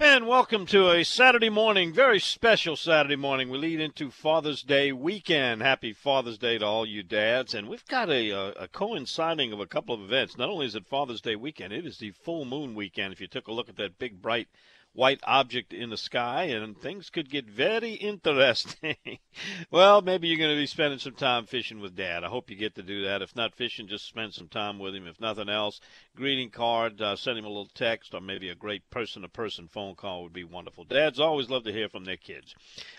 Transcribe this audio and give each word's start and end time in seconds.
And 0.00 0.28
welcome 0.28 0.64
to 0.66 0.92
a 0.92 1.04
Saturday 1.04 1.50
morning, 1.50 1.92
very 1.92 2.20
special 2.20 2.76
Saturday 2.76 3.16
morning. 3.16 3.50
We 3.50 3.58
lead 3.58 3.80
into 3.80 4.12
Father's 4.12 4.62
Day 4.62 4.92
weekend. 4.92 5.60
Happy 5.60 5.92
Father's 5.92 6.38
Day 6.38 6.56
to 6.56 6.64
all 6.64 6.86
you 6.86 7.02
dads. 7.02 7.52
And 7.52 7.68
we've 7.68 7.84
got 7.86 8.08
a, 8.08 8.30
a, 8.30 8.50
a, 8.52 8.68
coinciding 8.68 9.52
of 9.52 9.58
a 9.58 9.66
couple 9.66 9.96
of 9.96 10.00
events. 10.00 10.38
Not 10.38 10.50
only 10.50 10.66
is 10.66 10.76
it 10.76 10.86
Father's 10.86 11.20
Day 11.20 11.34
weekend, 11.34 11.72
it 11.72 11.84
is 11.84 11.98
the 11.98 12.12
full 12.12 12.44
moon 12.44 12.76
weekend. 12.76 13.12
If 13.12 13.20
you 13.20 13.26
took 13.26 13.48
a 13.48 13.52
look 13.52 13.68
at 13.68 13.76
that 13.78 13.98
big, 13.98 14.22
bright 14.22 14.46
white 14.98 15.20
object 15.24 15.72
in 15.72 15.90
the 15.90 15.96
sky, 15.96 16.44
and 16.44 16.76
things 16.76 17.10
could 17.10 17.30
get 17.30 17.48
very 17.48 17.92
interesting. 17.92 18.96
well, 19.70 20.02
maybe 20.02 20.26
you're 20.26 20.38
going 20.38 20.50
to 20.50 20.60
be 20.60 20.66
spending 20.66 20.98
some 20.98 21.14
time 21.14 21.46
fishing 21.46 21.80
with 21.80 21.94
Dad. 21.94 22.24
I 22.24 22.28
hope 22.28 22.50
you 22.50 22.56
get 22.56 22.74
to 22.74 22.82
do 22.82 23.04
that. 23.04 23.22
If 23.22 23.36
not 23.36 23.54
fishing, 23.54 23.86
just 23.86 24.08
spend 24.08 24.34
some 24.34 24.48
time 24.48 24.78
with 24.78 24.94
him. 24.94 25.06
If 25.06 25.20
nothing 25.20 25.48
else, 25.48 25.80
greeting 26.18 26.50
card, 26.50 27.00
uh, 27.00 27.16
send 27.16 27.38
him 27.38 27.46
a 27.46 27.48
little 27.48 27.70
text, 27.72 28.12
or 28.12 28.20
maybe 28.20 28.50
a 28.50 28.54
great 28.54 28.90
person-to-person 28.90 29.68
phone 29.68 29.94
call 29.94 30.22
would 30.24 30.32
be 30.32 30.44
wonderful. 30.44 30.84
Dads 30.84 31.18
always 31.18 31.48
love 31.48 31.64
to 31.64 31.72
hear 31.72 31.88
from 31.88 32.04
their 32.04 32.16
kids. 32.16 32.54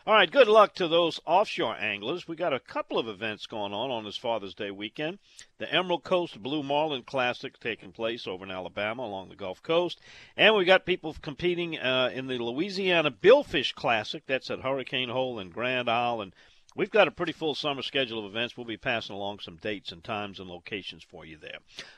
All 0.08 0.16
right, 0.16 0.32
good 0.32 0.48
luck 0.48 0.74
to 0.76 0.88
those 0.88 1.20
offshore 1.26 1.76
anglers. 1.76 2.28
We 2.28 2.36
got 2.36 2.54
a 2.54 2.60
couple 2.60 2.98
of 2.98 3.08
events 3.08 3.46
going 3.46 3.74
on 3.74 3.92
on 3.92 4.06
this 4.06 4.18
Father's 4.18 4.56
Day 4.56 4.72
weekend. 4.72 5.20
The 5.60 5.72
Emerald 5.72 6.04
Coast 6.04 6.42
Blue 6.42 6.64
Marlin 6.64 7.04
Classic 7.04 7.60
taking 7.60 7.92
place 7.92 8.26
over 8.26 8.46
in 8.46 8.52
Alabama 8.52 9.04
along 9.04 9.30
the 9.30 9.36
Gulf 9.36 9.62
Coast, 9.62 10.00
and 10.36 10.56
we 10.56 10.66
got 10.66 10.86
people 10.86 11.16
competing. 11.22 11.78
Uh, 11.78 12.10
in 12.14 12.28
the 12.28 12.38
Louisiana 12.38 13.12
Billfish 13.12 13.74
Classic. 13.74 14.24
That's 14.26 14.50
at 14.50 14.62
Hurricane 14.62 15.10
Hole 15.10 15.40
in 15.40 15.50
Grand 15.50 15.90
Isle. 15.90 16.22
And 16.22 16.34
we've 16.80 16.90
got 16.90 17.10
a 17.10 17.12
pretty 17.12 17.34
full 17.34 17.54
summer 17.54 17.82
schedule 17.82 18.20
of 18.20 18.32
events. 18.32 18.56
We'll 18.56 18.66
be 18.66 18.78
passing 18.78 19.14
along 19.14 19.40
some 19.40 19.58
dates 19.58 19.92
and 19.92 20.02
times 20.02 20.40
and 20.40 20.50
locations 20.50 21.04
for 21.04 21.26
you 21.26 21.36
there. 21.36 21.58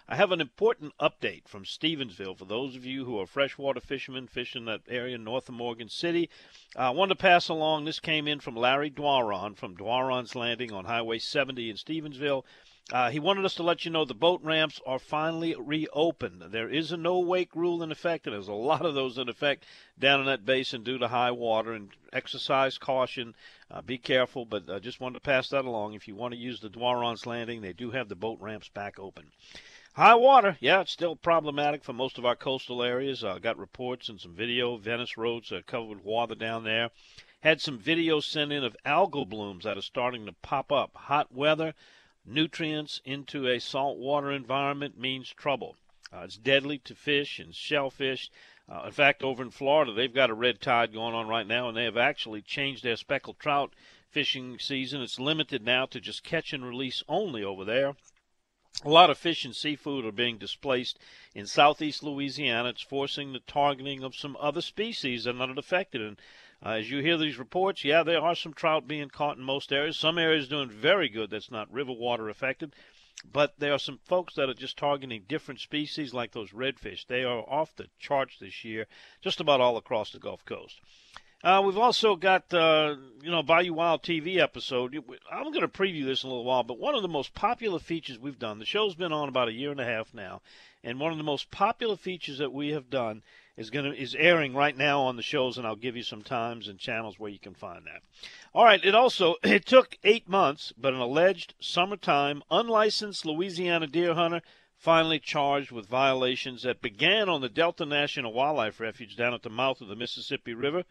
I 0.09 0.15
have 0.15 0.31
an 0.31 0.41
important 0.41 0.93
update 0.99 1.47
from 1.47 1.65
Stephensville 1.65 2.35
for 2.35 2.45
those 2.45 2.75
of 2.75 2.83
you 2.83 3.05
who 3.05 3.19
are 3.19 3.27
freshwater 3.27 3.79
fishermen 3.79 4.25
fishing 4.25 4.65
that 4.65 4.81
area 4.89 5.19
north 5.19 5.49
of 5.49 5.53
Morgan 5.53 5.87
City. 5.87 6.31
I 6.75 6.89
wanted 6.89 7.09
to 7.09 7.21
pass 7.21 7.47
along. 7.47 7.85
This 7.85 7.99
came 7.99 8.27
in 8.27 8.39
from 8.39 8.55
Larry 8.55 8.89
Doiron 8.89 9.55
from 9.55 9.77
Doiron's 9.77 10.33
Landing 10.33 10.71
on 10.71 10.85
Highway 10.85 11.19
70 11.19 11.69
in 11.69 11.75
Stephensville. 11.75 12.43
Uh, 12.91 13.09
he 13.09 13.19
wanted 13.19 13.45
us 13.45 13.53
to 13.55 13.63
let 13.63 13.85
you 13.85 13.91
know 13.91 14.03
the 14.03 14.13
boat 14.13 14.41
ramps 14.43 14.81
are 14.85 14.99
finally 14.99 15.55
reopened. 15.57 16.41
There 16.41 16.69
is 16.69 16.91
a 16.91 16.97
no 16.97 17.19
wake 17.19 17.55
rule 17.55 17.81
in 17.81 17.91
effect, 17.91 18.27
and 18.27 18.33
there's 18.33 18.49
a 18.49 18.53
lot 18.53 18.85
of 18.85 18.95
those 18.95 19.17
in 19.17 19.29
effect 19.29 19.65
down 19.97 20.19
in 20.19 20.25
that 20.25 20.45
basin 20.45 20.83
due 20.83 20.97
to 20.97 21.07
high 21.07 21.31
water. 21.31 21.73
And 21.73 21.91
exercise 22.11 22.77
caution, 22.77 23.33
uh, 23.69 23.81
be 23.81 23.97
careful. 23.97 24.45
But 24.45 24.69
I 24.69 24.79
just 24.79 24.99
wanted 24.99 25.15
to 25.15 25.21
pass 25.21 25.47
that 25.49 25.63
along. 25.63 25.93
If 25.93 26.07
you 26.07 26.15
want 26.15 26.33
to 26.33 26.39
use 26.39 26.59
the 26.59 26.69
Doiron's 26.69 27.25
Landing, 27.25 27.61
they 27.61 27.71
do 27.71 27.91
have 27.91 28.09
the 28.09 28.15
boat 28.15 28.39
ramps 28.41 28.67
back 28.67 28.99
open. 28.99 29.31
High 29.93 30.15
water, 30.15 30.57
yeah, 30.59 30.81
it's 30.81 30.91
still 30.91 31.15
problematic 31.17 31.83
for 31.83 31.93
most 31.93 32.17
of 32.17 32.25
our 32.25 32.35
coastal 32.35 32.81
areas. 32.81 33.23
I 33.23 33.31
uh, 33.31 33.39
got 33.39 33.57
reports 33.57 34.09
and 34.09 34.19
some 34.19 34.33
video. 34.33 34.77
Venice 34.77 35.17
roads 35.17 35.51
are 35.51 35.61
covered 35.61 35.89
with 35.89 36.05
water 36.05 36.35
down 36.35 36.63
there. 36.63 36.91
Had 37.41 37.61
some 37.61 37.79
videos 37.79 38.23
sent 38.23 38.51
in 38.51 38.63
of 38.63 38.75
algal 38.85 39.27
blooms 39.27 39.63
that 39.63 39.77
are 39.77 39.81
starting 39.81 40.25
to 40.25 40.33
pop 40.33 40.71
up. 40.71 40.95
Hot 40.95 41.33
weather 41.33 41.73
nutrients 42.25 43.01
into 43.05 43.47
a 43.47 43.59
saltwater 43.59 44.31
environment 44.31 44.97
means 44.97 45.29
trouble. 45.29 45.75
Uh, 46.13 46.21
it's 46.25 46.37
deadly 46.37 46.77
to 46.79 46.93
fish 46.93 47.39
and 47.39 47.55
shellfish. 47.55 48.29
Uh, 48.69 48.83
in 48.85 48.91
fact, 48.91 49.23
over 49.23 49.41
in 49.43 49.49
Florida, 49.49 49.91
they've 49.91 50.13
got 50.13 50.29
a 50.29 50.33
red 50.33 50.61
tide 50.61 50.93
going 50.93 51.13
on 51.13 51.27
right 51.27 51.47
now, 51.47 51.67
and 51.67 51.75
they 51.75 51.83
have 51.83 51.97
actually 51.97 52.41
changed 52.41 52.83
their 52.83 52.95
speckled 52.95 53.39
trout 53.39 53.73
fishing 54.09 54.59
season. 54.59 55.01
It's 55.01 55.19
limited 55.19 55.63
now 55.63 55.85
to 55.87 55.99
just 55.99 56.23
catch 56.23 56.53
and 56.53 56.65
release 56.65 57.03
only 57.07 57.43
over 57.43 57.63
there. 57.63 57.95
A 58.83 58.89
lot 58.89 59.09
of 59.09 59.17
fish 59.17 59.45
and 59.45 59.55
seafood 59.55 60.05
are 60.05 60.11
being 60.11 60.37
displaced 60.37 60.97
in 61.35 61.45
southeast 61.45 62.03
Louisiana. 62.03 62.69
It's 62.69 62.81
forcing 62.81 63.33
the 63.33 63.39
targeting 63.39 64.03
of 64.03 64.15
some 64.15 64.37
other 64.39 64.61
species 64.61 65.25
that 65.25 65.35
are 65.35 65.47
not 65.47 65.57
affected. 65.57 66.01
And 66.01 66.17
uh, 66.63 66.69
as 66.69 66.91
you 66.91 66.99
hear 67.01 67.17
these 67.17 67.39
reports, 67.39 67.83
yeah, 67.83 68.03
there 68.03 68.21
are 68.21 68.35
some 68.35 68.53
trout 68.53 68.87
being 68.87 69.09
caught 69.09 69.37
in 69.37 69.43
most 69.43 69.71
areas. 69.71 69.97
Some 69.97 70.17
areas 70.17 70.47
doing 70.47 70.69
very 70.69 71.09
good 71.09 71.31
that's 71.31 71.49
not 71.49 71.71
river 71.73 71.93
water 71.93 72.29
affected. 72.29 72.73
But 73.31 73.59
there 73.59 73.73
are 73.73 73.79
some 73.79 73.99
folks 74.05 74.35
that 74.35 74.49
are 74.49 74.53
just 74.53 74.77
targeting 74.77 75.25
different 75.27 75.59
species 75.59 76.13
like 76.13 76.31
those 76.31 76.51
redfish. 76.51 77.05
They 77.05 77.23
are 77.23 77.47
off 77.47 77.75
the 77.75 77.89
charts 77.99 78.37
this 78.39 78.63
year, 78.63 78.87
just 79.21 79.39
about 79.39 79.61
all 79.61 79.77
across 79.77 80.11
the 80.11 80.19
Gulf 80.19 80.43
Coast. 80.45 80.79
Uh, 81.43 81.61
we've 81.65 81.77
also 81.77 82.15
got, 82.15 82.53
uh, 82.53 82.95
you 83.21 83.31
know, 83.31 83.41
Bayou 83.41 83.73
Wild 83.73 84.03
TV 84.03 84.37
episode. 84.37 84.95
I'm 85.31 85.51
going 85.51 85.61
to 85.61 85.67
preview 85.67 86.05
this 86.05 86.23
in 86.23 86.29
a 86.29 86.31
little 86.31 86.45
while, 86.45 86.63
but 86.63 86.77
one 86.77 86.93
of 86.93 87.01
the 87.01 87.07
most 87.07 87.33
popular 87.33 87.79
features 87.79 88.19
we've 88.19 88.37
done, 88.37 88.59
the 88.59 88.65
show's 88.65 88.93
been 88.93 89.11
on 89.11 89.27
about 89.27 89.47
a 89.47 89.53
year 89.53 89.71
and 89.71 89.79
a 89.79 89.85
half 89.85 90.13
now, 90.13 90.41
and 90.83 90.99
one 90.99 91.11
of 91.11 91.17
the 91.17 91.23
most 91.23 91.49
popular 91.49 91.95
features 91.95 92.37
that 92.37 92.53
we 92.53 92.69
have 92.69 92.91
done 92.91 93.23
is 93.57 93.69
going 93.69 93.85
to 93.85 93.97
is 93.97 94.15
airing 94.15 94.53
right 94.53 94.75
now 94.75 95.01
on 95.01 95.15
the 95.15 95.21
shows, 95.21 95.57
and 95.57 95.67
I'll 95.67 95.75
give 95.75 95.95
you 95.95 96.03
some 96.03 96.21
times 96.21 96.67
and 96.67 96.79
channels 96.79 97.19
where 97.19 97.29
you 97.29 97.39
can 97.39 97.53
find 97.53 97.85
that. 97.85 98.01
All 98.53 98.63
right. 98.63 98.83
It 98.83 98.95
also 98.95 99.35
it 99.43 99.65
took 99.65 99.97
eight 100.03 100.27
months, 100.29 100.73
but 100.77 100.93
an 100.93 100.99
alleged 100.99 101.53
summertime 101.59 102.43
unlicensed 102.49 103.25
Louisiana 103.25 103.87
deer 103.87 104.13
hunter 104.13 104.41
finally 104.77 105.19
charged 105.19 105.71
with 105.71 105.85
violations 105.85 106.63
that 106.63 106.81
began 106.81 107.29
on 107.29 107.41
the 107.41 107.49
Delta 107.49 107.85
National 107.85 108.33
Wildlife 108.33 108.79
Refuge 108.79 109.15
down 109.15 109.33
at 109.33 109.43
the 109.43 109.49
mouth 109.49 109.79
of 109.79 109.87
the 109.87 109.95
Mississippi 109.95 110.55
River 110.55 110.83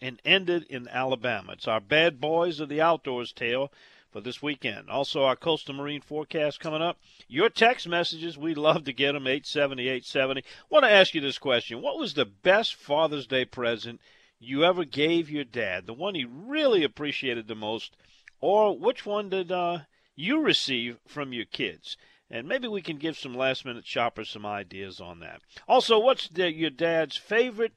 and 0.00 0.20
ended 0.24 0.64
in 0.70 0.86
Alabama. 0.88 1.52
It's 1.52 1.66
our 1.66 1.80
bad 1.80 2.20
boys 2.20 2.60
of 2.60 2.68
the 2.68 2.80
outdoors 2.80 3.32
tale 3.32 3.72
for 4.12 4.20
this 4.20 4.42
weekend. 4.42 4.90
Also, 4.90 5.24
our 5.24 5.34
coastal 5.34 5.74
marine 5.74 6.02
forecast 6.02 6.60
coming 6.60 6.82
up. 6.82 6.98
Your 7.28 7.48
text 7.48 7.88
messages, 7.88 8.36
we 8.36 8.54
love 8.54 8.84
to 8.84 8.92
get 8.92 9.12
them, 9.12 9.26
870, 9.26 9.82
870. 9.84 10.44
want 10.68 10.84
to 10.84 10.90
ask 10.90 11.14
you 11.14 11.20
this 11.20 11.38
question. 11.38 11.80
What 11.80 11.98
was 11.98 12.14
the 12.14 12.26
best 12.26 12.74
Father's 12.74 13.26
Day 13.26 13.46
present 13.46 14.00
you 14.38 14.64
ever 14.64 14.84
gave 14.84 15.30
your 15.30 15.44
dad? 15.44 15.86
The 15.86 15.94
one 15.94 16.14
he 16.14 16.26
really 16.26 16.84
appreciated 16.84 17.48
the 17.48 17.54
most? 17.54 17.96
Or 18.40 18.78
which 18.78 19.06
one 19.06 19.30
did 19.30 19.50
uh, 19.50 19.80
you 20.14 20.40
receive 20.40 20.98
from 21.06 21.32
your 21.32 21.46
kids? 21.46 21.96
And 22.30 22.46
maybe 22.46 22.68
we 22.68 22.82
can 22.82 22.98
give 22.98 23.16
some 23.16 23.34
last 23.34 23.64
minute 23.64 23.86
shoppers 23.86 24.28
some 24.28 24.44
ideas 24.44 25.00
on 25.00 25.20
that. 25.20 25.40
Also, 25.66 25.98
what's 25.98 26.28
the, 26.28 26.52
your 26.52 26.70
dad's 26.70 27.16
favorite 27.16 27.74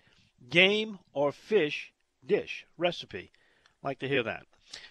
game 0.49 0.99
or 1.13 1.31
fish 1.31 1.93
dish 2.25 2.65
recipe? 2.77 3.31
Like 3.83 3.99
to 3.99 4.07
hear 4.07 4.23
that. 4.23 4.45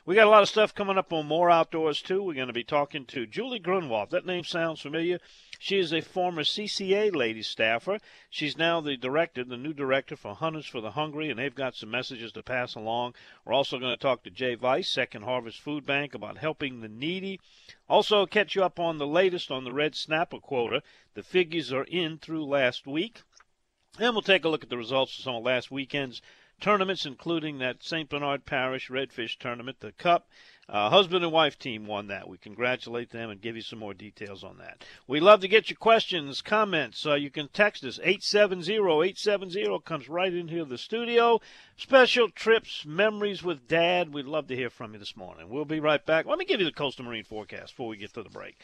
We 0.06 0.14
got 0.14 0.26
a 0.26 0.30
lot 0.30 0.42
of 0.42 0.48
stuff 0.48 0.74
coming 0.74 0.98
up 0.98 1.12
on 1.12 1.26
More 1.26 1.50
Outdoors, 1.50 2.00
too. 2.00 2.22
We're 2.22 2.34
going 2.34 2.46
to 2.46 2.52
be 2.52 2.62
talking 2.62 3.06
to 3.06 3.26
Julie 3.26 3.58
Grunwald. 3.58 4.10
That 4.10 4.26
name 4.26 4.44
sounds 4.44 4.80
familiar. 4.80 5.18
She 5.58 5.78
is 5.78 5.92
a 5.92 6.00
former 6.00 6.42
CCA 6.42 7.14
lady 7.14 7.42
staffer. 7.42 7.98
She's 8.30 8.56
now 8.56 8.80
the 8.80 8.96
director, 8.96 9.44
the 9.44 9.56
new 9.56 9.72
director 9.72 10.14
for 10.14 10.34
Hunters 10.34 10.66
for 10.66 10.80
the 10.80 10.92
Hungry, 10.92 11.30
and 11.30 11.38
they've 11.38 11.54
got 11.54 11.74
some 11.74 11.90
messages 11.90 12.32
to 12.32 12.42
pass 12.42 12.74
along. 12.74 13.14
We're 13.44 13.54
also 13.54 13.78
going 13.78 13.92
to 13.92 14.00
talk 14.00 14.22
to 14.24 14.30
Jay 14.30 14.56
Weiss, 14.56 14.88
Second 14.88 15.22
Harvest 15.22 15.60
Food 15.60 15.86
Bank, 15.86 16.14
about 16.14 16.38
helping 16.38 16.80
the 16.80 16.88
needy. 16.88 17.40
Also, 17.88 18.26
catch 18.26 18.54
you 18.54 18.62
up 18.62 18.78
on 18.78 18.98
the 18.98 19.06
latest 19.06 19.50
on 19.50 19.64
the 19.64 19.72
red 19.72 19.94
snapper 19.94 20.38
quota. 20.38 20.82
The 21.14 21.22
figures 21.22 21.72
are 21.72 21.84
in 21.84 22.18
through 22.18 22.44
last 22.44 22.86
week. 22.86 23.22
And 23.98 24.12
we'll 24.12 24.22
take 24.22 24.44
a 24.44 24.48
look 24.48 24.64
at 24.64 24.70
the 24.70 24.76
results 24.76 25.16
of 25.16 25.24
some 25.24 25.36
of 25.36 25.44
last 25.44 25.70
weekend's 25.70 26.20
tournaments, 26.60 27.06
including 27.06 27.58
that 27.58 27.82
St. 27.82 28.08
Bernard 28.08 28.46
Parish 28.46 28.88
Redfish 28.88 29.38
tournament, 29.38 29.80
the 29.80 29.92
Cup. 29.92 30.28
Uh, 30.66 30.88
husband 30.88 31.22
and 31.22 31.32
wife 31.32 31.58
team 31.58 31.86
won 31.86 32.06
that. 32.06 32.26
We 32.26 32.38
congratulate 32.38 33.10
them 33.10 33.28
and 33.28 33.40
give 33.40 33.54
you 33.54 33.60
some 33.60 33.78
more 33.78 33.92
details 33.92 34.42
on 34.42 34.56
that. 34.58 34.82
We 35.06 35.20
love 35.20 35.40
to 35.40 35.48
get 35.48 35.68
your 35.68 35.76
questions, 35.76 36.40
comments. 36.40 37.04
Uh, 37.04 37.14
you 37.16 37.30
can 37.30 37.48
text 37.48 37.84
us 37.84 37.98
870-870 37.98 39.84
comes 39.84 40.08
right 40.08 40.32
in 40.32 40.48
here 40.48 40.64
the 40.64 40.78
studio. 40.78 41.42
Special 41.76 42.30
trips, 42.30 42.86
memories 42.86 43.42
with 43.42 43.68
Dad. 43.68 44.14
We'd 44.14 44.24
love 44.24 44.46
to 44.48 44.56
hear 44.56 44.70
from 44.70 44.94
you 44.94 44.98
this 44.98 45.16
morning. 45.16 45.50
We'll 45.50 45.66
be 45.66 45.80
right 45.80 46.04
back. 46.04 46.24
Let 46.24 46.38
me 46.38 46.46
give 46.46 46.60
you 46.60 46.66
the 46.66 46.72
coastal 46.72 47.04
marine 47.04 47.24
forecast 47.24 47.72
before 47.72 47.88
we 47.88 47.98
get 47.98 48.14
to 48.14 48.22
the 48.22 48.30
break. 48.30 48.56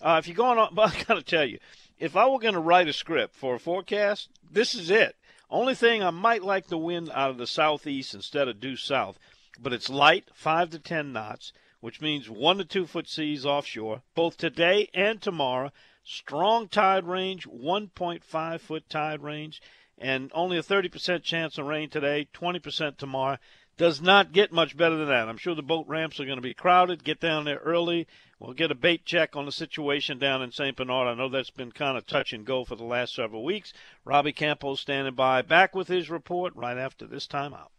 Uh, 0.00 0.20
if 0.20 0.28
you're 0.28 0.36
going 0.36 0.58
on, 0.58 0.76
but 0.76 0.94
I 0.94 1.02
got 1.02 1.14
to 1.14 1.22
tell 1.22 1.44
you, 1.44 1.58
if 1.98 2.14
I 2.14 2.28
were 2.28 2.38
going 2.38 2.54
to 2.54 2.60
write 2.60 2.88
a 2.88 2.92
script 2.92 3.34
for 3.34 3.56
a 3.56 3.58
forecast, 3.58 4.28
this 4.48 4.76
is 4.76 4.90
it. 4.90 5.16
Only 5.50 5.74
thing 5.74 6.02
I 6.02 6.10
might 6.10 6.42
like 6.42 6.66
the 6.66 6.76
wind 6.76 7.10
out 7.14 7.30
of 7.30 7.38
the 7.38 7.46
southeast 7.46 8.12
instead 8.14 8.48
of 8.48 8.60
due 8.60 8.76
south, 8.76 9.18
but 9.58 9.72
it's 9.72 9.88
light, 9.88 10.28
5 10.34 10.70
to 10.70 10.78
10 10.78 11.12
knots, 11.12 11.52
which 11.80 12.00
means 12.02 12.28
1 12.28 12.58
to 12.58 12.64
2 12.64 12.86
foot 12.86 13.08
seas 13.08 13.46
offshore, 13.46 14.02
both 14.14 14.36
today 14.36 14.90
and 14.92 15.22
tomorrow. 15.22 15.72
Strong 16.04 16.68
tide 16.68 17.04
range, 17.06 17.46
1.5 17.46 18.60
foot 18.60 18.88
tide 18.90 19.22
range, 19.22 19.62
and 19.96 20.30
only 20.34 20.58
a 20.58 20.62
30% 20.62 21.22
chance 21.22 21.56
of 21.56 21.66
rain 21.66 21.88
today, 21.88 22.28
20% 22.34 22.98
tomorrow. 22.98 23.38
Does 23.76 24.02
not 24.02 24.32
get 24.32 24.52
much 24.52 24.76
better 24.76 24.96
than 24.96 25.08
that. 25.08 25.28
I'm 25.28 25.38
sure 25.38 25.54
the 25.54 25.62
boat 25.62 25.86
ramps 25.86 26.18
are 26.18 26.24
going 26.24 26.38
to 26.38 26.42
be 26.42 26.52
crowded. 26.52 27.04
Get 27.04 27.20
down 27.20 27.44
there 27.44 27.58
early. 27.58 28.06
We'll 28.40 28.52
get 28.52 28.70
a 28.70 28.76
bait 28.76 29.04
check 29.04 29.34
on 29.34 29.46
the 29.46 29.52
situation 29.52 30.18
down 30.18 30.42
in 30.42 30.52
St. 30.52 30.76
Bernard. 30.76 31.08
I 31.08 31.14
know 31.14 31.28
that's 31.28 31.50
been 31.50 31.72
kind 31.72 31.98
of 31.98 32.06
touch 32.06 32.32
and 32.32 32.46
go 32.46 32.64
for 32.64 32.76
the 32.76 32.84
last 32.84 33.14
several 33.14 33.44
weeks. 33.44 33.72
Robbie 34.04 34.32
Campo 34.32 34.76
standing 34.76 35.14
by, 35.14 35.42
back 35.42 35.74
with 35.74 35.88
his 35.88 36.08
report 36.08 36.54
right 36.54 36.78
after 36.78 37.06
this 37.06 37.26
timeout. 37.26 37.70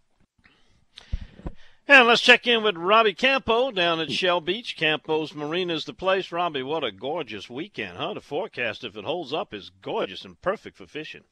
And 1.87 2.07
let's 2.07 2.21
check 2.21 2.45
in 2.45 2.61
with 2.61 2.75
Robbie 2.75 3.15
Campo 3.15 3.71
down 3.71 3.99
at 3.99 4.11
Shell 4.11 4.41
Beach. 4.41 4.75
Campo's 4.77 5.33
Marina 5.33 5.73
is 5.73 5.85
the 5.85 5.93
place. 5.93 6.31
Robbie, 6.31 6.61
what 6.61 6.83
a 6.83 6.91
gorgeous 6.91 7.49
weekend, 7.49 7.97
huh? 7.97 8.13
The 8.13 8.21
forecast, 8.21 8.83
if 8.83 8.95
it 8.95 9.05
holds 9.05 9.33
up, 9.33 9.53
is 9.53 9.71
gorgeous 9.81 10.23
and 10.23 10.39
perfect 10.41 10.77
for 10.77 10.85
fishing. 10.85 11.23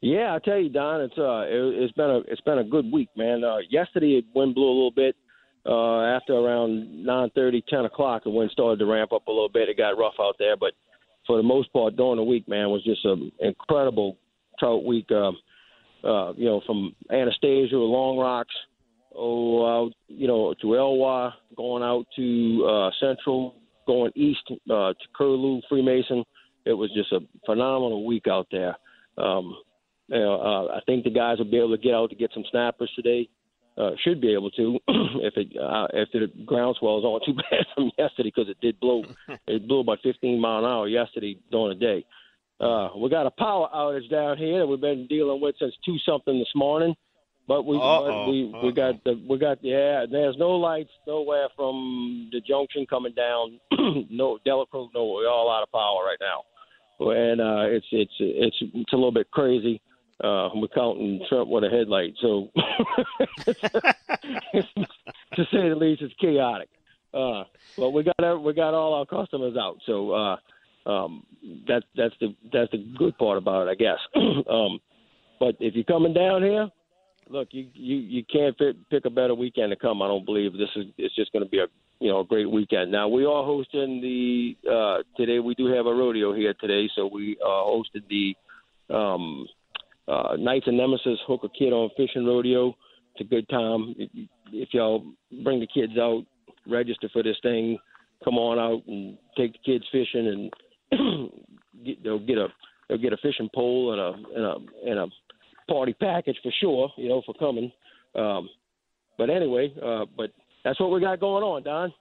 Yeah, 0.00 0.34
I 0.34 0.38
tell 0.38 0.58
you, 0.58 0.70
Don, 0.70 1.00
it's 1.00 1.18
uh, 1.18 1.44
it, 1.46 1.82
has 1.82 1.92
been 1.92 2.08
a 2.08 2.18
it's 2.20 2.40
been 2.40 2.58
a 2.58 2.64
good 2.64 2.90
week, 2.90 3.10
man. 3.16 3.42
Uh, 3.42 3.58
yesterday, 3.68 4.22
wind 4.34 4.54
blew 4.54 4.64
a 4.64 4.70
little 4.70 4.92
bit. 4.92 5.16
Uh, 5.68 6.00
after 6.16 6.32
around 6.32 7.04
nine 7.04 7.30
thirty, 7.34 7.62
ten 7.68 7.84
o'clock, 7.84 8.24
the 8.24 8.30
wind 8.30 8.50
started 8.50 8.78
to 8.78 8.86
ramp 8.86 9.12
up 9.12 9.26
a 9.26 9.30
little 9.30 9.50
bit. 9.50 9.68
It 9.68 9.76
got 9.76 9.98
rough 9.98 10.14
out 10.18 10.36
there, 10.38 10.56
but 10.56 10.72
for 11.26 11.36
the 11.36 11.42
most 11.42 11.70
part, 11.74 11.94
during 11.94 12.16
the 12.16 12.22
week, 12.22 12.48
man, 12.48 12.70
was 12.70 12.82
just 12.84 13.04
an 13.04 13.30
incredible 13.40 14.16
trout 14.58 14.84
week. 14.84 15.06
Uh, 15.10 15.32
uh, 16.04 16.32
you 16.34 16.46
know, 16.46 16.62
from 16.64 16.94
Anastasia, 17.12 17.76
Long 17.76 18.16
Rocks, 18.16 18.54
oh, 19.14 19.88
uh, 19.88 19.90
you 20.06 20.26
know, 20.26 20.54
to 20.62 20.76
Eloi, 20.76 21.30
going 21.56 21.82
out 21.82 22.06
to 22.16 22.66
uh, 22.66 22.90
Central, 22.98 23.56
going 23.86 24.12
east 24.14 24.40
uh, 24.70 24.92
to 24.92 24.94
Curlew, 25.14 25.60
Freemason. 25.68 26.24
It 26.64 26.72
was 26.72 26.90
just 26.94 27.12
a 27.12 27.20
phenomenal 27.44 28.06
week 28.06 28.26
out 28.26 28.46
there. 28.50 28.76
Um, 29.18 29.56
you 30.06 30.18
know, 30.18 30.40
uh, 30.40 30.76
I 30.76 30.80
think 30.86 31.04
the 31.04 31.10
guys 31.10 31.38
will 31.38 31.50
be 31.50 31.58
able 31.58 31.76
to 31.76 31.82
get 31.82 31.94
out 31.94 32.10
to 32.10 32.16
get 32.16 32.30
some 32.32 32.44
snappers 32.50 32.90
today. 32.96 33.28
Uh, 33.78 33.90
should 34.02 34.20
be 34.20 34.32
able 34.32 34.50
to 34.50 34.76
if 35.22 35.36
it 35.36 35.56
uh, 35.56 35.86
if 35.92 36.08
the 36.12 36.26
groundswell 36.44 36.98
is 36.98 37.04
on 37.04 37.20
too 37.24 37.34
bad 37.50 37.64
from 37.74 37.92
yesterday 37.96 38.32
because 38.34 38.48
it 38.48 38.60
did 38.60 38.78
blow 38.80 39.04
it 39.46 39.68
blew 39.68 39.80
about 39.80 39.98
15 40.02 40.40
mile 40.40 40.58
an 40.58 40.64
hour 40.64 40.88
yesterday 40.88 41.38
during 41.52 41.78
the 41.78 41.84
day. 41.84 42.04
Uh, 42.60 42.88
we 42.98 43.08
got 43.08 43.26
a 43.26 43.30
power 43.30 43.68
outage 43.72 44.10
down 44.10 44.36
here 44.36 44.58
that 44.58 44.66
we've 44.66 44.80
been 44.80 45.06
dealing 45.06 45.40
with 45.40 45.54
since 45.60 45.74
two 45.84 45.96
something 46.04 46.40
this 46.40 46.50
morning. 46.56 46.96
But 47.46 47.64
we 47.64 47.78
but 47.78 48.26
we 48.28 48.52
we 48.62 48.72
got 48.72 49.02
the 49.04 49.14
we 49.28 49.38
got 49.38 49.62
yeah. 49.62 50.04
There's 50.10 50.36
no 50.36 50.50
lights 50.50 50.90
nowhere 51.06 51.48
from 51.56 52.28
the 52.32 52.40
junction 52.40 52.84
coming 52.84 53.14
down. 53.14 53.60
no 54.10 54.38
Delacroix, 54.44 54.88
no. 54.92 55.06
We're 55.06 55.30
all 55.30 55.50
out 55.50 55.62
of 55.62 55.70
power 55.72 56.04
right 56.04 56.18
now, 56.20 56.42
and 57.10 57.40
uh, 57.40 57.74
it's 57.74 57.86
it's 57.90 58.12
it's 58.18 58.56
it's 58.60 58.92
a 58.92 58.96
little 58.96 59.12
bit 59.12 59.30
crazy. 59.30 59.80
Uh, 60.22 60.48
we're 60.54 60.68
counting 60.74 61.20
Trump 61.28 61.48
with 61.48 61.62
a 61.64 61.68
headlight, 61.68 62.14
so 62.20 62.50
to 65.34 65.44
say 65.52 65.68
the 65.68 65.76
least, 65.76 66.02
it's 66.02 66.14
chaotic. 66.20 66.68
Uh, 67.14 67.44
but 67.76 67.90
we 67.90 68.02
got 68.02 68.42
we 68.42 68.52
got 68.52 68.74
all 68.74 68.94
our 68.94 69.06
customers 69.06 69.56
out, 69.56 69.78
so 69.86 70.10
uh, 70.12 70.36
um, 70.90 71.24
that's 71.66 71.86
that's 71.96 72.14
the 72.20 72.34
that's 72.52 72.70
the 72.72 72.84
good 72.98 73.16
part 73.16 73.38
about 73.38 73.68
it, 73.68 73.70
I 73.70 73.74
guess. 73.74 73.98
um, 74.50 74.80
but 75.38 75.56
if 75.60 75.74
you're 75.74 75.84
coming 75.84 76.12
down 76.12 76.42
here, 76.42 76.68
look, 77.30 77.48
you 77.52 77.68
you 77.74 77.96
you 77.96 78.24
can't 78.24 78.56
fit, 78.58 78.76
pick 78.90 79.04
a 79.04 79.10
better 79.10 79.34
weekend 79.34 79.70
to 79.70 79.76
come. 79.76 80.02
I 80.02 80.08
don't 80.08 80.24
believe 80.24 80.52
this 80.52 80.68
is 80.76 80.86
it's 80.96 81.14
just 81.14 81.32
going 81.32 81.44
to 81.44 81.50
be 81.50 81.58
a 81.58 81.66
you 82.00 82.10
know 82.10 82.20
a 82.20 82.24
great 82.24 82.50
weekend. 82.50 82.90
Now 82.90 83.08
we 83.08 83.24
are 83.24 83.44
hosting 83.44 84.00
the 84.00 84.56
uh, 84.70 85.02
today. 85.16 85.38
We 85.38 85.54
do 85.54 85.66
have 85.66 85.86
a 85.86 85.94
rodeo 85.94 86.34
here 86.34 86.54
today, 86.54 86.88
so 86.94 87.06
we 87.06 87.36
uh, 87.44 87.48
hosted 87.48 88.02
the 88.08 88.34
um, 88.94 89.46
uh, 90.08 90.36
Knights 90.36 90.66
of 90.66 90.74
Nemesis 90.74 91.18
hook 91.26 91.42
a 91.44 91.48
Kid 91.48 91.72
on 91.72 91.90
Fishing 91.96 92.24
Rodeo. 92.24 92.74
It's 93.14 93.20
a 93.20 93.24
good 93.24 93.48
time. 93.48 93.94
If 94.52 94.70
y'all 94.72 95.04
bring 95.42 95.60
the 95.60 95.66
kids 95.66 95.98
out, 95.98 96.24
register 96.66 97.08
for 97.12 97.22
this 97.22 97.36
thing, 97.42 97.78
come 98.24 98.34
on 98.38 98.58
out 98.58 98.82
and 98.86 99.16
take 99.36 99.52
the 99.52 99.58
kids 99.64 99.84
fishing, 99.90 100.50
and 100.92 101.30
get, 101.84 102.02
they'll 102.02 102.18
get 102.18 102.38
a 102.38 102.48
they'll 102.88 102.98
get 102.98 103.12
a 103.12 103.18
fishing 103.18 103.48
pole 103.54 103.92
and 103.92 104.00
a 104.00 104.36
and 104.36 104.44
a 104.44 104.90
and 104.90 104.98
a 104.98 105.72
party 105.72 105.92
package 105.94 106.38
for 106.42 106.52
sure, 106.60 106.90
you 106.96 107.08
know, 107.08 107.22
for 107.26 107.34
coming. 107.34 107.70
Um, 108.14 108.48
but 109.18 109.30
anyway, 109.30 109.72
uh, 109.84 110.06
but 110.16 110.30
that's 110.64 110.80
what 110.80 110.90
we 110.90 111.00
got 111.00 111.20
going 111.20 111.44
on, 111.44 111.62
Don. 111.62 111.92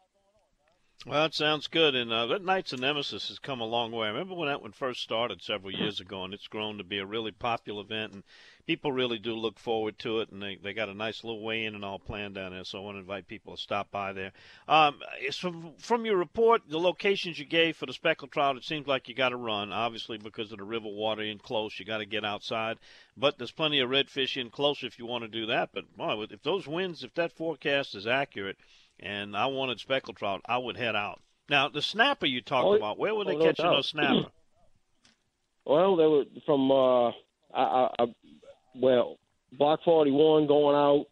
Well, 1.05 1.21
that 1.21 1.35
sounds 1.35 1.67
good. 1.67 1.93
And 1.93 2.11
uh, 2.11 2.25
that 2.25 2.43
Knights 2.43 2.73
of 2.73 2.79
Nemesis 2.79 3.27
has 3.27 3.37
come 3.37 3.61
a 3.61 3.65
long 3.65 3.91
way. 3.91 4.07
I 4.07 4.11
remember 4.11 4.33
when 4.33 4.49
that 4.49 4.63
one 4.63 4.71
first 4.71 5.03
started 5.03 5.43
several 5.43 5.71
years 5.71 5.99
ago, 5.99 6.23
and 6.23 6.33
it's 6.33 6.47
grown 6.47 6.79
to 6.79 6.83
be 6.83 6.97
a 6.97 7.05
really 7.05 7.31
popular 7.31 7.83
event, 7.83 8.13
and 8.13 8.23
people 8.65 8.91
really 8.91 9.19
do 9.19 9.35
look 9.35 9.59
forward 9.59 9.99
to 9.99 10.21
it. 10.21 10.31
And 10.31 10.41
they, 10.41 10.55
they 10.55 10.73
got 10.73 10.89
a 10.89 10.95
nice 10.95 11.23
little 11.23 11.43
weigh-in 11.43 11.75
and 11.75 11.85
all 11.85 11.99
planned 11.99 12.33
down 12.33 12.51
there. 12.51 12.63
So 12.63 12.79
I 12.79 12.81
want 12.81 12.95
to 12.95 13.01
invite 13.01 13.27
people 13.27 13.55
to 13.55 13.61
stop 13.61 13.91
by 13.91 14.11
there. 14.11 14.31
Um, 14.67 14.99
from 15.31 15.75
from 15.77 16.03
your 16.03 16.17
report, 16.17 16.63
the 16.67 16.79
locations 16.79 17.37
you 17.37 17.45
gave 17.45 17.77
for 17.77 17.85
the 17.85 17.93
speckled 17.93 18.31
trout, 18.31 18.57
it 18.57 18.63
seems 18.63 18.87
like 18.87 19.07
you 19.07 19.13
got 19.13 19.29
to 19.29 19.37
run, 19.37 19.71
obviously 19.71 20.17
because 20.17 20.51
of 20.51 20.57
the 20.57 20.63
river 20.63 20.89
water 20.89 21.21
in 21.21 21.37
close. 21.37 21.77
You 21.77 21.85
got 21.85 21.99
to 21.99 22.05
get 22.07 22.25
outside, 22.25 22.79
but 23.15 23.37
there's 23.37 23.51
plenty 23.51 23.79
of 23.79 23.91
redfish 23.91 24.35
in 24.35 24.49
close 24.49 24.83
if 24.83 24.97
you 24.97 25.05
want 25.05 25.23
to 25.23 25.29
do 25.29 25.45
that. 25.45 25.69
But 25.73 25.95
boy, 25.95 26.25
if 26.31 26.41
those 26.41 26.67
winds, 26.67 27.03
if 27.03 27.13
that 27.13 27.33
forecast 27.33 27.93
is 27.93 28.07
accurate 28.07 28.57
and 28.99 29.35
I 29.35 29.47
wanted 29.47 29.79
speckled 29.79 30.17
trout, 30.17 30.41
I 30.45 30.57
would 30.57 30.77
head 30.77 30.95
out. 30.95 31.21
Now, 31.49 31.69
the 31.69 31.81
snapper 31.81 32.25
you 32.25 32.41
talked 32.41 32.65
oh, 32.65 32.73
about, 32.73 32.99
where 32.99 33.15
were 33.15 33.25
they 33.25 33.35
oh, 33.35 33.43
catching 33.43 33.65
no 33.65 33.75
those 33.75 33.89
snapper? 33.89 34.27
well, 35.65 35.95
they 35.95 36.05
were 36.05 36.23
from, 36.45 36.71
uh, 36.71 37.09
I, 37.53 37.89
I, 37.99 38.05
well, 38.75 39.17
Block 39.53 39.79
41 39.85 40.47
going 40.47 40.75
out, 40.75 41.05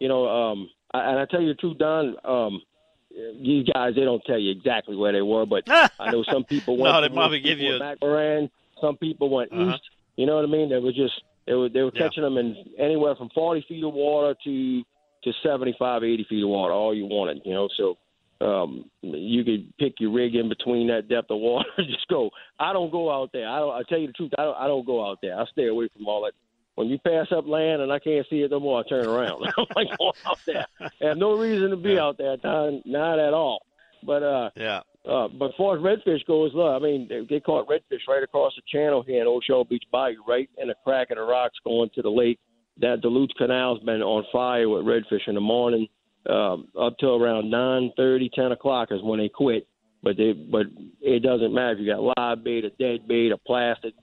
you 0.00 0.08
know, 0.08 0.26
um, 0.26 0.70
and 0.94 1.18
I 1.18 1.26
tell 1.26 1.40
you 1.40 1.48
the 1.48 1.54
truth, 1.54 1.78
Don, 1.78 2.16
um, 2.24 2.62
you 3.10 3.64
guys, 3.64 3.94
they 3.94 4.02
don't 4.02 4.24
tell 4.24 4.38
you 4.38 4.50
exactly 4.50 4.96
where 4.96 5.12
they 5.12 5.22
were, 5.22 5.46
but 5.46 5.64
I 5.68 6.10
know 6.10 6.24
some 6.24 6.44
people 6.44 6.76
went. 6.76 6.94
no, 6.94 7.00
they 7.00 7.08
probably 7.08 7.40
give 7.40 7.58
you. 7.58 7.78
Back 7.78 7.98
Moran, 8.00 8.50
some 8.80 8.96
people 8.96 9.30
went 9.30 9.52
uh-huh. 9.52 9.74
east. 9.74 9.82
You 10.16 10.26
know 10.26 10.36
what 10.36 10.44
I 10.44 10.48
mean? 10.48 10.68
They 10.68 10.78
were 10.78 10.92
just 10.92 11.20
they 11.46 11.54
were 11.54 11.68
they 11.68 11.82
were 11.82 11.92
yeah. 11.94 12.02
catching 12.02 12.22
them 12.22 12.38
in 12.38 12.56
anywhere 12.78 13.14
from 13.16 13.30
forty 13.30 13.64
feet 13.68 13.84
of 13.84 13.94
water 13.94 14.36
to 14.44 14.82
to 15.24 15.32
75, 15.42 16.04
80 16.04 16.26
feet 16.28 16.42
of 16.42 16.48
water, 16.48 16.72
all 16.72 16.94
you 16.94 17.06
wanted, 17.06 17.42
you 17.44 17.54
know. 17.54 17.68
So 17.76 17.96
um, 18.40 18.90
you 19.02 19.44
could 19.44 19.76
pick 19.78 19.94
your 19.98 20.12
rig 20.12 20.34
in 20.34 20.48
between 20.48 20.88
that 20.88 21.08
depth 21.08 21.30
of 21.30 21.38
water. 21.38 21.68
just 21.78 22.06
go. 22.08 22.30
I 22.58 22.72
don't 22.72 22.90
go 22.90 23.10
out 23.10 23.30
there. 23.32 23.48
I 23.48 23.58
don't. 23.58 23.74
I 23.74 23.82
tell 23.88 23.98
you 23.98 24.08
the 24.08 24.12
truth. 24.12 24.32
I 24.38 24.42
don't. 24.42 24.56
I 24.56 24.66
don't 24.66 24.86
go 24.86 25.08
out 25.08 25.18
there. 25.22 25.38
I 25.38 25.44
stay 25.46 25.68
away 25.68 25.88
from 25.96 26.06
all 26.06 26.24
that. 26.24 26.32
When 26.74 26.88
you 26.88 26.98
pass 26.98 27.28
up 27.30 27.46
land 27.46 27.82
and 27.82 27.92
I 27.92 28.00
can't 28.00 28.26
see 28.28 28.42
it 28.42 28.50
no 28.50 28.58
more, 28.58 28.80
I 28.80 28.88
turn 28.88 29.06
around. 29.06 29.44
I 29.46 29.50
don't 29.56 29.76
like 29.76 29.96
going 29.96 30.12
out 30.26 30.38
there. 30.44 30.66
I 30.80 31.06
have 31.08 31.16
no 31.16 31.38
reason 31.38 31.70
to 31.70 31.76
be 31.76 31.92
yeah. 31.92 32.02
out 32.02 32.18
there, 32.18 32.36
Tom, 32.36 32.82
not 32.84 33.20
at 33.20 33.32
all. 33.32 33.64
But 34.02 34.22
uh, 34.22 34.50
yeah. 34.56 34.80
Uh, 35.08 35.28
but 35.28 35.50
as 35.50 35.54
far 35.58 35.76
as 35.76 35.82
redfish 35.82 36.24
goes, 36.26 36.52
look, 36.54 36.74
I 36.74 36.82
mean, 36.82 37.06
they, 37.08 37.26
they 37.28 37.38
caught 37.38 37.68
redfish 37.68 38.08
right 38.08 38.22
across 38.22 38.54
the 38.56 38.62
channel 38.66 39.02
here 39.06 39.20
in 39.20 39.26
Old 39.26 39.44
Shell 39.44 39.64
Beach 39.64 39.84
Bayou, 39.92 40.16
right 40.26 40.48
in 40.56 40.68
the 40.68 40.74
crack 40.82 41.10
of 41.10 41.18
the 41.18 41.22
rocks 41.22 41.58
going 41.62 41.90
to 41.94 42.02
the 42.02 42.10
lake 42.10 42.40
that 42.80 43.00
Duluth 43.00 43.30
Canal's 43.38 43.80
been 43.80 44.02
on 44.02 44.24
fire 44.32 44.68
with 44.68 44.84
redfish 44.84 45.28
in 45.28 45.34
the 45.34 45.40
morning 45.40 45.86
um, 46.28 46.68
up 46.80 46.96
till 46.98 47.22
around 47.22 47.50
nine 47.50 47.92
thirty, 47.96 48.30
ten 48.34 48.52
o'clock 48.52 48.88
is 48.90 49.02
when 49.02 49.20
they 49.20 49.28
quit. 49.28 49.66
But 50.02 50.16
they, 50.16 50.32
but 50.32 50.66
it 51.00 51.22
doesn't 51.22 51.54
matter 51.54 51.72
if 51.72 51.78
you 51.80 51.86
got 51.86 52.14
live 52.18 52.44
bait, 52.44 52.64
a 52.64 52.70
dead 52.70 53.08
bait, 53.08 53.32
a 53.32 53.38
plastic. 53.38 53.94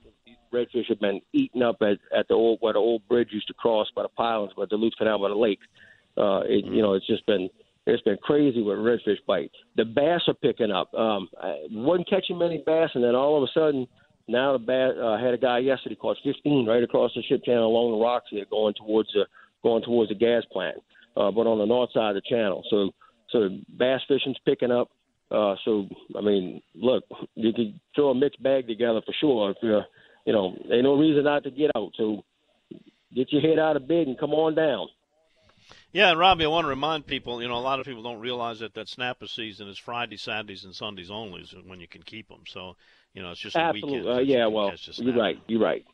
Redfish 0.52 0.88
have 0.90 1.00
been 1.00 1.20
eaten 1.32 1.62
up 1.62 1.76
at, 1.80 1.98
at 2.14 2.28
the 2.28 2.34
old 2.34 2.58
where 2.60 2.74
the 2.74 2.78
old 2.78 3.06
bridge 3.08 3.28
used 3.30 3.46
to 3.48 3.54
cross 3.54 3.88
by 3.96 4.02
the 4.02 4.08
pylons, 4.08 4.52
by 4.54 4.64
the 4.64 4.68
Duluth 4.68 4.92
Canal 4.98 5.18
by 5.18 5.28
the 5.28 5.34
lake. 5.34 5.60
Uh, 6.18 6.40
it, 6.40 6.66
you 6.66 6.82
know, 6.82 6.92
it's 6.92 7.06
just 7.06 7.24
been 7.26 7.48
it's 7.86 8.02
been 8.02 8.18
crazy 8.18 8.62
with 8.62 8.78
redfish 8.78 9.16
bites. 9.26 9.54
The 9.76 9.84
bass 9.84 10.20
are 10.28 10.34
picking 10.34 10.70
up. 10.70 10.92
Um, 10.94 11.28
I 11.40 11.56
wasn't 11.70 12.08
catching 12.08 12.38
many 12.38 12.62
bass, 12.66 12.90
and 12.94 13.02
then 13.02 13.14
all 13.14 13.36
of 13.36 13.42
a 13.44 13.52
sudden 13.58 13.86
now 14.28 14.52
the 14.52 14.58
bat 14.58 14.96
uh, 14.98 15.18
had 15.18 15.34
a 15.34 15.38
guy 15.38 15.58
yesterday 15.58 15.96
caught 15.96 16.16
15 16.24 16.66
right 16.66 16.82
across 16.82 17.12
the 17.14 17.22
ship 17.22 17.44
channel 17.44 17.66
along 17.66 17.92
the 17.92 18.04
rocks 18.04 18.26
here, 18.30 18.44
going 18.50 18.74
towards 18.74 19.08
the 19.12 19.26
going 19.62 19.82
towards 19.82 20.08
the 20.08 20.14
gas 20.14 20.42
plant, 20.52 20.76
uh, 21.16 21.30
but 21.30 21.46
on 21.46 21.58
the 21.58 21.66
north 21.66 21.90
side 21.92 22.16
of 22.16 22.22
the 22.22 22.28
channel. 22.28 22.64
So 22.70 22.90
so 23.30 23.48
bass 23.78 24.00
fishing's 24.08 24.38
picking 24.44 24.70
up. 24.70 24.90
Uh, 25.30 25.56
so 25.64 25.88
I 26.16 26.20
mean, 26.20 26.62
look, 26.74 27.04
you 27.34 27.52
could 27.52 27.78
throw 27.94 28.10
a 28.10 28.14
mixed 28.14 28.42
bag 28.42 28.66
together 28.66 29.00
for 29.04 29.14
sure. 29.20 29.50
If 29.50 29.56
you're, 29.62 29.86
you 30.26 30.32
know, 30.32 30.54
ain't 30.70 30.84
no 30.84 30.98
reason 30.98 31.24
not 31.24 31.44
to 31.44 31.50
get 31.50 31.70
out. 31.74 31.92
So 31.96 32.22
get 33.14 33.32
your 33.32 33.42
head 33.42 33.58
out 33.58 33.76
of 33.76 33.88
bed 33.88 34.06
and 34.06 34.18
come 34.18 34.32
on 34.32 34.54
down. 34.54 34.88
Yeah, 35.92 36.10
and 36.10 36.18
Robbie, 36.18 36.44
I 36.44 36.48
want 36.48 36.64
to 36.64 36.70
remind 36.70 37.06
people, 37.06 37.42
you 37.42 37.48
know, 37.48 37.56
a 37.56 37.60
lot 37.60 37.78
of 37.78 37.86
people 37.86 38.02
don't 38.02 38.20
realize 38.20 38.60
that 38.60 38.74
that 38.74 38.88
snapper 38.88 39.26
season 39.26 39.68
is 39.68 39.78
Friday, 39.78 40.16
Saturdays, 40.16 40.64
and 40.64 40.74
Sundays 40.74 41.10
only 41.10 41.46
when 41.66 41.80
you 41.80 41.88
can 41.88 42.02
keep 42.02 42.28
them. 42.28 42.42
So 42.46 42.76
you 43.14 43.22
know, 43.22 43.30
it's 43.32 43.40
just 43.40 43.56
absolutely. 43.56 44.10
Uh, 44.10 44.18
yeah, 44.18 44.46
well, 44.46 44.72
you're 44.96 45.14
right. 45.14 45.38
You're 45.46 45.60
right. 45.60 45.84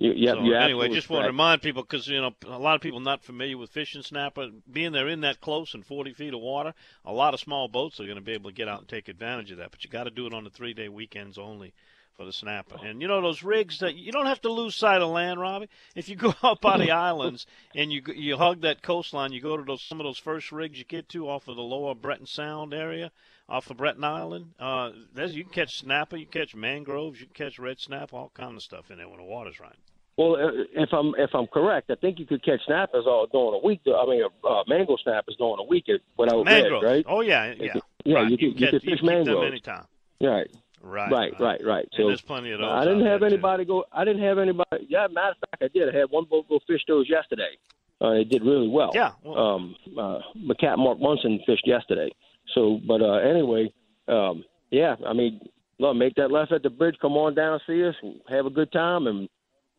You, 0.00 0.14
yeah, 0.16 0.32
so, 0.32 0.50
anyway, 0.50 0.88
just 0.88 1.10
want 1.10 1.24
to 1.24 1.28
remind 1.28 1.60
people 1.60 1.82
because 1.82 2.08
you 2.08 2.22
know 2.22 2.32
a 2.46 2.58
lot 2.58 2.74
of 2.74 2.80
people 2.80 3.00
not 3.00 3.22
familiar 3.22 3.58
with 3.58 3.68
fishing 3.68 4.02
snapper. 4.02 4.48
Being 4.70 4.92
they're 4.92 5.08
in 5.08 5.20
that 5.20 5.42
close 5.42 5.74
and 5.74 5.84
40 5.84 6.14
feet 6.14 6.32
of 6.32 6.40
water, 6.40 6.72
a 7.04 7.12
lot 7.12 7.34
of 7.34 7.40
small 7.40 7.68
boats 7.68 8.00
are 8.00 8.06
going 8.06 8.16
to 8.16 8.22
be 8.22 8.32
able 8.32 8.48
to 8.48 8.56
get 8.56 8.66
out 8.66 8.78
and 8.78 8.88
take 8.88 9.08
advantage 9.08 9.50
of 9.50 9.58
that. 9.58 9.70
But 9.70 9.84
you 9.84 9.90
got 9.90 10.04
to 10.04 10.10
do 10.10 10.26
it 10.26 10.32
on 10.32 10.44
the 10.44 10.50
three 10.50 10.72
day 10.72 10.88
weekends 10.88 11.36
only 11.36 11.74
for 12.16 12.24
the 12.24 12.32
snapper. 12.32 12.76
And 12.82 13.02
you 13.02 13.08
know 13.08 13.20
those 13.20 13.42
rigs 13.42 13.80
that 13.80 13.94
you 13.94 14.10
don't 14.10 14.24
have 14.24 14.40
to 14.42 14.52
lose 14.52 14.74
sight 14.74 15.02
of 15.02 15.10
land, 15.10 15.38
Robbie. 15.38 15.68
If 15.94 16.08
you 16.08 16.16
go 16.16 16.34
up 16.42 16.64
on 16.64 16.80
the 16.80 16.92
islands 16.92 17.46
and 17.74 17.92
you 17.92 18.02
you 18.14 18.38
hug 18.38 18.62
that 18.62 18.82
coastline, 18.82 19.32
you 19.32 19.42
go 19.42 19.58
to 19.58 19.64
those 19.64 19.82
some 19.82 20.00
of 20.00 20.04
those 20.04 20.18
first 20.18 20.50
rigs 20.50 20.78
you 20.78 20.84
get 20.84 21.10
to 21.10 21.28
off 21.28 21.46
of 21.46 21.56
the 21.56 21.62
lower 21.62 21.94
Breton 21.94 22.26
Sound 22.26 22.72
area, 22.72 23.12
off 23.50 23.68
of 23.70 23.76
Breton 23.76 24.04
Island. 24.04 24.52
Uh, 24.58 24.90
there's 25.14 25.34
you 25.34 25.44
can 25.44 25.52
catch 25.52 25.78
snapper, 25.78 26.16
you 26.16 26.26
can 26.26 26.42
catch 26.42 26.54
mangroves, 26.54 27.20
you 27.20 27.26
can 27.26 27.34
catch 27.46 27.58
red 27.58 27.80
snapper, 27.80 28.16
all 28.16 28.30
kind 28.34 28.56
of 28.56 28.62
stuff 28.62 28.90
in 28.90 28.98
there 28.98 29.08
when 29.08 29.18
the 29.18 29.24
water's 29.24 29.60
right. 29.60 29.74
Well, 30.16 30.36
uh, 30.36 30.50
if 30.74 30.90
I'm 30.92 31.14
if 31.18 31.30
I'm 31.34 31.46
correct, 31.46 31.90
I 31.90 31.94
think 31.96 32.18
you 32.18 32.26
could 32.26 32.44
catch 32.44 32.60
snappers 32.66 33.04
all 33.06 33.26
during 33.26 33.54
a 33.60 33.64
week. 33.66 33.80
I 33.86 34.06
mean, 34.06 34.22
uh, 34.48 34.62
mango 34.68 34.96
snappers 35.02 35.34
during 35.38 35.58
a 35.58 35.64
week 35.64 35.86
without 36.16 36.44
mangroves. 36.44 36.84
red, 36.84 36.90
right? 36.90 37.04
Oh 37.08 37.20
yeah, 37.20 37.54
yeah, 37.58 37.74
yeah. 38.04 38.14
Right. 38.14 38.30
You, 38.30 38.38
can, 38.38 38.48
you, 38.48 38.54
catch, 38.54 38.70
can 38.70 38.80
fish 38.80 38.98
you 39.02 39.06
mangroves 39.06 39.40
them 39.40 39.46
anytime. 39.46 39.84
Right. 40.20 40.50
Right, 40.82 41.10
right, 41.12 41.32
right, 41.38 41.60
right. 41.64 41.88
So 41.94 42.06
there's 42.06 42.22
plenty 42.22 42.52
of 42.52 42.60
those. 42.60 42.70
I 42.70 42.84
didn't 42.84 43.04
have 43.04 43.22
anybody 43.22 43.64
too. 43.64 43.68
go. 43.68 43.84
I 43.92 44.04
didn't 44.04 44.22
have 44.22 44.38
anybody. 44.38 44.86
Yeah, 44.88 45.08
matter 45.12 45.32
of 45.32 45.36
fact, 45.50 45.62
I 45.62 45.68
did. 45.68 45.94
I 45.94 45.98
had 45.98 46.10
one 46.10 46.24
boat 46.24 46.48
go 46.48 46.58
fish 46.66 46.80
those 46.88 47.06
yesterday. 47.08 47.58
Uh, 48.02 48.12
it 48.12 48.30
did 48.30 48.42
really 48.42 48.68
well. 48.68 48.90
Yeah. 48.94 49.12
Well, 49.22 49.38
Um, 49.38 49.76
uh, 49.98 50.20
my 50.34 50.54
cat 50.54 50.78
Mark 50.78 50.98
Munson 50.98 51.38
fished 51.44 51.66
yesterday. 51.66 52.10
So, 52.54 52.80
but 52.86 53.00
uh, 53.02 53.18
anyway, 53.18 53.72
um, 54.08 54.44
yeah. 54.70 54.96
I 55.06 55.12
mean, 55.12 55.40
look, 55.78 55.96
make 55.96 56.14
that 56.16 56.30
left 56.30 56.52
at 56.52 56.62
the 56.62 56.70
bridge. 56.70 56.96
Come 57.00 57.12
on 57.16 57.34
down, 57.34 57.60
see 57.66 57.84
us, 57.84 57.94
and 58.02 58.20
have 58.28 58.46
a 58.46 58.50
good 58.50 58.72
time, 58.72 59.06
and 59.06 59.28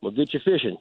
we'll 0.02 0.12
get 0.12 0.34
you 0.34 0.40
fishing. 0.46 0.78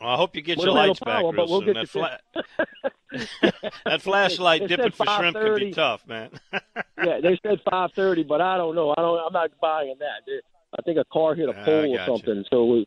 well, 0.00 0.10
I 0.10 0.16
hope 0.16 0.36
you 0.36 0.42
get 0.42 0.58
We 0.58 0.64
your 0.64 0.74
don't 0.74 0.76
have 0.76 0.84
no 0.84 0.88
lights 0.88 1.00
back 1.00 1.06
power, 1.22 1.32
real 1.32 1.32
but 1.32 1.48
we'll 1.48 1.60
soon. 1.60 1.74
That, 1.74 1.88
fla- 1.88 2.18
that 3.86 4.02
flashlight 4.02 4.62
It 4.62 4.68
dipping 4.68 4.92
for 4.92 5.06
shrimp 5.06 5.36
can 5.36 5.54
be 5.56 5.72
tough, 5.72 6.06
man. 6.06 6.30
yeah, 6.52 7.20
they 7.22 7.38
said 7.42 7.60
five 7.70 7.90
thirty, 7.96 8.22
but 8.22 8.40
I 8.40 8.56
don't 8.56 8.74
know. 8.74 8.94
I 8.96 9.00
don't. 9.00 9.18
I'm 9.18 9.32
not 9.32 9.50
buying 9.60 9.94
that. 10.00 10.42
I 10.78 10.82
think 10.82 10.98
a 10.98 11.04
car 11.04 11.34
hit 11.34 11.48
a 11.48 11.52
Ah, 11.58 11.64
pole 11.64 11.98
or 11.98 12.04
something. 12.06 12.44
So, 12.50 12.64
we, 12.66 12.86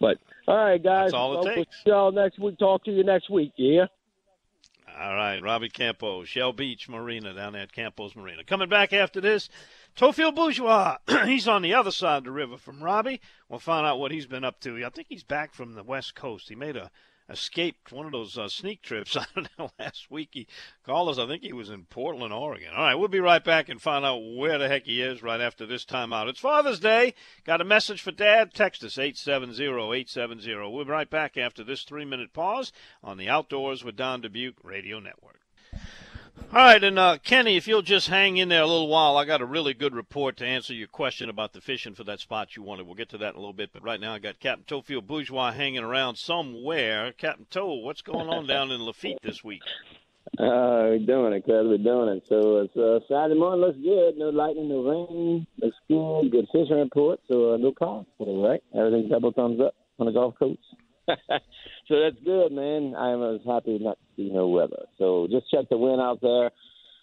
but 0.00 0.18
all 0.46 0.56
right, 0.56 0.82
guys. 0.82 1.06
That's 1.12 1.14
all 1.14 1.32
it 1.32 1.34
Well, 1.36 1.44
we'll 1.44 1.54
takes. 1.64 1.76
see 1.84 1.90
y'all 1.90 2.12
next 2.12 2.38
week. 2.38 2.58
Talk 2.58 2.84
to 2.84 2.90
you 2.92 3.04
next 3.04 3.30
week. 3.30 3.52
Yeah. 3.56 3.86
All 5.00 5.14
right, 5.14 5.42
Robbie 5.42 5.70
Campo, 5.70 6.24
Shell 6.24 6.52
Beach 6.52 6.88
Marina 6.88 7.32
down 7.32 7.54
at 7.54 7.72
Campos 7.72 8.14
Marina. 8.14 8.44
Coming 8.44 8.68
back 8.68 8.92
after 8.92 9.20
this, 9.20 9.48
Theophile 9.96 10.34
Bourgeois. 10.34 10.96
he's 11.24 11.48
on 11.48 11.62
the 11.62 11.74
other 11.74 11.90
side 11.90 12.18
of 12.18 12.24
the 12.24 12.30
river 12.30 12.56
from 12.56 12.82
Robbie. 12.82 13.20
We'll 13.48 13.58
find 13.58 13.86
out 13.86 13.98
what 13.98 14.10
he's 14.10 14.26
been 14.26 14.44
up 14.44 14.60
to. 14.60 14.84
I 14.84 14.90
think 14.90 15.08
he's 15.08 15.24
back 15.24 15.54
from 15.54 15.74
the 15.74 15.82
West 15.82 16.14
Coast. 16.14 16.48
He 16.48 16.54
made 16.54 16.76
a 16.76 16.90
escaped 17.28 17.92
one 17.92 18.06
of 18.06 18.12
those 18.12 18.36
uh, 18.36 18.48
sneak 18.48 18.82
trips. 18.82 19.16
I 19.16 19.24
don't 19.34 19.48
know. 19.58 19.70
Last 19.78 20.10
week 20.10 20.30
he 20.32 20.46
called 20.84 21.08
us. 21.08 21.18
I 21.18 21.26
think 21.26 21.42
he 21.42 21.52
was 21.52 21.70
in 21.70 21.84
Portland, 21.84 22.32
Oregon. 22.32 22.72
All 22.74 22.84
right, 22.84 22.94
we'll 22.94 23.08
be 23.08 23.20
right 23.20 23.42
back 23.42 23.68
and 23.68 23.80
find 23.80 24.04
out 24.04 24.18
where 24.18 24.58
the 24.58 24.68
heck 24.68 24.86
he 24.86 25.02
is 25.02 25.22
right 25.22 25.40
after 25.40 25.66
this 25.66 25.84
time 25.84 26.12
out. 26.12 26.28
It's 26.28 26.40
Father's 26.40 26.80
Day. 26.80 27.14
Got 27.44 27.60
a 27.60 27.64
message 27.64 28.02
for 28.02 28.12
Dad? 28.12 28.54
Text 28.54 28.84
us 28.84 28.96
870-870. 28.96 30.72
We'll 30.72 30.84
be 30.84 30.90
right 30.90 31.10
back 31.10 31.36
after 31.36 31.64
this 31.64 31.82
three-minute 31.82 32.32
pause 32.32 32.72
on 33.02 33.16
the 33.16 33.28
Outdoors 33.28 33.84
with 33.84 33.96
Don 33.96 34.20
Dubuque 34.20 34.62
Radio 34.62 35.00
Network. 35.00 35.40
All 36.50 36.58
right, 36.58 36.82
and 36.82 36.98
uh, 36.98 37.18
Kenny, 37.22 37.56
if 37.56 37.66
you'll 37.66 37.82
just 37.82 38.08
hang 38.08 38.36
in 38.36 38.48
there 38.48 38.62
a 38.62 38.66
little 38.66 38.88
while, 38.88 39.16
I 39.16 39.24
got 39.24 39.40
a 39.40 39.46
really 39.46 39.74
good 39.74 39.94
report 39.94 40.36
to 40.38 40.46
answer 40.46 40.74
your 40.74 40.88
question 40.88 41.30
about 41.30 41.52
the 41.52 41.60
fishing 41.60 41.94
for 41.94 42.04
that 42.04 42.20
spot 42.20 42.56
you 42.56 42.62
wanted. 42.62 42.86
We'll 42.86 42.94
get 42.94 43.08
to 43.10 43.18
that 43.18 43.30
in 43.30 43.36
a 43.36 43.38
little 43.38 43.52
bit, 43.52 43.70
but 43.72 43.82
right 43.82 44.00
now 44.00 44.14
I 44.14 44.18
got 44.18 44.38
Captain 44.40 44.64
Theophile 44.64 45.06
Bourgeois 45.06 45.52
hanging 45.52 45.82
around 45.82 46.16
somewhere. 46.16 47.12
Captain 47.12 47.46
Toe, 47.50 47.74
what's 47.74 48.02
going 48.02 48.28
on 48.28 48.46
down 48.46 48.70
in 48.70 48.82
Lafitte 48.82 49.18
this 49.22 49.42
week? 49.42 49.62
Uh, 50.38 50.96
we're 50.96 51.06
doing 51.06 51.32
it, 51.32 51.44
cuz 51.44 51.66
we're 51.68 51.78
doing 51.78 52.16
it. 52.16 52.22
So 52.28 52.58
it's 52.58 52.76
uh, 52.76 53.00
Saturday 53.08 53.38
morning 53.38 53.60
looks 53.60 53.78
good. 53.78 54.16
No 54.16 54.30
lightning, 54.30 54.68
no 54.68 54.82
rain. 54.82 55.46
Looks 55.58 55.76
good. 55.88 56.30
Good 56.30 56.48
fishing 56.52 56.78
report. 56.78 57.20
So 57.28 57.54
uh, 57.54 57.56
no 57.58 57.72
calls 57.72 58.06
today, 58.18 58.36
right? 58.36 58.62
Everything 58.74 59.08
double 59.08 59.32
thumbs 59.32 59.60
up 59.60 59.74
on 59.98 60.06
the 60.06 60.12
golf 60.12 60.38
course. 60.38 60.56
so 61.08 62.00
that's 62.00 62.16
good, 62.24 62.52
man. 62.52 62.94
I 62.96 63.16
was 63.16 63.40
happy 63.46 63.78
not 63.78 63.98
see 64.16 64.30
no 64.30 64.48
weather. 64.48 64.86
So 64.98 65.28
just 65.30 65.50
check 65.50 65.68
the 65.68 65.76
wind 65.76 66.00
out 66.00 66.20
there. 66.20 66.50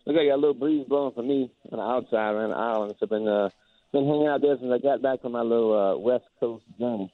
Look 0.05 0.15
like 0.15 0.25
I 0.25 0.29
got 0.29 0.35
a 0.35 0.43
little 0.43 0.53
breeze 0.53 0.85
blowing 0.87 1.13
for 1.13 1.23
me 1.23 1.51
on 1.71 1.77
the 1.77 1.83
outside 1.83 2.33
around 2.33 2.49
the 2.51 2.55
island. 2.55 2.95
So 2.99 3.05
I've 3.05 3.09
been 3.09 3.27
uh, 3.27 3.49
been 3.91 4.07
hanging 4.07 4.27
out 4.27 4.41
there 4.41 4.57
since 4.59 4.71
I 4.71 4.79
got 4.79 5.01
back 5.01 5.21
from 5.21 5.33
my 5.33 5.41
little 5.41 5.73
uh, 5.73 5.97
West 5.97 6.25
Coast 6.39 6.63
journey 6.79 7.11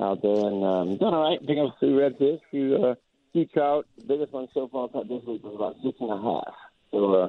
out 0.00 0.22
there, 0.22 0.32
and 0.32 0.64
um, 0.64 0.96
done 0.98 1.14
all 1.14 1.28
right. 1.30 1.40
Picking 1.40 1.60
up 1.60 1.74
a 1.74 1.78
few 1.78 1.88
redfish, 1.88 2.40
few 2.50 2.76
uh, 2.76 2.94
sea 3.32 3.48
trout. 3.52 3.86
The 3.98 4.04
biggest 4.04 4.32
one 4.32 4.48
so 4.54 4.68
far 4.68 4.88
caught 4.88 5.08
this 5.08 5.22
week 5.26 5.42
was 5.42 5.54
about 5.54 5.76
six 5.82 5.96
and 6.00 6.12
a 6.12 6.20
half. 6.20 6.54
So 6.90 7.14
uh, 7.14 7.28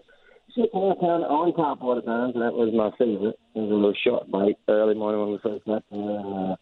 six 0.56 0.68
and 0.74 0.84
a 0.84 0.88
half 0.90 1.00
pound 1.00 1.24
on 1.26 1.54
top 1.54 1.82
water 1.82 2.02
time. 2.02 2.32
So 2.34 2.40
that 2.40 2.54
was 2.54 2.74
my 2.74 2.92
favorite. 2.98 3.40
It 3.56 3.60
was 3.60 3.72
a 3.72 3.74
little 3.74 3.94
short 4.04 4.30
bite 4.30 4.58
early 4.68 4.96
morning 4.96 5.22
when 5.22 5.32
we 5.32 5.40
first 5.40 5.66
met, 5.68 5.84
and 5.92 6.10
uh, 6.10 6.56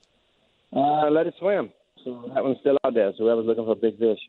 uh, 0.74 1.10
let 1.12 1.28
it 1.28 1.34
swim. 1.40 1.72
So 2.04 2.32
that 2.34 2.44
one's 2.44 2.58
still 2.62 2.77
out 2.84 2.94
there. 2.94 3.12
So 3.18 3.27
I 3.30 3.34
was 3.34 3.46
looking 3.46 3.66
for 3.66 3.75
big 3.75 3.98
fish. 3.98 4.20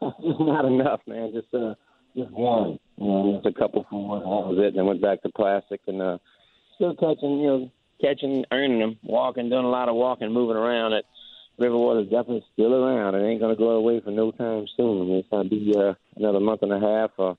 not 0.40 0.64
enough, 0.64 1.00
man. 1.06 1.32
Just 1.32 1.52
uh, 1.54 1.74
just 2.16 2.30
one. 2.30 2.78
You 2.96 3.06
know, 3.06 3.40
just 3.42 3.54
a 3.54 3.58
couple 3.58 3.86
for 3.90 4.08
one. 4.08 4.20
That 4.20 4.26
was 4.26 4.58
it. 4.58 4.68
And 4.68 4.78
then 4.78 4.86
went 4.86 5.02
back 5.02 5.22
to 5.22 5.28
plastic 5.30 5.80
and 5.86 6.00
uh, 6.00 6.18
still 6.76 6.94
catching. 6.94 7.40
You 7.40 7.46
know, 7.46 7.70
catching, 8.00 8.44
earning 8.52 8.78
them, 8.78 8.98
walking, 9.02 9.50
doing 9.50 9.64
a 9.64 9.70
lot 9.70 9.88
of 9.88 9.96
walking, 9.96 10.32
moving 10.32 10.56
around. 10.56 10.92
It 10.92 11.04
river 11.58 11.76
water 11.76 12.00
is 12.00 12.08
definitely 12.08 12.44
still 12.52 12.74
around. 12.74 13.14
It 13.14 13.26
ain't 13.26 13.40
gonna 13.40 13.56
go 13.56 13.70
away 13.70 14.00
for 14.00 14.10
no 14.10 14.30
time 14.30 14.66
soon. 14.76 15.10
It's 15.10 15.28
gonna 15.28 15.48
be 15.48 15.74
uh, 15.76 15.94
another 16.16 16.40
month 16.40 16.62
and 16.62 16.72
a 16.72 16.80
half, 16.80 17.10
or 17.18 17.36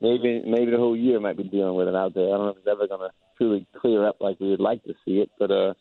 maybe 0.00 0.42
maybe 0.46 0.70
the 0.70 0.78
whole 0.78 0.96
year 0.96 1.20
might 1.20 1.36
be 1.36 1.44
dealing 1.44 1.74
with 1.74 1.88
it 1.88 1.94
out 1.94 2.14
there. 2.14 2.26
I 2.26 2.36
don't 2.36 2.46
know 2.46 2.48
if 2.48 2.58
it's 2.58 2.66
ever 2.66 2.88
gonna 2.88 3.10
truly 3.36 3.66
clear 3.80 4.06
up 4.06 4.16
like 4.20 4.40
we 4.40 4.50
would 4.50 4.60
like 4.60 4.82
to 4.84 4.94
see 5.04 5.18
it, 5.18 5.30
but 5.38 5.50
uh, 5.50 5.74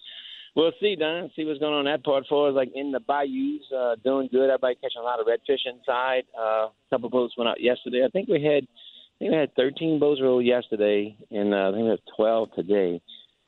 we'll 0.58 0.74
see, 0.82 0.98
Don. 0.98 1.32
See 1.38 1.46
what's 1.46 1.60
going 1.60 1.74
on 1.74 1.88
in 1.88 1.94
that 1.94 2.04
part. 2.04 2.26
For 2.28 2.50
us, 2.50 2.56
like 2.56 2.72
in 2.76 2.92
the 2.92 3.00
bayous, 3.00 3.64
uh, 3.72 3.96
doing 4.04 4.28
good. 4.30 4.50
Everybody 4.50 4.76
catching 4.76 5.00
a 5.00 5.06
lot 5.06 5.22
of 5.22 5.28
redfish 5.28 5.64
inside. 5.66 6.24
Uh, 6.38 6.68
a 6.68 6.72
couple 6.90 7.10
boats 7.10 7.36
went 7.38 7.48
out 7.48 7.62
yesterday. 7.62 8.04
I 8.04 8.10
think 8.10 8.28
we 8.28 8.44
had. 8.44 8.64
I 8.64 9.20
think 9.20 9.32
we 9.32 9.38
had 9.38 9.56
13 9.56 9.98
boats 10.00 10.22
roll 10.22 10.42
yesterday, 10.42 11.16
and 11.32 11.54
uh, 11.54 11.70
I 11.70 11.72
think 11.72 11.86
we 11.86 11.90
have 11.90 12.16
12 12.16 12.50
today 12.54 13.02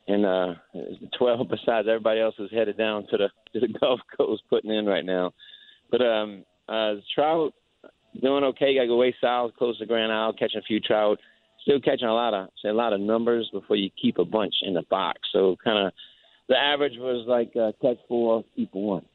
and 0.09 0.25
uh, 0.25 0.53
12 1.17 1.47
besides 1.49 1.87
everybody 1.87 2.19
else 2.19 2.35
is 2.39 2.49
headed 2.51 2.77
down 2.77 3.05
to 3.11 3.17
the 3.17 3.29
to 3.53 3.59
the 3.59 3.73
Gulf 3.79 4.01
Coast 4.17 4.43
putting 4.49 4.71
in 4.71 4.85
right 4.85 5.05
now. 5.05 5.31
But 5.91 6.01
um, 6.01 6.43
uh, 6.67 6.95
trout 7.15 7.53
doing 8.21 8.43
okay. 8.43 8.75
Got 8.75 8.81
to 8.81 8.87
go 8.87 8.97
way 8.97 9.15
south, 9.21 9.51
close 9.57 9.77
to 9.79 9.85
Grand 9.85 10.11
Isle, 10.11 10.33
catching 10.33 10.59
a 10.59 10.63
few 10.63 10.79
trout. 10.79 11.19
Still 11.61 11.79
catching 11.79 12.07
a 12.07 12.13
lot 12.13 12.33
of 12.33 12.49
say 12.61 12.69
a 12.69 12.73
lot 12.73 12.93
of 12.93 13.01
numbers 13.01 13.49
before 13.51 13.75
you 13.75 13.89
keep 14.01 14.17
a 14.17 14.25
bunch 14.25 14.53
in 14.63 14.73
the 14.73 14.83
box. 14.89 15.19
So 15.31 15.55
kind 15.63 15.87
of 15.87 15.93
the 16.49 16.57
average 16.57 16.97
was 16.97 17.25
like 17.27 17.55
uh, 17.55 17.71
catch 17.81 17.97
four, 18.07 18.43
keep 18.55 18.73
one. 18.73 19.05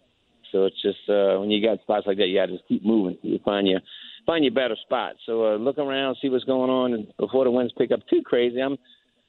So 0.53 0.67
it's 0.67 0.81
just 0.81 0.99
uh, 1.09 1.37
when 1.41 1.51
you 1.51 1.67
got 1.67 1.81
spots 1.81 2.07
like 2.07 2.17
that, 2.19 2.29
you 2.29 2.39
got 2.39 2.47
to 2.47 2.53
just 2.53 2.69
keep 2.69 2.85
moving. 2.85 3.19
You 3.23 3.41
find 3.45 3.67
your 3.67 3.81
find 4.25 4.45
your 4.45 4.55
better 4.55 4.77
spot. 4.87 5.15
So 5.27 5.55
uh, 5.55 5.57
look 5.57 5.79
around, 5.79 6.17
see 6.23 6.29
what's 6.29 6.45
going 6.45 6.71
on, 6.71 6.95
and 6.95 7.13
before 7.19 7.45
the 7.45 7.51
winds 7.51 7.75
pick 7.77 7.91
up 7.91 8.01
too 8.09 8.23
crazy, 8.25 8.61
I'm 8.61 8.79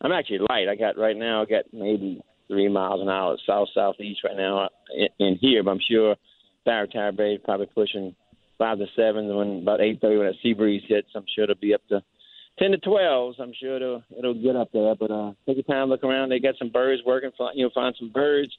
I'm 0.02 0.12
actually 0.12 0.40
light. 0.50 0.70
I 0.70 0.76
got 0.76 0.98
right 0.98 1.18
now. 1.18 1.42
I 1.42 1.46
got 1.46 1.66
maybe 1.74 2.22
three 2.48 2.70
miles 2.70 3.02
an 3.02 3.10
hour 3.10 3.38
south 3.48 3.70
southeast 3.74 4.22
right 4.24 4.38
now 4.38 4.70
in, 4.96 5.08
in 5.20 5.38
here, 5.42 5.64
but 5.64 5.72
I'm 5.72 5.80
sure 5.90 6.16
Baratow 6.68 7.18
Bay 7.18 7.40
probably 7.44 7.68
pushing 7.74 8.16
five 8.60 8.78
to 8.78 8.86
seven. 8.96 9.36
When 9.36 9.62
about 9.64 9.82
eight 9.82 10.00
thirty 10.00 10.18
when 10.18 10.28
that 10.28 10.36
sea 10.44 10.54
breeze 10.54 10.84
hits, 10.88 11.10
I'm 11.16 11.26
sure 11.34 11.46
it'll 11.46 11.56
be 11.56 11.74
up 11.74 11.82
to 11.90 12.04
ten 12.60 12.72
to 12.72 12.78
twelve. 12.78 13.36
I'm 13.40 13.54
sure 13.60 13.76
it'll 13.76 14.04
it'll 14.18 14.42
get 14.42 14.56
up 14.56 14.72
there. 14.72 14.96
But 14.96 15.12
uh, 15.12 15.32
take 15.46 15.58
your 15.58 15.64
time, 15.64 15.90
look 15.90 16.04
around. 16.04 16.30
They 16.30 16.40
got 16.40 16.56
some 16.58 16.70
birds 16.70 17.02
working. 17.06 17.32
You 17.54 17.66
know, 17.66 17.72
find 17.74 17.96
some 18.00 18.12
birds. 18.12 18.52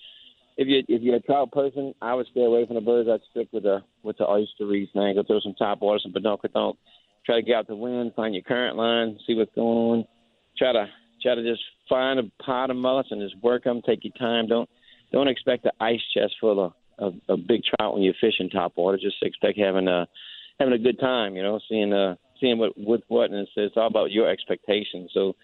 If 0.57 0.69
you 0.69 0.83
if 0.89 1.03
you're 1.03 1.17
a 1.17 1.21
trout 1.21 1.53
person, 1.53 1.95
I 2.01 2.15
would 2.15 2.27
stay 2.31 2.45
away 2.45 2.67
from 2.67 2.77
the 2.77 2.81
birds. 2.81 3.09
I'd 3.09 3.21
stick 3.31 3.49
with 3.53 3.65
the 3.65 3.83
with 4.03 4.19
the 4.19 4.29
oyster 4.29 4.67
reef 4.67 4.89
thing. 4.93 5.15
Go 5.15 5.23
throw 5.23 5.41
some 5.41 5.55
top 5.55 5.81
water, 5.81 6.01
some 6.03 6.13
badonka 6.13 6.77
Try 7.25 7.37
to 7.37 7.43
get 7.43 7.57
out 7.57 7.67
the 7.67 7.75
wind, 7.75 8.13
find 8.15 8.35
your 8.35 8.45
current 8.45 8.77
line, 8.77 9.19
see 9.27 9.35
what's 9.35 9.55
going 9.55 9.77
on. 9.77 10.05
Try 10.57 10.73
to 10.73 10.87
try 11.21 11.35
to 11.35 11.43
just 11.43 11.63
find 11.89 12.21
a 12.21 12.43
pot 12.43 12.71
of 12.71 12.77
mullets 12.77 13.09
and 13.11 13.21
just 13.21 13.43
work 13.43 13.65
them. 13.65 13.83
Take 13.85 14.05
your 14.05 14.13
time. 14.19 14.47
Don't 14.47 14.71
don't 15.13 15.29
expect 15.29 15.65
the 15.65 15.73
ice 15.81 16.01
chest 16.15 16.35
full 16.41 16.65
of, 16.65 16.73
of, 16.99 17.15
of 17.29 17.47
big 17.47 17.63
trout 17.65 17.95
when 17.95 18.03
you're 18.03 18.15
fishing 18.21 18.49
top 18.49 18.77
water. 18.77 18.97
Just 18.97 19.17
expect 19.23 19.59
having 19.59 19.89
a 19.89 20.07
having 20.59 20.75
a 20.75 20.79
good 20.79 21.01
time. 21.01 21.35
You 21.37 21.43
know, 21.43 21.61
seeing 21.69 21.93
uh 21.93 22.15
seeing 22.41 22.59
what 22.59 22.73
with 22.77 23.03
what, 23.09 23.31
and 23.31 23.41
it's, 23.41 23.51
it's 23.57 23.77
all 23.77 23.87
about 23.87 24.11
your 24.11 24.29
expectations. 24.29 25.11
So 25.15 25.35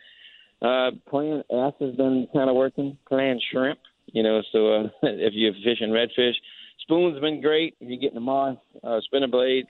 uh 0.61 0.93
playing 1.09 1.43
ass 1.53 1.73
has 1.81 1.95
been 1.97 2.29
kind 2.33 2.49
of 2.51 2.57
working. 2.57 2.97
Playing 3.09 3.41
shrimp. 3.51 3.79
You 4.07 4.23
know, 4.23 4.43
so 4.53 4.73
uh, 4.75 4.83
if 5.03 5.33
you're 5.35 5.55
fishing 5.55 5.91
redfish, 5.91 6.35
spoons 6.81 7.21
been 7.21 7.41
great. 7.41 7.77
If 7.81 7.89
you're 7.89 8.01
getting 8.01 8.17
them 8.17 8.29
on, 8.29 8.59
uh, 8.85 9.01
spinner 9.05 9.29
blades, 9.29 9.69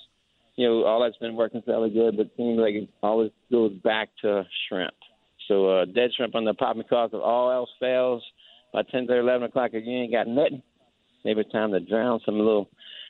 you 0.56 0.66
know, 0.66 0.84
all 0.84 1.02
that's 1.02 1.16
been 1.18 1.36
working 1.36 1.62
fairly 1.62 1.90
good. 1.90 2.16
But 2.16 2.26
it 2.26 2.32
seems 2.36 2.58
like 2.58 2.74
it 2.74 2.88
always 3.02 3.30
goes 3.50 3.72
back 3.84 4.10
to 4.22 4.44
shrimp. 4.68 4.94
So 5.48 5.68
uh, 5.68 5.84
dead 5.86 6.10
shrimp 6.16 6.34
on 6.34 6.44
the 6.44 6.54
popping 6.54 6.82
cork 6.84 7.12
if 7.12 7.20
all 7.20 7.50
else 7.50 7.70
fails 7.80 8.22
by 8.72 8.82
ten 8.82 9.06
thirty, 9.06 9.20
eleven 9.20 9.48
o'clock 9.48 9.70
if 9.72 9.84
you 9.84 9.92
ain't 9.92 10.12
got 10.12 10.26
nothing, 10.26 10.62
maybe 11.24 11.40
it's 11.40 11.52
time 11.52 11.72
to 11.72 11.80
drown 11.80 12.20
some 12.24 12.38
little 12.38 12.68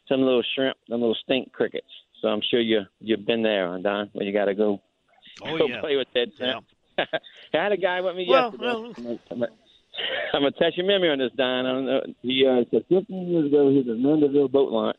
some 0.09 0.21
little 0.21 0.42
shrimp, 0.54 0.76
some 0.88 1.00
little 1.00 1.16
stink 1.23 1.52
crickets. 1.52 1.87
So 2.23 2.29
I'm 2.29 2.41
sure 2.50 2.61
you 2.61 2.81
you've 3.00 3.26
been 3.26 3.43
there, 3.43 3.79
Don, 3.83 4.09
where 4.12 4.25
you 4.25 4.33
gotta 4.33 4.55
go 4.55 4.81
Oh 5.45 5.59
go 5.59 5.67
yeah. 5.67 5.81
play 5.81 5.97
with 5.97 6.09
that. 6.14 6.29
Yeah. 6.38 6.61
I 7.55 7.62
had 7.64 7.73
a 7.73 7.76
guy 7.76 8.00
with 8.00 8.17
me 8.17 8.26
Well, 8.29 8.52
yesterday. 8.52 9.19
I'm 10.33 10.41
gonna 10.41 10.52
test 10.52 10.76
your 10.76 10.87
memory 10.87 11.11
on 11.11 11.19
this, 11.19 11.33
Don. 11.37 11.67
I 11.67 11.73
don't 11.73 11.87
know. 11.87 12.00
He 12.23 12.47
uh, 12.47 12.64
said 12.71 12.85
15 12.88 13.29
years 13.29 13.47
ago 13.47 13.71
he 13.71 13.79
was 13.79 13.88
at 13.88 13.99
Mandeville 13.99 14.49
boat 14.49 14.71
launch, 14.71 14.97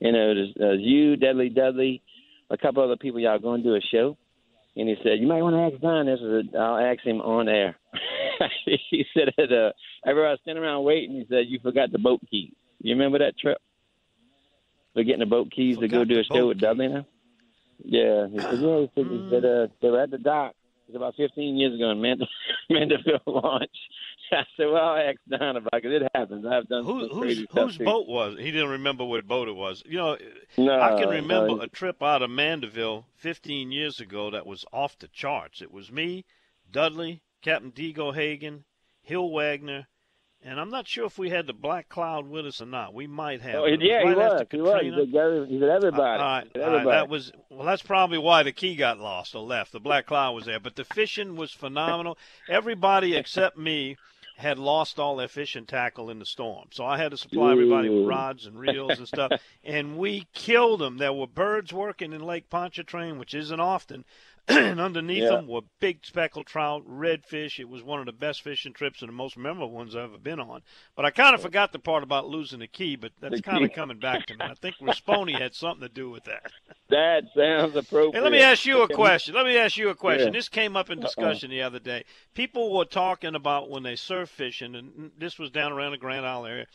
and 0.00 0.16
it 0.16 0.36
was, 0.36 0.54
uh, 0.60 0.72
you, 0.72 1.16
Dudley, 1.16 1.48
Dudley, 1.48 2.02
a 2.50 2.56
couple 2.56 2.82
other 2.82 2.96
people. 2.96 3.20
Y'all 3.20 3.38
going 3.38 3.62
to 3.62 3.68
do 3.68 3.74
a 3.76 3.80
show, 3.92 4.16
and 4.76 4.88
he 4.88 4.96
said 5.02 5.20
you 5.20 5.26
might 5.26 5.42
want 5.42 5.54
to 5.54 5.74
ask 5.74 5.80
Don 5.82 6.06
this. 6.06 6.20
is 6.20 6.46
said, 6.52 6.58
I'll 6.58 6.78
ask 6.78 7.04
him 7.04 7.20
on 7.20 7.48
air. 7.48 7.76
he 8.64 9.04
said 9.14 9.32
that 9.36 9.52
uh, 9.52 9.72
everybody 10.08 10.32
was 10.32 10.38
standing 10.42 10.64
around 10.64 10.84
waiting. 10.84 11.16
He 11.16 11.26
said 11.28 11.44
you 11.48 11.60
forgot 11.60 11.92
the 11.92 11.98
boat 11.98 12.20
keys. 12.30 12.52
You 12.80 12.94
remember 12.94 13.18
that 13.18 13.38
trip? 13.38 13.58
We're 14.96 15.04
getting 15.04 15.20
the 15.20 15.26
boat 15.26 15.50
keys 15.52 15.76
to 15.78 15.88
go 15.88 16.04
do 16.04 16.18
a 16.18 16.24
show 16.24 16.48
with 16.48 16.58
Dudley 16.58 16.88
now. 16.88 17.06
Yeah, 17.84 18.28
he 18.28 18.40
said 18.40 18.58
yeah. 18.58 18.80
He 18.80 18.90
said, 18.94 19.06
he 19.06 19.28
said 19.30 19.44
uh, 19.44 19.66
they 19.82 19.90
were 19.90 20.00
at 20.00 20.10
the 20.10 20.16
dock. 20.18 20.54
It 20.88 20.92
was 20.92 20.96
about 20.96 21.14
15 21.16 21.56
years 21.56 21.74
ago 21.74 21.90
in 21.90 22.00
Mand- 22.00 22.24
Mandeville 22.70 23.20
launch. 23.26 23.70
I 24.32 24.42
said, 24.56 24.66
well, 24.66 24.76
I'll 24.82 25.08
ask 25.08 25.18
Don 25.28 25.56
about 25.56 25.74
it 25.74 25.82
'cause 25.82 25.92
it 25.92 26.10
happens. 26.14 26.46
I've 26.46 26.66
done 26.68 26.84
Who, 26.84 27.06
whose 27.08 27.38
stuff 27.44 27.50
whose 27.64 27.76
too. 27.78 27.84
boat 27.84 28.08
was? 28.08 28.36
He 28.38 28.50
didn't 28.50 28.70
remember 28.70 29.04
what 29.04 29.26
boat 29.26 29.46
it 29.48 29.54
was. 29.54 29.82
You 29.86 29.98
know, 29.98 30.16
No, 30.56 30.80
I 30.80 30.98
can 30.98 31.08
remember 31.10 31.56
no, 31.56 31.60
a 31.60 31.68
trip 31.68 32.02
out 32.02 32.22
of 32.22 32.30
Mandeville 32.30 33.06
15 33.16 33.70
years 33.70 34.00
ago 34.00 34.30
that 34.30 34.46
was 34.46 34.64
off 34.72 34.98
the 34.98 35.08
charts. 35.08 35.60
It 35.60 35.70
was 35.70 35.92
me, 35.92 36.24
Dudley, 36.72 37.22
Captain 37.42 37.70
Digo 37.70 38.12
Hagen, 38.14 38.64
Hill 39.02 39.30
Wagner, 39.30 39.86
and 40.44 40.60
I'm 40.60 40.70
not 40.70 40.86
sure 40.86 41.06
if 41.06 41.18
we 41.18 41.30
had 41.30 41.46
the 41.46 41.52
Black 41.52 41.88
Cloud 41.88 42.28
with 42.28 42.46
us 42.46 42.60
or 42.62 42.66
not. 42.66 42.94
We 42.94 43.06
might 43.06 43.40
have. 43.42 43.54
Oh, 43.56 43.66
yeah, 43.66 44.00
he 44.08 44.14
was. 44.14 44.46
He 44.50 44.60
was. 44.60 44.82
He 44.82 44.90
said, 44.96 45.12
Gary, 45.12 45.70
everybody. 45.70 46.22
All 46.22 46.28
right, 46.28 46.44
He 46.52 46.60
said 46.60 46.68
all 46.68 46.74
right, 46.76 46.84
that 46.86 47.08
was 47.08 47.32
well. 47.50 47.66
That's 47.66 47.82
probably 47.82 48.18
why 48.18 48.42
the 48.42 48.52
key 48.52 48.76
got 48.76 48.98
lost 48.98 49.34
or 49.34 49.42
left. 49.42 49.72
The 49.72 49.80
black 49.80 50.06
cloud 50.06 50.34
was 50.34 50.44
there, 50.46 50.60
but 50.60 50.76
the 50.76 50.84
fishing 50.84 51.36
was 51.36 51.52
phenomenal. 51.52 52.16
Everybody 52.48 53.16
except 53.16 53.58
me 53.58 53.96
had 54.36 54.58
lost 54.58 54.98
all 54.98 55.16
their 55.16 55.28
fishing 55.28 55.64
tackle 55.64 56.10
in 56.10 56.18
the 56.18 56.26
storm, 56.26 56.68
so 56.70 56.84
I 56.84 56.98
had 56.98 57.10
to 57.12 57.16
supply 57.16 57.52
everybody 57.52 57.88
with 57.88 58.06
rods 58.06 58.44
and 58.46 58.60
reels 58.60 58.98
and 58.98 59.08
stuff, 59.08 59.32
and 59.64 59.96
we 59.96 60.26
killed 60.34 60.80
them. 60.80 60.98
There 60.98 61.12
were 61.12 61.26
birds 61.26 61.72
working 61.72 62.12
in 62.12 62.20
Lake 62.20 62.50
Pontchartrain, 62.50 63.18
which 63.18 63.34
isn't 63.34 63.60
often. 63.60 64.04
And 64.48 64.80
underneath 64.80 65.24
Yeah. 65.24 65.30
them 65.30 65.48
were 65.48 65.62
big 65.80 66.04
speckled 66.04 66.46
trout, 66.46 66.84
redfish. 66.88 67.58
It 67.58 67.68
was 67.68 67.82
one 67.82 68.00
of 68.00 68.06
the 68.06 68.12
best 68.12 68.42
fishing 68.42 68.72
trips 68.72 69.00
and 69.02 69.08
the 69.08 69.12
most 69.12 69.36
memorable 69.36 69.70
ones 69.72 69.96
I've 69.96 70.04
ever 70.04 70.18
been 70.18 70.38
on. 70.40 70.62
But 70.94 71.04
I 71.04 71.10
kind 71.10 71.34
of 71.34 71.42
forgot 71.42 71.72
the 71.72 71.78
part 71.78 72.02
about 72.02 72.28
losing 72.28 72.60
the 72.60 72.66
key, 72.66 72.96
but 72.96 73.12
that's 73.20 73.40
kind 73.40 73.64
of 73.64 73.72
coming 73.72 73.98
back 73.98 74.26
to 74.26 74.34
me. 74.34 74.40
I 74.44 74.54
think 74.54 74.76
Rasponi 74.80 75.38
had 75.38 75.54
something 75.54 75.86
to 75.86 75.92
do 75.92 76.10
with 76.10 76.24
that. 76.24 76.52
That 76.88 77.24
sounds 77.36 77.74
appropriate. 77.74 78.14
Hey, 78.14 78.20
let 78.20 78.32
me 78.32 78.40
ask 78.40 78.64
you 78.64 78.82
a 78.82 78.88
question. 78.88 79.34
Let 79.34 79.46
me 79.46 79.56
ask 79.56 79.76
you 79.76 79.88
a 79.88 79.94
question. 79.94 80.28
Yeah. 80.28 80.38
This 80.38 80.48
came 80.48 80.76
up 80.76 80.90
in 80.90 81.00
discussion 81.00 81.50
the 81.50 81.62
other 81.62 81.80
day. 81.80 82.04
People 82.34 82.72
were 82.76 82.84
talking 82.84 83.34
about 83.34 83.68
when 83.70 83.82
they 83.82 83.96
surf 83.96 84.28
fishing, 84.30 84.74
and 84.76 85.10
this 85.18 85.38
was 85.38 85.50
down 85.50 85.72
around 85.72 85.92
the 85.92 85.98
Grand 85.98 86.24
Isle 86.24 86.46
area, 86.46 86.66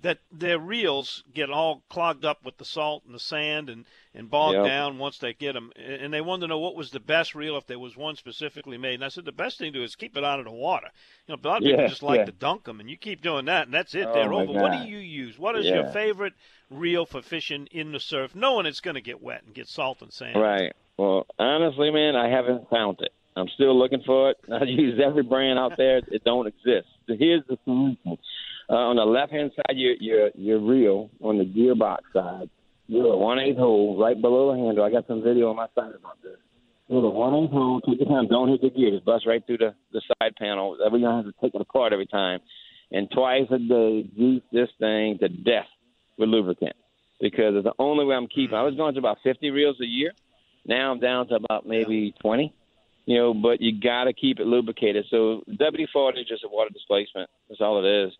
that 0.00 0.18
their 0.30 0.58
reels 0.58 1.24
get 1.32 1.50
all 1.50 1.82
clogged 1.88 2.24
up 2.24 2.44
with 2.44 2.58
the 2.58 2.64
salt 2.64 3.02
and 3.06 3.14
the 3.14 3.18
sand 3.18 3.70
and, 3.70 3.86
and 4.14 4.30
bogged 4.30 4.56
Yep. 4.56 4.64
down 4.66 4.98
once 4.98 5.16
they 5.18 5.32
get 5.32 5.54
them. 5.54 5.72
And 5.76 6.12
they 6.12 6.20
wanted 6.20 6.42
to 6.42 6.46
know 6.48 6.58
what 6.58 6.76
was 6.76 6.90
the 6.90 7.00
best 7.00 7.34
reel 7.34 7.56
if 7.56 7.66
there 7.66 7.78
was 7.78 7.96
one 7.96 8.14
specifically 8.16 8.76
made. 8.76 8.94
And 8.96 9.04
I 9.04 9.08
said 9.08 9.24
the 9.24 9.32
best 9.32 9.58
thing 9.58 9.72
to 9.72 9.78
do 9.78 9.84
is 9.84 9.96
keep 9.96 10.16
it 10.16 10.22
out 10.24 10.38
of 10.38 10.44
the 10.44 10.50
water. 10.52 10.88
You 11.26 11.34
know, 11.34 11.40
a 11.42 11.48
lot 11.48 11.56
of 11.58 11.62
people 11.64 11.80
Yeah, 11.80 11.88
just 11.88 12.02
like 12.02 12.18
yeah. 12.18 12.24
to 12.26 12.32
dunk 12.32 12.64
them, 12.64 12.78
and 12.78 12.90
you 12.90 12.96
keep 12.98 13.22
doing 13.22 13.46
that, 13.46 13.64
and 13.66 13.74
that's 13.74 13.94
it. 13.94 14.06
Oh, 14.06 14.12
They're 14.12 14.32
over. 14.34 14.52
What 14.52 14.72
do 14.72 14.78
you 14.78 14.98
use? 14.98 15.38
What 15.38 15.56
is 15.56 15.64
your 15.66 15.86
favorite 15.88 16.34
reel 16.70 17.06
for 17.06 17.22
fishing 17.22 17.66
in 17.70 17.92
the 17.92 18.00
surf, 18.00 18.34
knowing 18.34 18.66
it's 18.66 18.80
going 18.80 18.96
to 18.96 19.00
get 19.00 19.22
wet 19.22 19.44
and 19.44 19.54
get 19.54 19.66
salt 19.66 20.02
and 20.02 20.12
sand? 20.12 20.38
Right. 20.40 20.72
Well, 20.98 21.26
honestly, 21.38 21.90
man, 21.90 22.16
I 22.16 22.28
haven't 22.28 22.68
found 22.68 23.00
it. 23.00 23.12
I'm 23.34 23.48
still 23.48 23.78
looking 23.78 24.02
for 24.04 24.30
it. 24.30 24.38
I 24.52 24.64
use 24.64 24.98
every 25.02 25.22
brand 25.22 25.58
out 25.58 25.76
there. 25.76 25.98
It 26.10 26.24
don't 26.24 26.46
exist. 26.46 26.88
Here's 27.06 27.44
the 27.46 27.58
solution. 27.64 28.18
Uh, 28.68 28.74
on 28.74 28.96
the 28.96 29.04
left 29.04 29.32
hand 29.32 29.52
side, 29.54 29.76
your 29.76 29.94
your 30.00 30.30
your 30.34 30.58
reel 30.58 31.10
on 31.22 31.38
the 31.38 31.44
gearbox 31.44 31.98
side. 32.12 32.50
You're 32.88 33.14
a 33.14 33.16
one 33.16 33.38
eighth 33.38 33.58
hole 33.58 33.98
right 33.98 34.20
below 34.20 34.52
the 34.52 34.58
handle. 34.58 34.84
I 34.84 34.90
got 34.90 35.06
some 35.06 35.22
video 35.22 35.50
on 35.50 35.56
my 35.56 35.66
side 35.74 35.94
about 35.94 36.22
this. 36.22 36.38
You're 36.88 37.08
one 37.10 37.34
eighth 37.34 37.52
hole. 37.52 37.80
Take 37.80 38.00
your 38.00 38.08
time. 38.08 38.28
Don't 38.28 38.48
hit 38.48 38.62
the 38.62 38.70
gear. 38.70 38.90
Just 38.90 39.04
bust 39.04 39.26
right 39.26 39.44
through 39.46 39.58
the 39.58 39.74
the 39.92 40.02
side 40.20 40.34
panel. 40.36 40.76
We're 40.78 40.90
gonna 40.90 41.22
have 41.22 41.24
to 41.26 41.40
take 41.40 41.54
it 41.54 41.60
apart 41.60 41.92
every 41.92 42.06
time. 42.06 42.40
And 42.90 43.10
twice 43.10 43.46
a 43.50 43.58
day, 43.58 44.08
juice 44.16 44.42
this 44.52 44.68
thing 44.78 45.18
to 45.18 45.28
death 45.28 45.66
with 46.18 46.28
lubricant 46.28 46.76
because 47.20 47.54
it's 47.56 47.64
the 47.64 47.74
only 47.78 48.04
way 48.04 48.14
I'm 48.14 48.28
keeping. 48.28 48.56
I 48.56 48.62
was 48.62 48.74
going 48.74 48.94
to 48.94 49.00
about 49.00 49.18
50 49.24 49.50
reels 49.50 49.76
a 49.80 49.86
year. 49.86 50.12
Now 50.64 50.92
I'm 50.92 51.00
down 51.00 51.28
to 51.28 51.36
about 51.36 51.66
maybe 51.66 52.14
20. 52.20 52.54
You 53.06 53.16
know, 53.16 53.34
but 53.34 53.60
you 53.60 53.80
got 53.80 54.04
to 54.04 54.12
keep 54.12 54.40
it 54.40 54.46
lubricated. 54.46 55.06
So 55.10 55.42
WD-40 55.48 56.20
is 56.20 56.28
just 56.28 56.44
a 56.44 56.48
water 56.48 56.70
displacement. 56.70 57.30
That's 57.48 57.60
all 57.60 57.84
it 57.84 58.06
is. 58.06 58.12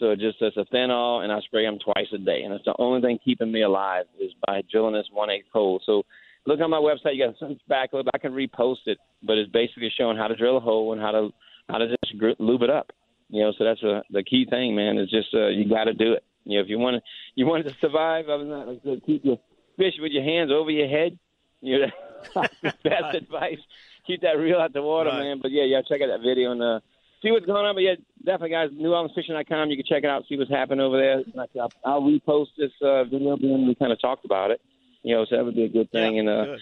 So 0.00 0.10
it 0.10 0.18
just 0.18 0.38
it's 0.40 0.56
a 0.56 0.64
phenol, 0.72 1.20
and 1.20 1.30
I 1.30 1.40
spray 1.42 1.64
them 1.64 1.78
twice 1.78 2.08
a 2.12 2.18
day, 2.18 2.42
and 2.42 2.52
it's 2.54 2.64
the 2.64 2.74
only 2.78 3.00
thing 3.02 3.18
keeping 3.24 3.52
me 3.52 3.62
alive 3.62 4.06
is 4.18 4.32
by 4.46 4.62
drilling 4.70 4.94
this 4.94 5.06
one 5.12 5.30
eighth 5.30 5.46
hole. 5.52 5.80
So 5.86 6.02
look 6.46 6.58
on 6.60 6.70
my 6.70 6.78
website. 6.78 7.14
You 7.14 7.26
got 7.26 7.38
some 7.38 7.58
back 7.68 7.90
I 7.92 8.18
can 8.18 8.32
repost 8.32 8.86
it, 8.86 8.98
but 9.22 9.36
it's 9.38 9.50
basically 9.52 9.92
showing 9.96 10.16
how 10.16 10.26
to 10.26 10.34
drill 10.34 10.56
a 10.56 10.60
hole 10.60 10.92
and 10.92 11.00
how 11.00 11.12
to 11.12 11.28
how 11.68 11.78
to 11.78 11.86
just 11.88 12.18
gr- 12.18 12.30
lube 12.40 12.62
it 12.62 12.70
up. 12.70 12.90
You 13.28 13.42
know, 13.44 13.52
so 13.56 13.62
that's 13.64 13.82
a, 13.82 14.02
the 14.10 14.24
key 14.24 14.46
thing, 14.48 14.74
man. 14.74 14.98
Is 14.98 15.08
just 15.10 15.28
uh, 15.34 15.48
you 15.48 15.68
got 15.68 15.84
to 15.84 15.94
do 15.94 16.14
it. 16.14 16.24
You 16.44 16.58
know, 16.58 16.64
if 16.64 16.68
you 16.70 16.78
want 16.78 16.96
to 16.96 17.02
you 17.36 17.46
want 17.46 17.64
to 17.66 17.72
survive, 17.80 18.26
than 18.26 18.48
that, 18.48 18.66
like 18.66 18.80
said, 18.82 19.02
keep 19.06 19.24
your 19.24 19.38
fish 19.76 19.94
with 20.00 20.12
your 20.12 20.24
hands 20.24 20.50
over 20.50 20.70
your 20.70 20.88
head. 20.88 21.18
You 21.60 21.80
know, 21.80 21.86
that's 22.34 22.54
best 22.82 23.14
advice. 23.14 23.58
Keep 24.06 24.22
that 24.22 24.38
reel 24.38 24.58
out 24.58 24.72
the 24.72 24.82
water, 24.82 25.10
Right. 25.10 25.18
man. 25.20 25.38
But 25.42 25.50
yeah, 25.52 25.64
yeah, 25.64 25.82
check 25.86 26.00
out 26.00 26.08
that 26.08 26.26
video 26.26 26.52
and 26.52 26.62
uh, 26.62 26.80
see 27.22 27.30
what's 27.30 27.46
going 27.46 27.66
on. 27.66 27.74
But 27.74 27.82
yeah, 27.82 27.94
definitely, 28.18 28.50
guys, 28.50 28.70
NewOrleansFishing.com. 28.70 29.70
You 29.70 29.76
can 29.76 29.86
check 29.86 30.04
it 30.04 30.10
out, 30.10 30.24
see 30.28 30.36
what's 30.36 30.50
happening 30.50 30.80
over 30.80 30.98
there. 30.98 31.22
I'll, 31.60 31.72
I'll 31.84 32.02
repost 32.02 32.48
this 32.58 32.72
uh, 32.82 33.04
video, 33.04 33.36
being 33.36 33.66
we 33.66 33.74
kind 33.74 33.92
of 33.92 34.00
talked 34.00 34.24
about 34.24 34.50
it. 34.50 34.60
You 35.02 35.14
know, 35.16 35.24
so 35.24 35.36
that 35.36 35.44
would 35.44 35.54
be 35.54 35.64
a 35.64 35.68
good 35.68 35.90
thing. 35.90 36.14
Yeah, 36.14 36.20
and 36.20 36.28
uh, 36.28 36.44
good. 36.44 36.60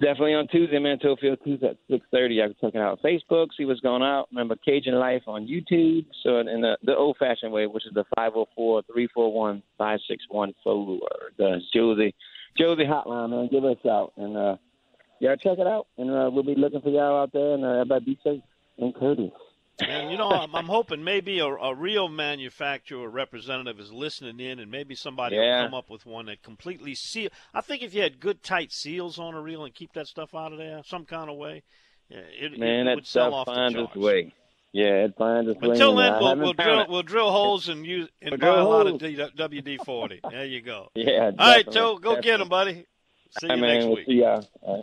definitely 0.00 0.34
on 0.34 0.46
Tuesday, 0.48 0.78
man, 0.78 0.98
Field 0.98 1.18
Tuesday 1.44 1.68
at 1.68 1.76
six 1.90 2.06
thirty. 2.12 2.40
I 2.40 2.46
can 2.46 2.54
check 2.60 2.74
it 2.74 2.78
out 2.80 2.98
on 2.98 3.10
Facebook, 3.10 3.48
see 3.56 3.64
what's 3.64 3.80
going 3.80 4.02
on. 4.02 4.26
Remember 4.30 4.54
Cajun 4.56 4.94
Life 4.94 5.22
on 5.26 5.48
YouTube. 5.48 6.06
So 6.22 6.38
in 6.38 6.60
the, 6.60 6.78
the 6.84 6.94
old 6.94 7.16
fashioned 7.18 7.52
way, 7.52 7.66
which 7.66 7.84
is 7.86 7.94
the 7.94 8.04
504-341-5614, 8.16 9.62
The 11.36 11.60
Josie 11.72 12.14
Josie 12.56 12.84
hotline, 12.84 13.30
man. 13.30 13.48
Give 13.50 13.64
us 13.64 13.76
a 13.82 13.86
shout 13.86 14.12
and 14.16 14.36
uh, 14.36 14.56
yeah, 15.20 15.34
check 15.36 15.58
it 15.58 15.66
out. 15.66 15.86
And 15.98 16.10
uh, 16.10 16.30
we'll 16.32 16.44
be 16.44 16.54
looking 16.54 16.80
for 16.80 16.90
y'all 16.90 17.22
out 17.22 17.32
there. 17.32 17.54
And 17.54 17.64
uh, 17.64 17.80
everybody 17.80 18.04
be 18.04 18.18
safe 18.22 18.42
and 18.78 18.94
courteous. 18.94 19.32
And 19.80 20.10
you 20.12 20.16
know, 20.18 20.30
I'm, 20.30 20.54
I'm 20.54 20.66
hoping 20.66 21.02
maybe 21.02 21.40
a, 21.40 21.46
a 21.46 21.74
real 21.74 22.08
manufacturer 22.08 23.08
representative 23.08 23.80
is 23.80 23.92
listening 23.92 24.38
in, 24.38 24.60
and 24.60 24.70
maybe 24.70 24.94
somebody 24.94 25.34
Yeah. 25.36 25.62
will 25.62 25.66
come 25.68 25.74
up 25.74 25.90
with 25.90 26.06
one 26.06 26.26
that 26.26 26.42
completely 26.42 26.94
seal. 26.94 27.30
I 27.52 27.60
think 27.60 27.82
if 27.82 27.92
you 27.92 28.02
had 28.02 28.20
good 28.20 28.42
tight 28.44 28.70
seals 28.72 29.18
on 29.18 29.34
a 29.34 29.40
reel 29.40 29.64
and 29.64 29.74
keep 29.74 29.92
that 29.94 30.06
stuff 30.06 30.34
out 30.34 30.52
of 30.52 30.58
there 30.58 30.80
some 30.86 31.04
kind 31.04 31.28
of 31.28 31.36
way, 31.36 31.62
yeah, 32.08 32.18
it, 32.18 32.58
Man, 32.58 32.82
it 32.82 32.84
that 32.90 32.94
would 32.96 33.06
sell 33.06 33.34
off 33.34 33.46
finds 33.46 33.76
its 33.76 33.96
way. 33.96 34.32
Yeah, 34.72 35.04
it 35.04 35.14
finds 35.16 35.50
its 35.50 35.60
way. 35.60 35.70
Until 35.70 35.96
then, 35.96 36.12
we'll, 36.20 36.36
we'll 36.36 36.52
drill 36.52 36.80
it. 36.80 36.88
we'll 36.88 37.02
drill 37.02 37.30
holes 37.32 37.68
and 37.68 37.84
use 37.86 38.08
and 38.22 38.32
We'll 38.32 38.38
buy 38.40 38.46
a 38.60 38.64
lot 38.64 38.86
holes. 38.86 39.02
of 39.02 39.08
D, 39.08 39.16
WD 39.62 39.84
forty. 39.84 40.20
There 40.30 40.44
you 40.44 40.60
go. 40.60 40.88
Yeah. 40.96 41.30
All 41.36 41.48
right, 41.48 41.64
definitely, 41.64 41.72
Joe, 41.72 41.98
go 41.98 42.20
get 42.20 42.40
him, 42.40 42.48
buddy. 42.48 42.84
See 43.40 43.46
you 43.46 43.48
right, 43.50 43.58
man. 43.60 43.74
next 43.74 43.84
We'll 43.86 43.96
week. 43.96 44.06
see 44.06 44.12
y'all. 44.14 44.46
All 44.62 44.74
right. 44.74 44.82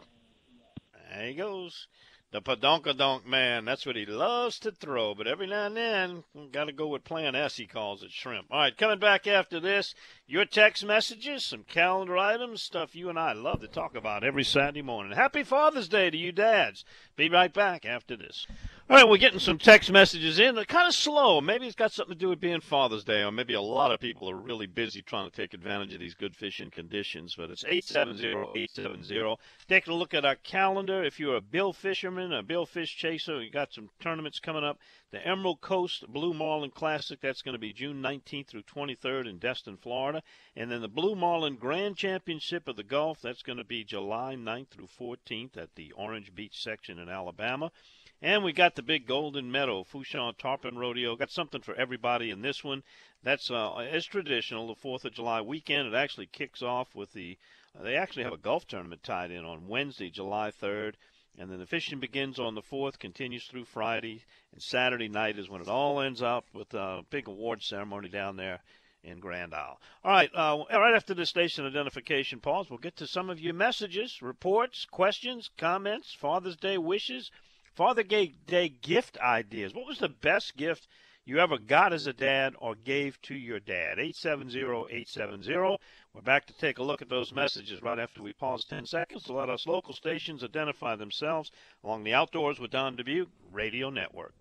There 1.13 1.27
he 1.27 1.33
goes. 1.35 1.87
The 2.31 2.41
padonkadonk 2.41 3.25
man. 3.25 3.65
That's 3.65 3.85
what 3.85 3.97
he 3.97 4.05
loves 4.05 4.57
to 4.59 4.71
throw. 4.71 5.13
But 5.13 5.27
every 5.27 5.47
now 5.47 5.65
and 5.65 5.75
then, 5.75 6.23
got 6.51 6.65
to 6.65 6.71
go 6.71 6.87
with 6.87 7.03
plan 7.03 7.35
S, 7.35 7.57
he 7.57 7.67
calls 7.67 8.03
it 8.03 8.11
shrimp. 8.11 8.47
All 8.49 8.59
right, 8.59 8.77
coming 8.77 8.99
back 8.99 9.27
after 9.27 9.59
this, 9.59 9.93
your 10.31 10.45
text 10.45 10.85
messages, 10.85 11.43
some 11.43 11.65
calendar 11.65 12.17
items, 12.17 12.61
stuff 12.61 12.95
you 12.95 13.09
and 13.09 13.19
I 13.19 13.33
love 13.33 13.59
to 13.59 13.67
talk 13.67 13.97
about 13.97 14.23
every 14.23 14.45
Saturday 14.45 14.81
morning. 14.81 15.11
Happy 15.11 15.43
Father's 15.43 15.89
Day 15.89 16.09
to 16.09 16.15
you 16.15 16.31
dads. 16.31 16.85
Be 17.17 17.27
right 17.27 17.53
back 17.53 17.85
after 17.85 18.15
this. 18.15 18.47
All 18.89 18.95
right, 18.95 19.07
we're 19.07 19.17
getting 19.17 19.39
some 19.39 19.57
text 19.57 19.91
messages 19.91 20.39
in. 20.39 20.55
They're 20.55 20.63
kind 20.63 20.87
of 20.87 20.93
slow. 20.93 21.41
Maybe 21.41 21.67
it's 21.67 21.75
got 21.75 21.91
something 21.91 22.15
to 22.15 22.19
do 22.19 22.29
with 22.29 22.39
being 22.39 22.61
Father's 22.61 23.03
Day, 23.03 23.23
or 23.23 23.31
maybe 23.31 23.53
a 23.53 23.61
lot 23.61 23.91
of 23.91 23.99
people 23.99 24.29
are 24.29 24.35
really 24.35 24.67
busy 24.67 25.01
trying 25.01 25.29
to 25.29 25.35
take 25.35 25.53
advantage 25.53 25.93
of 25.93 25.99
these 25.99 26.13
good 26.13 26.33
fishing 26.33 26.71
conditions. 26.71 27.35
But 27.37 27.51
it's 27.51 27.65
870-870. 27.65 29.37
Taking 29.67 29.93
a 29.93 29.97
look 29.97 30.13
at 30.13 30.23
our 30.23 30.35
calendar. 30.35 31.03
If 31.03 31.19
you're 31.19 31.35
a 31.35 31.41
bill 31.41 31.73
fisherman, 31.73 32.31
a 32.31 32.41
bill 32.41 32.65
fish 32.65 32.95
chaser, 32.95 33.41
you 33.41 33.51
got 33.51 33.73
some 33.73 33.89
tournaments 33.99 34.39
coming 34.39 34.63
up. 34.63 34.77
The 35.11 35.27
Emerald 35.27 35.59
Coast 35.59 36.07
Blue 36.07 36.33
Marlin 36.33 36.71
Classic, 36.71 37.19
that's 37.19 37.41
going 37.41 37.51
to 37.51 37.59
be 37.59 37.73
June 37.73 38.01
19th 38.01 38.47
through 38.47 38.63
23rd 38.63 39.27
in 39.27 39.39
Destin, 39.39 39.75
Florida. 39.75 40.23
And 40.55 40.71
then 40.71 40.79
the 40.79 40.87
Blue 40.87 41.15
Marlin 41.15 41.57
Grand 41.57 41.97
Championship 41.97 42.65
of 42.69 42.77
the 42.77 42.83
Gulf, 42.83 43.19
that's 43.19 43.43
going 43.43 43.57
to 43.57 43.65
be 43.65 43.83
July 43.83 44.35
9th 44.35 44.69
through 44.69 44.87
14th 44.87 45.57
at 45.57 45.75
the 45.75 45.91
Orange 45.91 46.33
Beach 46.33 46.63
section 46.63 46.97
in 46.97 47.09
Alabama. 47.09 47.73
And 48.21 48.41
we 48.41 48.53
got 48.53 48.75
the 48.75 48.83
big 48.83 49.05
Golden 49.05 49.51
Meadow 49.51 49.83
Fourchon 49.83 50.37
Tarpon 50.37 50.77
Rodeo. 50.77 51.17
Got 51.17 51.31
something 51.31 51.61
for 51.61 51.75
everybody 51.75 52.29
in 52.29 52.41
this 52.41 52.63
one. 52.63 52.81
That's 53.21 53.51
uh, 53.51 53.75
as 53.79 54.05
traditional, 54.05 54.67
the 54.67 54.75
Fourth 54.75 55.03
of 55.03 55.13
July 55.13 55.41
weekend. 55.41 55.89
It 55.89 55.93
actually 55.93 56.27
kicks 56.27 56.61
off 56.61 56.95
with 56.95 57.11
the. 57.11 57.37
Uh, 57.77 57.83
they 57.83 57.97
actually 57.97 58.23
have 58.23 58.31
a 58.31 58.37
golf 58.37 58.65
tournament 58.65 59.03
tied 59.03 59.31
in 59.31 59.43
on 59.43 59.67
Wednesday, 59.67 60.09
July 60.09 60.51
3rd, 60.51 60.93
And 61.37 61.49
then 61.49 61.59
the 61.59 61.65
fishing 61.65 61.99
begins 61.99 62.39
on 62.39 62.55
the 62.55 62.61
4th, 62.61 62.99
continues 62.99 63.45
through 63.45 63.65
Friday, 63.65 64.25
and 64.51 64.61
Saturday 64.61 65.07
night 65.07 65.39
is 65.39 65.49
when 65.49 65.61
it 65.61 65.67
all 65.67 66.01
ends 66.01 66.21
up 66.21 66.45
with 66.53 66.73
a 66.73 67.03
big 67.09 67.27
award 67.27 67.63
ceremony 67.63 68.09
down 68.09 68.35
there 68.35 68.61
in 69.03 69.19
Grand 69.19 69.53
Isle. 69.53 69.79
All 70.03 70.11
right, 70.11 70.29
uh, 70.35 70.63
right 70.71 70.95
after 70.95 71.13
the 71.13 71.25
station 71.25 71.65
identification 71.65 72.39
pause, 72.39 72.69
we'll 72.69 72.79
get 72.79 72.97
to 72.97 73.07
some 73.07 73.29
of 73.29 73.39
your 73.39 73.53
messages, 73.53 74.21
reports, 74.21 74.85
questions, 74.85 75.49
comments, 75.57 76.13
Father's 76.13 76.57
Day 76.57 76.77
wishes, 76.77 77.31
Father's 77.73 78.05
Day 78.05 78.69
gift 78.69 79.17
ideas. 79.17 79.73
What 79.73 79.87
was 79.87 79.99
the 79.99 80.09
best 80.09 80.55
gift 80.57 80.87
you 81.23 81.37
ever 81.37 81.57
got 81.57 81.93
as 81.93 82.07
a 82.07 82.13
dad 82.13 82.55
or 82.59 82.73
gave 82.73 83.21
to 83.21 83.35
your 83.35 83.59
dad? 83.59 83.97
870-870. 83.99 85.77
We're 86.13 86.21
back 86.21 86.47
to 86.47 86.53
take 86.53 86.79
a 86.79 86.83
look 86.83 87.01
at 87.01 87.09
those 87.09 87.31
messages 87.31 87.81
right 87.81 87.99
after 87.99 88.23
we 88.23 88.33
pause 88.33 88.65
10 88.65 88.85
seconds 88.85 89.23
to 89.23 89.33
let 89.33 89.49
us 89.49 89.67
local 89.67 89.93
stations 89.93 90.43
identify 90.43 90.95
themselves 90.95 91.51
along 91.83 92.03
the 92.03 92.13
Outdoors 92.13 92.59
with 92.59 92.71
Don 92.71 92.95
Dubuque 92.95 93.29
Radio 93.51 93.89
Network. 93.89 94.33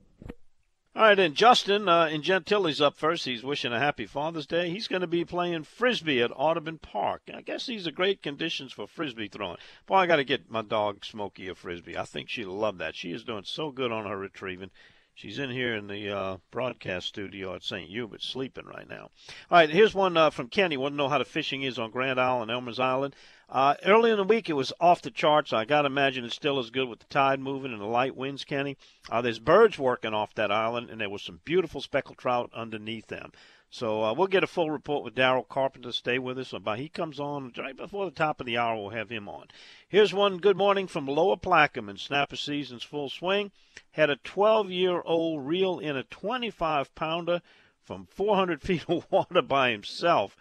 All 0.97 1.03
right, 1.03 1.19
and 1.19 1.37
Justin 1.37 1.89
uh, 1.89 2.07
in 2.07 2.23
Gentilly's 2.23 2.81
up 2.81 2.97
first. 2.97 3.25
He's 3.25 3.45
wishing 3.45 3.73
a 3.73 3.79
happy 3.79 4.07
Father's 4.07 4.47
Day. 4.47 4.71
He's 4.71 4.89
going 4.89 5.03
to 5.03 5.07
be 5.07 5.25
playing 5.25 5.63
frisbee 5.63 6.21
at 6.21 6.33
Audubon 6.35 6.79
Park. 6.79 7.23
I 7.33 7.43
guess 7.43 7.67
these 7.67 7.87
are 7.87 7.93
great 7.93 8.23
conditions 8.23 8.73
for 8.73 8.89
frisbee 8.89 9.29
throwing. 9.29 9.59
Boy, 9.87 9.97
I 9.97 10.07
got 10.07 10.17
to 10.17 10.25
get 10.25 10.51
my 10.51 10.63
dog 10.63 11.05
Smokey 11.05 11.47
a 11.47 11.55
frisbee. 11.55 11.97
I 11.97 12.05
think 12.05 12.29
she'll 12.29 12.51
love 12.51 12.79
that. 12.79 12.97
She 12.97 13.13
is 13.13 13.23
doing 13.23 13.45
so 13.45 13.71
good 13.71 13.93
on 13.93 14.07
her 14.07 14.19
retrieving. 14.19 14.71
She's 15.21 15.39
in 15.39 15.51
here 15.51 15.77
in 15.77 15.87
the 15.87 16.09
uh, 16.11 16.37
broadcast 16.51 17.09
studio 17.09 17.55
at 17.55 17.63
St. 17.63 17.91
Hubert, 17.91 18.23
sleeping 18.23 18.65
right 18.65 18.89
now. 18.89 19.11
All 19.51 19.59
right, 19.59 19.69
here's 19.69 19.95
one 19.95 20.17
uh, 20.17 20.31
from 20.31 20.49
Kenny. 20.49 20.79
Want 20.79 20.95
to 20.95 20.97
know 20.97 21.11
how 21.11 21.19
the 21.19 21.27
fishing 21.27 21.63
is 21.63 21.79
on 21.79 21.91
Grand 21.91 22.19
Isle 22.19 22.41
and 22.41 22.51
Elmer's 22.51 22.81
Island? 22.81 23.15
Uh, 23.47 23.75
early 23.85 24.11
in 24.11 24.17
the 24.17 24.25
week, 24.25 24.49
it 24.49 24.55
was 24.55 24.73
off 24.81 25.03
the 25.03 25.11
charts. 25.11 25.53
I 25.53 25.67
got 25.67 25.83
to 25.83 25.87
imagine 25.89 26.25
it's 26.25 26.35
still 26.35 26.59
as 26.59 26.71
good 26.71 26.89
with 26.89 27.01
the 27.01 27.07
tide 27.11 27.39
moving 27.39 27.71
and 27.71 27.83
the 27.83 27.87
light 27.87 28.17
winds, 28.17 28.47
Kenny. 28.47 28.79
Uh, 29.11 29.21
there's 29.21 29.39
birds 29.39 29.79
working 29.79 30.15
off 30.15 30.35
that 30.37 30.51
island, 30.51 30.89
and 30.89 30.99
there 30.99 31.11
was 31.11 31.21
some 31.21 31.41
beautiful 31.45 31.83
speckled 31.83 32.17
trout 32.17 32.51
underneath 32.55 33.09
them. 33.09 33.31
So 33.73 34.03
uh, 34.03 34.13
we'll 34.15 34.27
get 34.27 34.43
a 34.43 34.49
full 34.49 34.69
report 34.69 35.05
with 35.05 35.15
Daryl 35.15 35.47
Carpenter. 35.47 35.93
Stay 35.93 36.19
with 36.19 36.41
us. 36.41 36.53
But 36.61 36.81
he 36.81 36.89
comes 36.89 37.21
on 37.21 37.53
right 37.57 37.77
before 37.77 38.05
the 38.05 38.11
top 38.11 38.41
of 38.41 38.47
the 38.47 38.59
hour. 38.59 38.77
We'll 38.77 38.91
have 38.91 39.11
him 39.11 39.29
on. 39.29 39.47
Here's 39.89 40.13
one 40.13 40.39
good 40.39 40.57
morning 40.57 40.89
from 40.89 41.07
Lower 41.07 41.37
Plaquemine. 41.37 42.01
Snapper 42.01 42.35
season's 42.35 42.83
full 42.83 43.09
swing. 43.09 43.53
Had 43.93 44.11
a 44.11 44.17
12-year-old 44.17 45.47
reel 45.47 45.79
in 45.79 45.97
a 45.97 46.03
25-pounder 46.03 47.43
from 47.85 48.07
400 48.07 48.61
feet 48.63 48.87
of 48.89 49.07
water 49.09 49.41
by 49.41 49.71
himself. 49.71 50.37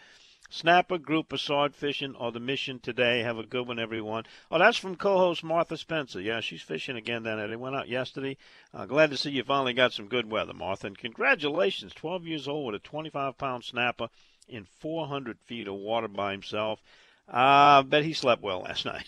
Snapper, 0.51 0.97
grouper, 0.97 1.37
sword 1.37 1.75
fishing, 1.75 2.15
or 2.15 2.31
the 2.31 2.39
mission 2.39 2.79
today. 2.79 3.19
Have 3.19 3.37
a 3.37 3.45
good 3.45 3.67
one, 3.67 3.77
everyone. 3.77 4.25
Oh, 4.49 4.57
that's 4.57 4.77
from 4.79 4.95
co-host 4.95 5.43
Martha 5.43 5.77
Spencer. 5.77 6.19
Yeah, 6.19 6.39
she's 6.39 6.63
fishing 6.63 6.97
again 6.97 7.21
down 7.21 7.37
there. 7.37 7.47
They 7.47 7.55
went 7.55 7.75
out 7.75 7.87
yesterday. 7.87 8.35
Uh, 8.73 8.87
glad 8.87 9.11
to 9.11 9.17
see 9.17 9.29
you 9.29 9.43
finally 9.43 9.73
got 9.73 9.93
some 9.93 10.07
good 10.07 10.31
weather, 10.31 10.53
Martha. 10.53 10.87
And 10.87 10.97
congratulations, 10.97 11.93
12 11.93 12.25
years 12.25 12.47
old 12.47 12.73
with 12.73 12.83
a 12.83 12.87
25-pound 12.87 13.63
snapper 13.63 14.09
in 14.47 14.65
400 14.65 15.39
feet 15.39 15.67
of 15.67 15.75
water 15.75 16.07
by 16.07 16.31
himself. 16.31 16.81
I 17.27 17.77
uh, 17.77 17.83
bet 17.83 18.03
he 18.03 18.13
slept 18.13 18.41
well 18.41 18.61
last 18.61 18.85
night. 18.87 19.05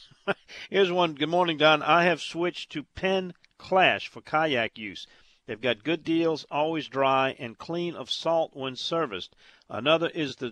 Here's 0.70 0.92
one. 0.92 1.16
Good 1.16 1.30
morning, 1.30 1.58
Don. 1.58 1.82
I 1.82 2.04
have 2.04 2.22
switched 2.22 2.72
to 2.74 2.84
Penn 2.84 3.34
Clash 3.58 4.08
for 4.08 4.22
kayak 4.22 4.78
use. 4.78 5.08
They've 5.48 5.60
got 5.60 5.84
good 5.84 6.04
deals, 6.04 6.46
always 6.52 6.88
dry 6.88 7.36
and 7.40 7.58
clean 7.58 7.96
of 7.96 8.12
salt 8.12 8.56
when 8.56 8.76
serviced. 8.76 9.36
Another 9.70 10.10
is 10.10 10.36
the 10.36 10.52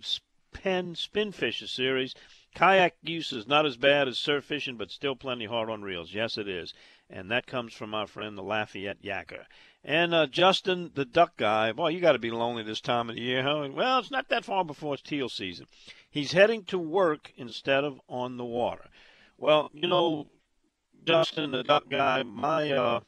Penn 0.52 0.96
Spinfisher 0.96 1.68
series. 1.68 2.16
Kayak 2.56 2.96
use 3.02 3.32
is 3.32 3.48
not 3.48 3.66
as 3.66 3.78
bad 3.78 4.08
as 4.08 4.18
surf 4.18 4.46
fishing, 4.46 4.76
but 4.76 4.92
still 4.92 5.16
plenty 5.16 5.46
hard 5.46 5.70
on 5.70 5.82
reels. 5.82 6.14
Yes, 6.14 6.38
it 6.38 6.48
is. 6.48 6.74
And 7.10 7.30
that 7.32 7.48
comes 7.48 7.74
from 7.74 7.94
our 7.94 8.08
friend 8.08 8.38
the 8.38 8.44
Lafayette 8.44 9.02
Yacker. 9.02 9.46
And 9.84 10.14
uh, 10.14 10.28
Justin, 10.28 10.92
the 10.94 11.06
duck 11.06 11.38
guy, 11.38 11.72
boy, 11.72 11.90
you 11.90 12.00
got 12.00 12.12
to 12.12 12.20
be 12.20 12.32
lonely 12.32 12.64
this 12.64 12.82
time 12.82 13.10
of 13.10 13.16
the 13.16 13.22
year, 13.22 13.44
huh? 13.44 13.70
Well, 13.72 14.00
it's 14.00 14.12
not 14.12 14.30
that 14.30 14.46
far 14.46 14.66
before 14.66 14.96
it's 14.96 15.04
teal 15.04 15.30
season. 15.30 15.68
He's 16.10 16.34
heading 16.34 16.66
to 16.66 16.78
work 16.78 17.32
instead 17.38 17.84
of 17.84 18.02
on 18.08 18.38
the 18.38 18.46
water. 18.46 18.90
Well, 19.38 19.70
you 19.74 19.88
know, 19.88 20.28
Justin, 21.06 21.52
the 21.52 21.64
duck 21.64 21.90
guy, 21.90 22.24
my 22.24 22.72
uh, 22.72 23.00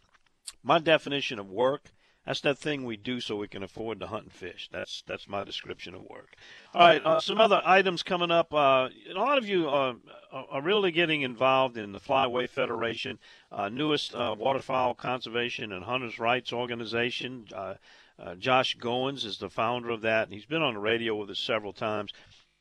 my 0.64 0.80
definition 0.80 1.40
of 1.40 1.50
work 1.50 1.92
that's 2.26 2.42
that 2.42 2.60
thing 2.60 2.86
we 2.86 2.98
do 2.98 3.20
so 3.20 3.36
we 3.36 3.48
can 3.48 3.64
afford 3.64 4.00
to 4.00 4.08
hunt 4.08 4.24
and 4.24 4.32
fish. 4.32 4.70
That's 4.72 5.04
that's 5.08 5.28
my 5.28 5.44
description 5.44 5.96
of 5.96 6.04
work. 6.04 6.36
All 6.74 6.88
right, 6.88 7.02
uh, 7.04 7.20
some 7.20 7.42
other 7.42 7.62
items 7.66 8.04
coming 8.04 8.30
up. 8.30 8.54
Uh, 8.54 8.90
a 9.10 9.14
lot 9.16 9.40
of 9.40 9.48
you 9.48 9.68
are, 9.68 9.96
are 10.32 10.62
really 10.62 10.92
getting 10.92 11.24
involved 11.24 11.78
in 11.78 11.92
the 11.92 12.00
Flyway 12.00 12.48
Federation, 12.48 13.18
uh, 13.52 13.70
newest 13.70 14.14
uh, 14.14 14.36
waterfowl 14.38 14.94
conservation 14.94 15.72
and 15.72 15.86
hunters' 15.86 16.20
rights 16.20 16.54
organization. 16.54 17.48
Uh, 17.56 17.76
uh, 18.20 18.36
Josh 18.36 18.78
Goins 18.78 19.26
is 19.26 19.40
the 19.40 19.50
founder 19.50 19.90
of 19.90 20.02
that, 20.02 20.26
and 20.26 20.34
he's 20.34 20.46
been 20.46 20.62
on 20.62 20.76
the 20.76 20.80
radio 20.80 21.16
with 21.16 21.32
us 21.32 21.40
several 21.40 21.74
times. 21.74 22.14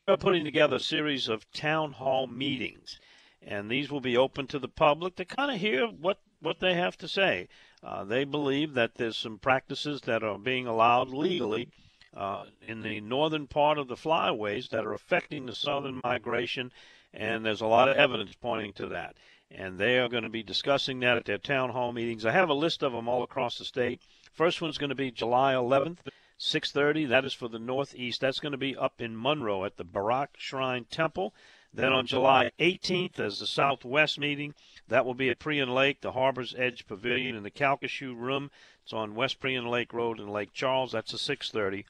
We're 0.08 0.16
putting 0.16 0.44
together 0.44 0.76
a 0.76 0.80
series 0.80 1.28
of 1.28 1.50
town 1.52 1.92
hall 1.92 2.26
meetings, 2.26 2.98
and 3.42 3.70
these 3.70 3.90
will 3.90 4.00
be 4.00 4.16
open 4.16 4.46
to 4.48 4.58
the 4.58 4.68
public 4.68 5.16
to 5.16 5.26
kind 5.26 5.50
of 5.50 5.60
hear 5.60 5.86
what 5.86 6.18
what 6.40 6.60
they 6.60 6.74
have 6.74 6.96
to 6.98 7.08
say. 7.08 7.48
Uh, 7.82 8.04
they 8.04 8.24
believe 8.24 8.74
that 8.74 8.96
there's 8.96 9.16
some 9.16 9.38
practices 9.38 10.02
that 10.02 10.22
are 10.22 10.38
being 10.38 10.66
allowed 10.66 11.08
legally 11.08 11.68
uh, 12.14 12.44
in 12.66 12.82
the 12.82 13.00
northern 13.00 13.46
part 13.46 13.78
of 13.78 13.88
the 13.88 13.96
flyways 13.96 14.68
that 14.70 14.84
are 14.84 14.92
affecting 14.92 15.46
the 15.46 15.54
southern 15.54 16.00
migration, 16.04 16.72
and 17.14 17.44
there's 17.44 17.60
a 17.60 17.66
lot 17.66 17.88
of 17.88 17.96
evidence 17.96 18.34
pointing 18.34 18.72
to 18.72 18.86
that. 18.86 19.16
And 19.50 19.78
they 19.78 19.98
are 19.98 20.08
going 20.08 20.22
to 20.22 20.28
be 20.28 20.42
discussing 20.42 21.00
that 21.00 21.16
at 21.16 21.24
their 21.24 21.38
town 21.38 21.70
hall 21.70 21.92
meetings. 21.92 22.24
I 22.24 22.32
have 22.32 22.48
a 22.48 22.54
list 22.54 22.82
of 22.82 22.92
them 22.92 23.08
all 23.08 23.22
across 23.22 23.58
the 23.58 23.64
state. 23.64 24.00
First 24.32 24.60
one's 24.60 24.78
going 24.78 24.90
to 24.90 24.96
be 24.96 25.10
July 25.10 25.54
11th, 25.54 25.98
6:30. 26.38 27.08
That 27.08 27.24
is 27.24 27.32
for 27.32 27.48
the 27.48 27.58
Northeast. 27.58 28.20
That's 28.20 28.40
going 28.40 28.52
to 28.52 28.58
be 28.58 28.76
up 28.76 29.00
in 29.00 29.20
Monroe 29.20 29.64
at 29.64 29.76
the 29.76 29.84
Barak 29.84 30.36
Shrine 30.38 30.84
Temple. 30.84 31.34
Then 31.72 31.92
on 31.92 32.06
July 32.06 32.50
18th, 32.58 33.14
there's 33.14 33.38
the 33.38 33.46
Southwest 33.46 34.18
meeting. 34.18 34.54
That 34.90 35.06
will 35.06 35.14
be 35.14 35.30
at 35.30 35.38
Prien 35.38 35.72
Lake, 35.72 36.00
the 36.00 36.10
Harbor's 36.10 36.52
Edge 36.58 36.84
Pavilion 36.84 37.36
in 37.36 37.44
the 37.44 37.50
Calcasieu 37.50 38.12
Room. 38.12 38.50
It's 38.82 38.92
on 38.92 39.14
West 39.14 39.38
Prien 39.38 39.70
Lake 39.70 39.92
Road 39.92 40.18
in 40.18 40.26
Lake 40.26 40.52
Charles. 40.52 40.90
That's 40.90 41.12
a 41.12 41.16
6:30 41.16 41.84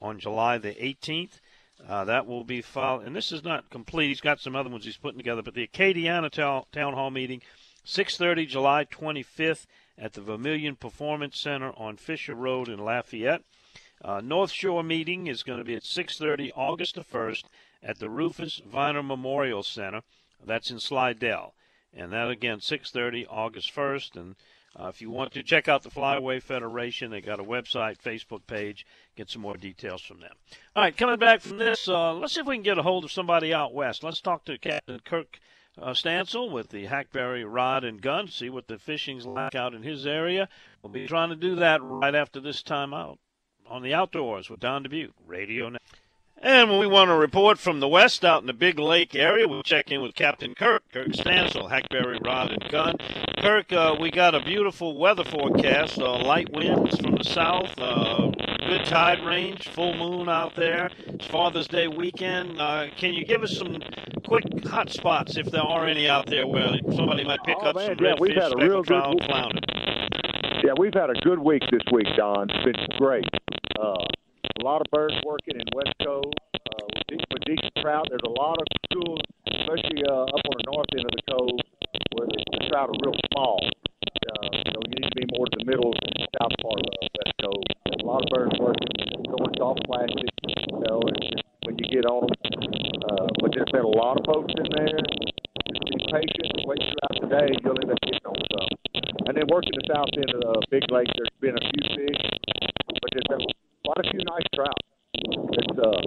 on 0.00 0.20
July 0.20 0.56
the 0.56 0.80
18th. 0.80 1.40
Uh, 1.88 2.04
that 2.04 2.24
will 2.24 2.44
be 2.44 2.62
followed, 2.62 3.04
and 3.04 3.16
this 3.16 3.32
is 3.32 3.42
not 3.42 3.68
complete. 3.68 4.06
He's 4.06 4.20
got 4.20 4.38
some 4.38 4.54
other 4.54 4.70
ones 4.70 4.84
he's 4.84 4.96
putting 4.96 5.18
together, 5.18 5.42
but 5.42 5.54
the 5.54 5.66
Acadiana 5.66 6.30
Town, 6.30 6.66
Town 6.70 6.94
Hall 6.94 7.10
meeting, 7.10 7.42
6:30 7.84 8.46
July 8.46 8.84
25th 8.84 9.66
at 9.98 10.12
the 10.12 10.20
Vermilion 10.20 10.76
Performance 10.76 11.40
Center 11.40 11.72
on 11.72 11.96
Fisher 11.96 12.36
Road 12.36 12.68
in 12.68 12.78
Lafayette. 12.78 13.42
Uh, 14.00 14.20
North 14.20 14.52
Shore 14.52 14.84
meeting 14.84 15.26
is 15.26 15.42
going 15.42 15.58
to 15.58 15.64
be 15.64 15.74
at 15.74 15.82
6:30 15.82 16.52
August 16.54 16.94
the 16.94 17.02
1st 17.02 17.46
at 17.82 17.98
the 17.98 18.08
Rufus 18.08 18.62
Viner 18.64 19.02
Memorial 19.02 19.64
Center. 19.64 20.04
That's 20.44 20.70
in 20.70 20.78
Slidell 20.78 21.52
and 21.96 22.12
that 22.12 22.30
again 22.30 22.58
6:30 22.58 23.26
August 23.28 23.74
1st. 23.74 24.16
And 24.16 24.36
uh, 24.78 24.88
if 24.88 25.00
you 25.00 25.10
want 25.10 25.32
to 25.32 25.42
check 25.42 25.68
out 25.68 25.82
the 25.82 25.90
Flyway 25.90 26.42
Federation, 26.42 27.10
they 27.10 27.20
got 27.20 27.40
a 27.40 27.44
website, 27.44 27.98
Facebook 27.98 28.46
page. 28.46 28.86
Get 29.16 29.30
some 29.30 29.42
more 29.42 29.56
details 29.56 30.02
from 30.02 30.20
them. 30.20 30.34
All 30.74 30.82
right, 30.82 30.96
coming 30.96 31.18
back 31.18 31.40
from 31.40 31.56
this, 31.56 31.88
uh, 31.88 32.12
let's 32.12 32.34
see 32.34 32.40
if 32.40 32.46
we 32.46 32.56
can 32.56 32.62
get 32.62 32.78
a 32.78 32.82
hold 32.82 33.04
of 33.04 33.12
somebody 33.12 33.54
out 33.54 33.72
west. 33.72 34.04
Let's 34.04 34.20
talk 34.20 34.44
to 34.44 34.58
Captain 34.58 35.00
Kirk 35.00 35.40
uh, 35.80 35.92
Stansel 35.92 36.50
with 36.50 36.68
the 36.68 36.86
Hackberry 36.86 37.44
Rod 37.44 37.84
and 37.84 38.00
Gun. 38.00 38.28
See 38.28 38.50
what 38.50 38.68
the 38.68 38.78
fishing's 38.78 39.26
like 39.26 39.54
out 39.54 39.74
in 39.74 39.82
his 39.82 40.06
area. 40.06 40.48
We'll 40.82 40.92
be 40.92 41.06
trying 41.06 41.30
to 41.30 41.36
do 41.36 41.54
that 41.56 41.82
right 41.82 42.14
after 42.14 42.40
this 42.40 42.62
time 42.62 42.92
out 42.92 43.18
on 43.68 43.82
the 43.82 43.94
outdoors 43.94 44.48
with 44.48 44.60
Don 44.60 44.82
Dubuque 44.82 45.14
Radio. 45.26 45.64
Network. 45.70 45.95
And 46.42 46.70
when 46.70 46.78
we 46.78 46.86
want 46.86 47.10
a 47.10 47.14
report 47.14 47.58
from 47.58 47.80
the 47.80 47.88
west 47.88 48.24
out 48.24 48.42
in 48.42 48.46
the 48.46 48.52
Big 48.52 48.78
Lake 48.78 49.14
area, 49.14 49.48
we'll 49.48 49.62
check 49.62 49.90
in 49.90 50.02
with 50.02 50.14
Captain 50.14 50.54
Kirk, 50.54 50.82
Kirk 50.92 51.08
Stansel, 51.08 51.70
Hackberry 51.70 52.18
Rod 52.22 52.52
and 52.52 52.70
Gun. 52.70 52.96
Kirk, 53.38 53.72
uh, 53.72 53.96
we 53.98 54.10
got 54.10 54.34
a 54.34 54.40
beautiful 54.40 54.98
weather 54.98 55.24
forecast, 55.24 55.98
uh, 55.98 56.18
light 56.18 56.52
winds 56.52 57.00
from 57.00 57.16
the 57.16 57.24
south, 57.24 57.72
uh, 57.78 58.30
good 58.66 58.84
tide 58.84 59.24
range, 59.24 59.68
full 59.68 59.94
moon 59.94 60.28
out 60.28 60.54
there. 60.56 60.90
It's 61.06 61.26
Father's 61.26 61.68
Day 61.68 61.88
weekend. 61.88 62.60
Uh, 62.60 62.88
can 62.96 63.14
you 63.14 63.24
give 63.24 63.42
us 63.42 63.56
some 63.56 63.78
quick 64.26 64.44
hot 64.66 64.90
spots, 64.90 65.38
if 65.38 65.46
there 65.46 65.62
are 65.62 65.86
any 65.86 66.06
out 66.06 66.26
there, 66.26 66.46
where 66.46 66.76
somebody 66.94 67.24
might 67.24 67.42
pick 67.46 67.56
oh, 67.60 67.68
up 67.68 67.76
man, 67.76 67.96
some 67.96 68.04
yeah, 68.04 68.12
redfish, 68.12 68.20
we've 68.20 68.36
had 68.36 68.52
a 68.52 68.56
real 68.56 68.82
good 68.82 68.86
trout, 68.88 69.18
flounder? 69.24 69.60
Yeah, 70.62 70.72
we've 70.78 70.94
had 70.94 71.08
a 71.08 71.14
good 71.14 71.38
week 71.38 71.62
this 71.70 71.82
week, 71.90 72.08
Don. 72.14 72.50
It's 72.50 72.64
been 72.64 72.98
great. 72.98 73.24
Uh, 73.80 74.04
a 74.60 74.64
lot 74.64 74.80
of 74.80 74.88
birds 74.90 75.14
working 75.24 75.60
in 75.60 75.66
West 75.74 75.92
Cove. 76.02 76.32
Uh, 76.56 76.84
with, 76.88 77.06
de- 77.08 77.28
with 77.32 77.44
decent 77.44 77.72
trout, 77.80 78.06
there's 78.08 78.24
a 78.24 78.36
lot 78.40 78.56
of 78.56 78.66
schools, 78.88 79.20
especially 79.52 80.00
uh, 80.08 80.24
up 80.32 80.44
on 80.48 80.56
the 80.56 80.66
north 80.66 80.90
end 80.96 81.04
of 81.04 81.12
the 81.12 81.24
cove, 81.28 81.60
where 82.16 82.26
the, 82.26 82.40
trout 82.72 82.88
are 82.88 82.98
real 83.04 83.16
small. 83.32 83.60
Uh, 83.62 84.50
so 84.72 84.76
you 84.88 84.96
need 84.98 85.08
to 85.12 85.18
be 85.20 85.26
more 85.36 85.46
to 85.46 85.56
the 85.60 85.68
middle 85.68 85.92
and 85.92 86.26
south 86.40 86.56
part 86.64 86.80
of 86.80 86.88
West 86.88 87.34
Cove. 87.40 87.64
There's 87.84 88.02
a 88.02 88.08
lot 88.08 88.24
of 88.24 88.28
birds 88.32 88.56
working, 88.58 88.90
going 89.28 89.54
soft 89.60 89.80
plastic, 89.86 90.32
you 90.42 90.80
know, 90.88 90.98
and 91.04 91.16
just 91.20 91.46
when 91.68 91.76
you 91.76 91.86
get 91.92 92.04
on 92.08 92.26
them. 92.26 92.64
Uh, 93.06 93.28
but 93.38 93.52
there's 93.52 93.70
been 93.70 93.86
a 93.86 93.96
lot 93.96 94.18
of 94.18 94.24
folks 94.24 94.50
in 94.56 94.66
there. 94.72 95.04
Just 95.68 95.84
be 95.84 95.96
patient, 96.10 96.64
wait 96.64 96.80
throughout 96.80 97.16
the 97.20 97.28
day, 97.28 97.48
you'll 97.60 97.78
end 97.78 97.92
up 97.92 98.00
getting 98.02 98.24
on 98.24 98.40
some. 98.50 98.70
And 99.26 99.32
then 99.36 99.46
working 99.50 99.74
the 99.74 99.86
south 99.90 100.10
end 100.16 100.30
of 100.32 100.40
the 100.42 100.54
Big 100.70 100.86
Lake, 100.90 101.10
there's 101.14 101.36
been 101.42 101.58
a 101.58 101.64
few 101.70 101.82
fish, 101.98 102.22
but 102.88 103.10
there's 103.12 103.30
been 103.30 103.46
quite 103.86 104.06
a 104.06 104.10
few 104.10 104.20
nice 104.26 104.46
trout. 104.54 104.80
It's 105.14 105.78
uh, 105.78 106.00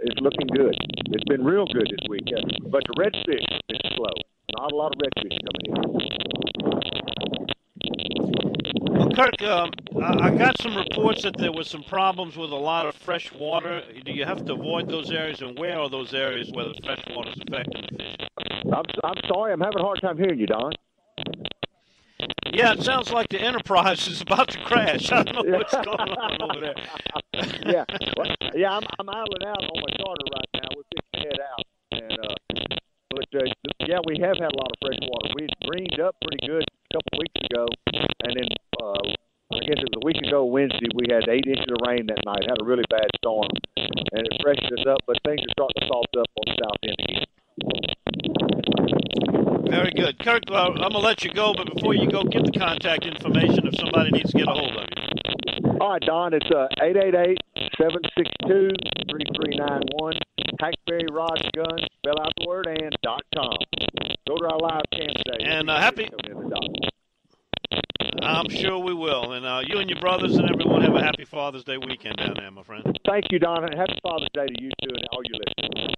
it's 0.00 0.20
looking 0.20 0.46
good. 0.54 0.76
It's 1.10 1.24
been 1.24 1.44
real 1.44 1.66
good 1.66 1.88
this 1.90 2.08
week, 2.08 2.22
yeah. 2.26 2.38
but 2.70 2.84
the 2.86 2.94
redfish 2.94 3.44
is 3.68 3.80
slow. 3.96 4.14
Not 4.56 4.72
a 4.72 4.76
lot 4.76 4.92
of 4.94 5.00
redfish 5.00 5.36
coming 5.44 5.66
in. 5.66 5.96
Well, 8.96 9.10
Kirk, 9.10 9.42
um, 9.42 9.70
I 10.02 10.28
I 10.28 10.30
got 10.36 10.60
some 10.62 10.76
reports 10.76 11.22
that 11.24 11.36
there 11.36 11.52
was 11.52 11.68
some 11.68 11.82
problems 11.82 12.36
with 12.36 12.50
a 12.50 12.56
lot 12.56 12.86
of 12.86 12.94
fresh 12.94 13.32
water. 13.32 13.82
Do 14.04 14.12
you 14.12 14.24
have 14.24 14.44
to 14.46 14.52
avoid 14.52 14.88
those 14.88 15.10
areas, 15.10 15.42
and 15.42 15.58
where 15.58 15.78
are 15.78 15.90
those 15.90 16.14
areas 16.14 16.50
where 16.52 16.66
the 16.66 16.74
fresh 16.84 17.02
water 17.10 17.30
is 17.30 17.40
affecting 17.46 17.82
the 17.82 17.96
fish? 17.98 18.16
I'm 18.72 18.84
I'm 19.04 19.20
sorry, 19.28 19.52
I'm 19.52 19.60
having 19.60 19.80
a 19.80 19.84
hard 19.84 20.00
time 20.00 20.16
hearing 20.16 20.38
you, 20.38 20.46
Don. 20.46 20.72
Yeah, 22.56 22.72
it 22.72 22.80
sounds 22.80 23.12
like 23.12 23.28
the 23.28 23.36
Enterprise 23.36 24.08
is 24.08 24.22
about 24.22 24.48
to 24.48 24.58
crash. 24.64 25.12
I 25.12 25.24
don't 25.24 25.44
know 25.44 25.58
what's 25.60 25.76
going 25.76 26.08
on 26.16 26.40
over 26.40 26.56
there. 26.64 26.72
yeah, 27.68 27.84
well, 28.16 28.32
yeah, 28.56 28.80
I'm 28.80 28.84
I'm 28.96 29.12
idling 29.12 29.44
out 29.44 29.60
on 29.60 29.76
my 29.76 29.92
charter 30.00 30.24
right 30.32 30.48
now. 30.56 30.68
We're 30.72 30.88
fixing 30.88 31.20
head 31.20 31.36
out, 31.36 31.60
and 31.92 32.16
uh, 32.16 32.32
but 33.12 33.28
uh, 33.36 33.44
yeah, 33.84 34.00
we 34.08 34.16
have 34.24 34.40
had 34.40 34.48
a 34.48 34.56
lot 34.56 34.72
of 34.72 34.78
fresh 34.80 34.96
water. 35.04 35.36
We 35.36 35.52
greened 35.68 36.00
up 36.00 36.16
pretty 36.24 36.48
good 36.48 36.64
a 36.64 36.88
couple 36.96 37.20
weeks 37.20 37.44
ago, 37.44 37.68
and 38.24 38.32
then 38.40 38.48
uh, 38.80 39.04
I 39.52 39.60
guess 39.68 39.76
it 39.76 39.92
was 39.92 40.00
a 40.00 40.06
week 40.08 40.16
ago 40.24 40.48
Wednesday 40.48 40.88
we 40.96 41.12
had 41.12 41.28
eight 41.28 41.44
inches 41.44 41.68
of 41.68 41.84
rain 41.84 42.08
that 42.08 42.24
night. 42.24 42.48
Had 42.48 42.56
a 42.56 42.64
really 42.64 42.88
bad 42.88 43.12
storm, 43.20 43.52
and 43.76 44.24
it 44.24 44.32
freshened 44.40 44.72
us 44.80 44.86
up. 44.88 45.04
But 45.04 45.20
things 45.28 45.44
are 45.44 45.52
starting 45.60 45.76
to 45.84 45.92
salt 45.92 46.08
up 46.16 46.32
on 46.40 46.44
the 46.48 46.56
south 46.56 46.80
end 46.88 46.96
again. 47.04 47.28
Very 49.68 49.92
good, 49.92 50.15
Kirk. 50.26 50.42
Uh, 50.50 50.70
I'm 50.72 50.76
gonna 50.90 50.98
let 50.98 51.24
you 51.24 51.32
go, 51.32 51.54
but 51.56 51.72
before 51.72 51.94
you 51.94 52.10
go, 52.10 52.24
get 52.24 52.44
the 52.44 52.52
contact 52.58 53.04
information 53.06 53.64
if 53.66 53.76
somebody 53.78 54.10
needs 54.10 54.32
to 54.32 54.38
get 54.38 54.48
a 54.48 54.50
hold 54.50 54.76
of 54.76 54.84
you. 54.96 55.70
All 55.80 55.90
right, 55.92 56.02
Don, 56.02 56.34
it's 56.34 56.50
uh, 56.50 56.66
888-762-3391. 57.78 60.18
Hackberry 60.60 61.06
Rod 61.12 61.38
Gun, 61.54 61.78
spell 61.98 62.20
out 62.20 62.32
the 62.38 62.46
word 62.48 62.66
and 62.66 62.96
dot 63.02 63.22
com. 63.36 63.56
Go 64.26 64.36
to 64.38 64.44
our 64.46 64.58
live 64.58 64.82
cam 64.92 65.08
today. 65.24 65.44
And, 65.44 65.70
uh, 65.70 65.78
happy- 65.78 66.08
I'm 68.22 68.48
sure 68.48 68.78
we 68.80 68.94
will. 68.94 69.32
And 69.32 69.46
uh, 69.46 69.60
you 69.64 69.78
and 69.78 69.88
your 69.88 70.00
brothers 70.00 70.34
and 70.36 70.50
everyone 70.50 70.82
have 70.82 70.94
a 70.96 71.02
happy 71.02 71.24
Father's 71.24 71.62
Day 71.62 71.76
weekend 71.76 72.16
down 72.16 72.34
there, 72.36 72.50
my 72.50 72.64
friend. 72.64 72.82
Thank 73.06 73.26
you, 73.30 73.38
Don, 73.38 73.62
happy 73.62 73.96
Father's 74.02 74.28
Day 74.34 74.46
to 74.46 74.62
you 74.62 74.70
too 74.82 74.90
and 74.94 75.06
all 75.12 75.20
your 75.24 75.38
listeners. 75.46 75.94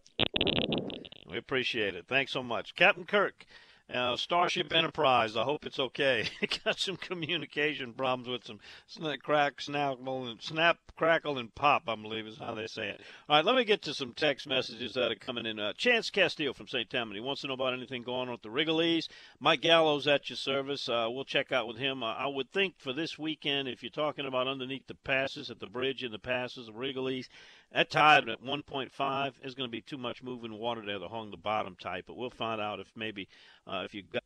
We 1.31 1.39
appreciate 1.39 1.95
it. 1.95 2.05
Thanks 2.09 2.33
so 2.33 2.43
much, 2.43 2.75
Captain 2.75 3.05
Kirk. 3.05 3.47
Uh, 3.93 4.17
Starship 4.17 4.71
Enterprise. 4.75 5.35
I 5.35 5.45
hope 5.45 5.65
it's 5.65 5.79
okay. 5.79 6.29
Got 6.65 6.79
some 6.79 6.97
communication 6.97 7.95
problems 7.95 8.29
with 8.29 8.45
some 8.45 8.61
snap, 8.87 9.21
crack, 9.23 9.61
snackle, 9.61 10.31
and 10.31 10.43
snap, 10.43 10.77
crackle, 10.95 11.39
and 11.39 11.55
pop. 11.55 11.85
I 11.89 11.95
believe 11.95 12.27
is 12.27 12.37
how 12.37 12.55
they 12.55 12.67
say 12.67 12.89
it. 12.89 13.01
All 13.29 13.37
right, 13.37 13.45
let 13.45 13.57
me 13.57 13.65
get 13.65 13.81
to 13.83 13.95
some 13.95 14.13
text 14.13 14.47
messages 14.47 14.93
that 14.93 15.11
are 15.11 15.15
coming 15.15 15.47
in. 15.47 15.59
Uh, 15.59 15.73
Chance 15.73 16.11
Castillo 16.11 16.53
from 16.53 16.69
St. 16.69 16.91
Tammany 16.91 17.21
wants 17.21 17.41
to 17.41 17.47
know 17.47 17.55
about 17.55 17.73
anything 17.73 18.03
going 18.03 18.29
on 18.29 18.33
with 18.33 18.43
the 18.43 18.51
Rigolets. 18.51 19.09
Mike 19.41 19.63
Gallows 19.63 20.07
at 20.07 20.29
your 20.29 20.37
service. 20.37 20.87
Uh, 20.91 21.09
we'll 21.09 21.25
check 21.25 21.51
out 21.51 21.67
with 21.67 21.79
him. 21.79 22.03
Uh, 22.03 22.13
I 22.13 22.27
would 22.27 22.53
think 22.53 22.75
for 22.79 22.93
this 22.93 23.19
weekend, 23.19 23.69
if 23.69 23.83
you're 23.83 23.89
talking 23.89 24.27
about 24.27 24.49
underneath 24.49 24.87
the 24.87 24.97
passes 24.97 25.51
at 25.51 25.61
the 25.61 25.67
bridge 25.67 26.03
and 26.03 26.13
the 26.13 26.19
passes 26.19 26.69
of 26.69 26.75
Rigolets, 26.75 27.29
that 27.73 27.91
tide 27.91 28.29
at 28.29 28.43
1.5 28.43 29.33
is 29.45 29.55
going 29.55 29.69
to 29.69 29.73
be 29.73 29.83
too 29.83 29.99
much 29.99 30.23
moving 30.23 30.59
water 30.59 30.83
there 30.85 30.99
to 30.99 31.09
hung 31.09 31.31
the 31.31 31.37
bottom 31.37 31.77
tight. 31.79 32.05
But 32.07 32.17
we'll 32.17 32.31
find 32.31 32.61
out 32.61 32.81
if 32.81 32.91
maybe 32.97 33.29
uh, 33.67 33.83
if 33.85 33.95
you 33.95 34.03
got 34.03 34.23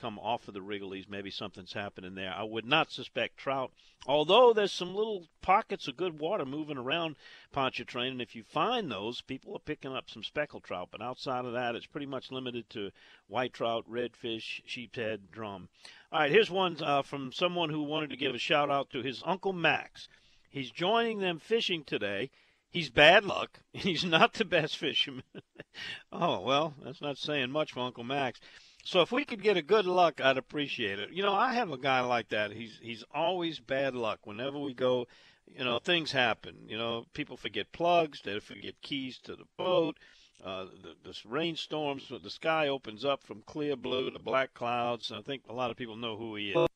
come 0.00 0.18
off 0.18 0.48
of 0.48 0.54
the 0.54 0.60
Rigolets, 0.60 1.08
maybe 1.08 1.30
something's 1.30 1.74
happening 1.74 2.14
there. 2.14 2.32
I 2.34 2.42
would 2.42 2.64
not 2.64 2.90
suspect 2.90 3.36
trout, 3.36 3.70
although 4.06 4.52
there's 4.52 4.72
some 4.72 4.94
little 4.94 5.26
pockets 5.42 5.88
of 5.88 5.96
good 5.96 6.18
water 6.18 6.46
moving 6.46 6.78
around 6.78 7.16
Pontchartrain, 7.52 8.12
and 8.12 8.22
if 8.22 8.34
you 8.34 8.42
find 8.42 8.90
those, 8.90 9.20
people 9.20 9.54
are 9.54 9.60
picking 9.60 9.94
up 9.94 10.08
some 10.08 10.24
speckled 10.24 10.64
trout. 10.64 10.88
But 10.90 11.02
outside 11.02 11.44
of 11.44 11.52
that, 11.52 11.74
it's 11.74 11.86
pretty 11.86 12.06
much 12.06 12.32
limited 12.32 12.70
to 12.70 12.90
white 13.28 13.52
trout, 13.52 13.84
redfish, 13.90 14.62
sheephead, 14.66 15.30
drum. 15.30 15.68
All 16.10 16.20
right, 16.20 16.30
here's 16.30 16.50
one 16.50 16.78
uh, 16.82 17.02
from 17.02 17.32
someone 17.32 17.68
who 17.68 17.82
wanted 17.82 18.10
to 18.10 18.16
give 18.16 18.34
a 18.34 18.38
shout 18.38 18.70
out 18.70 18.90
to 18.90 19.02
his 19.02 19.22
uncle 19.26 19.52
Max. 19.52 20.08
He's 20.48 20.70
joining 20.70 21.18
them 21.20 21.38
fishing 21.38 21.84
today. 21.84 22.30
He's 22.70 22.88
bad 22.88 23.24
luck. 23.24 23.60
He's 23.72 24.04
not 24.04 24.34
the 24.34 24.44
best 24.44 24.76
fisherman. 24.76 25.24
oh, 26.12 26.40
well, 26.40 26.74
that's 26.82 27.00
not 27.00 27.18
saying 27.18 27.50
much 27.50 27.72
for 27.72 27.80
Uncle 27.80 28.04
Max. 28.04 28.40
So 28.84 29.02
if 29.02 29.12
we 29.12 29.24
could 29.24 29.42
get 29.42 29.56
a 29.56 29.62
good 29.62 29.86
luck, 29.86 30.20
I'd 30.20 30.38
appreciate 30.38 30.98
it. 30.98 31.12
You 31.12 31.22
know, 31.22 31.34
I 31.34 31.52
have 31.52 31.70
a 31.70 31.78
guy 31.78 32.00
like 32.00 32.28
that. 32.30 32.52
He's 32.52 32.78
he's 32.80 33.04
always 33.12 33.60
bad 33.60 33.94
luck. 33.94 34.20
Whenever 34.24 34.58
we 34.58 34.72
go, 34.72 35.06
you 35.46 35.64
know, 35.64 35.78
things 35.78 36.12
happen. 36.12 36.56
You 36.66 36.78
know, 36.78 37.04
people 37.12 37.36
forget 37.36 37.72
plugs, 37.72 38.22
they 38.22 38.38
forget 38.40 38.80
keys 38.80 39.18
to 39.24 39.36
the 39.36 39.44
boat. 39.58 39.98
Uh, 40.42 40.64
the, 40.82 40.94
the 41.10 41.14
rainstorms, 41.26 42.10
the 42.22 42.30
sky 42.30 42.68
opens 42.68 43.04
up 43.04 43.22
from 43.22 43.42
clear 43.42 43.76
blue 43.76 44.10
to 44.10 44.18
black 44.18 44.54
clouds. 44.54 45.12
I 45.12 45.20
think 45.20 45.42
a 45.48 45.52
lot 45.52 45.70
of 45.70 45.76
people 45.76 45.96
know 45.96 46.16
who 46.16 46.34
he 46.36 46.50
is. 46.50 46.68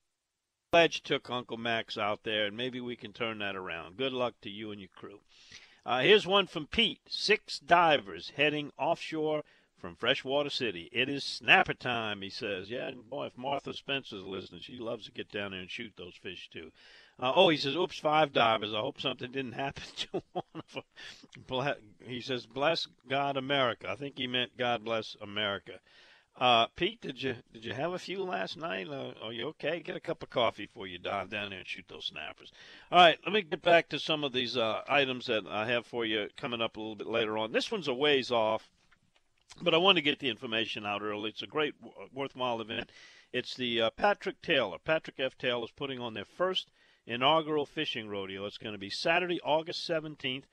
You 0.75 0.89
took 0.89 1.31
Uncle 1.31 1.57
Max 1.57 1.97
out 1.97 2.25
there, 2.25 2.47
and 2.47 2.57
maybe 2.57 2.81
we 2.81 2.97
can 2.97 3.13
turn 3.13 3.39
that 3.39 3.57
around. 3.57 3.97
Good 3.97 4.13
luck 4.13 4.35
to 4.43 4.51
you 4.51 4.73
and 4.73 4.81
your 4.81 4.91
crew. 4.95 5.21
Uh, 5.87 6.01
here's 6.01 6.27
one 6.27 6.47
from 6.47 6.67
Pete. 6.67 7.01
Six 7.09 7.59
divers 7.59 8.33
heading 8.37 8.73
offshore 8.79 9.45
from 9.77 9.97
Freshwater 9.97 10.49
City. 10.49 10.89
It 10.93 11.11
is 11.11 11.23
snapper 11.23 11.75
time, 11.75 12.23
he 12.23 12.31
says. 12.31 12.71
Yeah, 12.71 12.89
and 12.89 13.11
boy, 13.11 13.27
if 13.27 13.37
Martha 13.37 13.75
Spencer's 13.75 14.25
listening, 14.25 14.63
she 14.63 14.79
loves 14.79 15.05
to 15.05 15.13
get 15.13 15.31
down 15.31 15.51
there 15.51 15.61
and 15.61 15.71
shoot 15.71 15.93
those 15.97 16.15
fish, 16.15 16.49
too. 16.51 16.73
Uh, 17.21 17.33
oh, 17.37 17.51
he 17.51 17.59
says, 17.59 17.77
oops, 17.77 17.99
five 17.99 18.33
divers. 18.33 18.73
I 18.73 18.81
hope 18.81 18.99
something 18.99 19.31
didn't 19.31 19.53
happen 19.53 19.83
to 19.97 20.23
one 20.33 20.45
of 20.55 20.83
them. 21.49 21.77
He 22.07 22.23
says, 22.23 22.47
bless 22.47 22.89
God, 23.09 23.37
America. 23.37 23.91
I 23.91 23.97
think 23.97 24.17
he 24.17 24.27
meant 24.27 24.57
God 24.57 24.85
bless 24.85 25.19
America. 25.21 25.81
Uh, 26.37 26.67
Pete, 26.75 27.01
did 27.01 27.23
you 27.23 27.37
did 27.53 27.65
you 27.65 27.73
have 27.75 27.93
a 27.93 27.99
few 27.99 28.25
last 28.25 28.57
night? 28.57 28.89
Uh, 28.89 29.13
are 29.23 29.33
you 29.33 29.47
okay? 29.49 29.79
Get 29.79 29.95
a 29.95 30.01
cup 30.01 30.23
of 30.23 30.31
coffee 30.31 30.67
before 30.67 30.89
you 30.89 30.99
dive 30.99 31.31
down 31.31 31.51
there 31.51 31.61
and 31.61 31.69
shoot 31.69 31.85
those 31.89 32.07
snappers. 32.07 32.51
All 32.91 32.99
right, 32.99 33.19
let 33.25 33.33
me 33.33 33.43
get 33.43 33.63
back 33.63 33.89
to 33.91 34.01
some 34.01 34.25
of 34.25 34.33
these 34.33 34.57
uh, 34.57 34.83
items 34.89 35.27
that 35.27 35.47
I 35.47 35.67
have 35.67 35.87
for 35.87 36.05
you 36.05 36.29
coming 36.37 36.61
up 36.61 36.77
a 36.77 36.81
little 36.81 36.97
bit 36.97 37.07
later 37.07 37.39
on. 37.39 37.53
This 37.53 37.71
one's 37.71 37.87
a 37.87 37.95
ways 37.95 38.33
off, 38.33 38.69
but 39.63 39.75
I 39.75 39.79
want 39.79 39.97
to 39.97 40.03
get 40.03 40.19
the 40.19 40.29
information 40.29 40.85
out 40.85 41.03
early. 41.03 41.31
It's 41.31 41.43
a 41.43 41.47
great, 41.47 41.75
worthwhile 42.13 42.61
event. 42.61 42.91
It's 43.33 43.55
the 43.55 43.83
uh, 43.83 43.91
Patrick 43.91 44.43
Taylor. 44.43 44.79
Patrick 44.85 45.21
F. 45.21 45.39
Taylor 45.39 45.65
is 45.65 45.71
putting 45.71 46.01
on 46.01 46.15
their 46.15 46.25
first 46.25 46.69
inaugural 47.07 47.67
fishing 47.67 48.09
rodeo. 48.09 48.45
It's 48.47 48.59
going 48.59 48.75
to 48.75 48.79
be 48.79 48.91
Saturday, 48.91 49.41
August 49.45 49.89
17th 49.89 50.45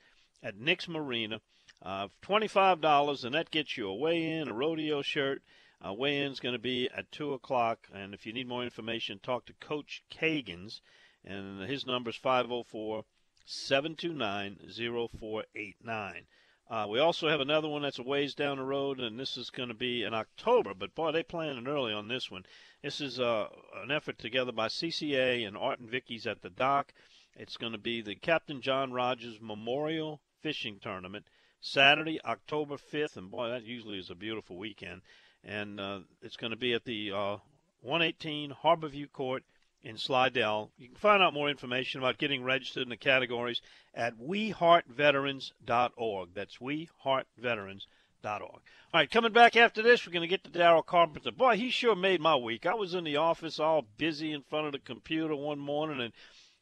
at 0.44 0.56
Nick's 0.56 0.88
Marina. 0.88 1.40
Uh, 1.82 2.06
$25, 2.24 3.24
and 3.24 3.34
that 3.34 3.50
gets 3.50 3.76
you 3.76 3.88
a 3.88 3.94
weigh-in, 3.94 4.48
a 4.48 4.52
rodeo 4.52 5.02
shirt, 5.02 5.42
uh, 5.84 5.92
weigh-in's 5.92 6.38
going 6.38 6.54
to 6.54 6.60
be 6.60 6.88
at 6.94 7.10
2 7.10 7.32
o'clock, 7.32 7.88
and 7.92 8.14
if 8.14 8.24
you 8.24 8.32
need 8.32 8.46
more 8.46 8.62
information, 8.62 9.18
talk 9.18 9.46
to 9.46 9.52
Coach 9.54 10.04
Kagans, 10.10 10.80
and 11.24 11.62
his 11.62 11.86
number 11.86 12.10
is 12.10 12.16
504 12.16 13.04
729 13.44 14.58
0489. 14.68 16.26
Uh, 16.70 16.86
we 16.88 17.00
also 17.00 17.28
have 17.28 17.40
another 17.40 17.68
one 17.68 17.82
that's 17.82 17.98
a 17.98 18.02
ways 18.02 18.34
down 18.34 18.58
the 18.58 18.62
road, 18.62 19.00
and 19.00 19.18
this 19.18 19.36
is 19.36 19.50
going 19.50 19.68
to 19.68 19.74
be 19.74 20.04
in 20.04 20.14
October. 20.14 20.72
But 20.72 20.94
boy, 20.94 21.10
they 21.10 21.24
planning 21.24 21.66
early 21.66 21.92
on 21.92 22.06
this 22.06 22.30
one. 22.30 22.46
This 22.82 23.00
is 23.00 23.18
uh, 23.18 23.48
an 23.74 23.90
effort 23.90 24.18
together 24.18 24.52
by 24.52 24.68
CCA 24.68 25.46
and 25.46 25.56
Art 25.56 25.80
and 25.80 25.90
Vicky's 25.90 26.26
at 26.26 26.42
the 26.42 26.50
dock. 26.50 26.94
It's 27.34 27.56
going 27.56 27.72
to 27.72 27.78
be 27.78 28.00
the 28.00 28.14
Captain 28.14 28.60
John 28.60 28.92
Rogers 28.92 29.38
Memorial 29.40 30.20
Fishing 30.40 30.78
Tournament, 30.80 31.26
Saturday, 31.60 32.20
October 32.24 32.76
5th, 32.76 33.16
and 33.16 33.30
boy, 33.30 33.48
that 33.48 33.64
usually 33.64 33.98
is 33.98 34.10
a 34.10 34.14
beautiful 34.14 34.56
weekend 34.56 35.02
and 35.44 35.80
uh, 35.80 35.98
it's 36.22 36.36
going 36.36 36.52
to 36.52 36.56
be 36.56 36.74
at 36.74 36.84
the 36.84 37.10
uh, 37.12 37.38
118 37.80 38.54
Harborview 38.62 39.10
Court 39.10 39.42
in 39.82 39.98
Slidell. 39.98 40.70
You 40.78 40.86
can 40.88 40.96
find 40.96 41.22
out 41.22 41.34
more 41.34 41.50
information 41.50 42.00
about 42.00 42.16
getting 42.18 42.44
registered 42.44 42.84
in 42.84 42.88
the 42.88 42.96
categories 42.96 43.60
at 43.94 44.18
weheartveterans.org. 44.18 46.28
That's 46.34 46.56
weheartveterans.org. 46.58 47.82
All 48.24 48.60
right, 48.94 49.10
coming 49.10 49.32
back 49.32 49.56
after 49.56 49.82
this, 49.82 50.06
we're 50.06 50.12
going 50.12 50.22
to 50.22 50.28
get 50.28 50.44
to 50.44 50.50
Daryl 50.50 50.86
Carpenter. 50.86 51.32
Boy, 51.32 51.56
he 51.56 51.70
sure 51.70 51.96
made 51.96 52.20
my 52.20 52.36
week. 52.36 52.66
I 52.66 52.74
was 52.74 52.94
in 52.94 53.02
the 53.04 53.16
office 53.16 53.58
all 53.58 53.84
busy 53.96 54.32
in 54.32 54.42
front 54.42 54.66
of 54.66 54.72
the 54.72 54.78
computer 54.78 55.34
one 55.34 55.58
morning, 55.58 56.00
and 56.00 56.12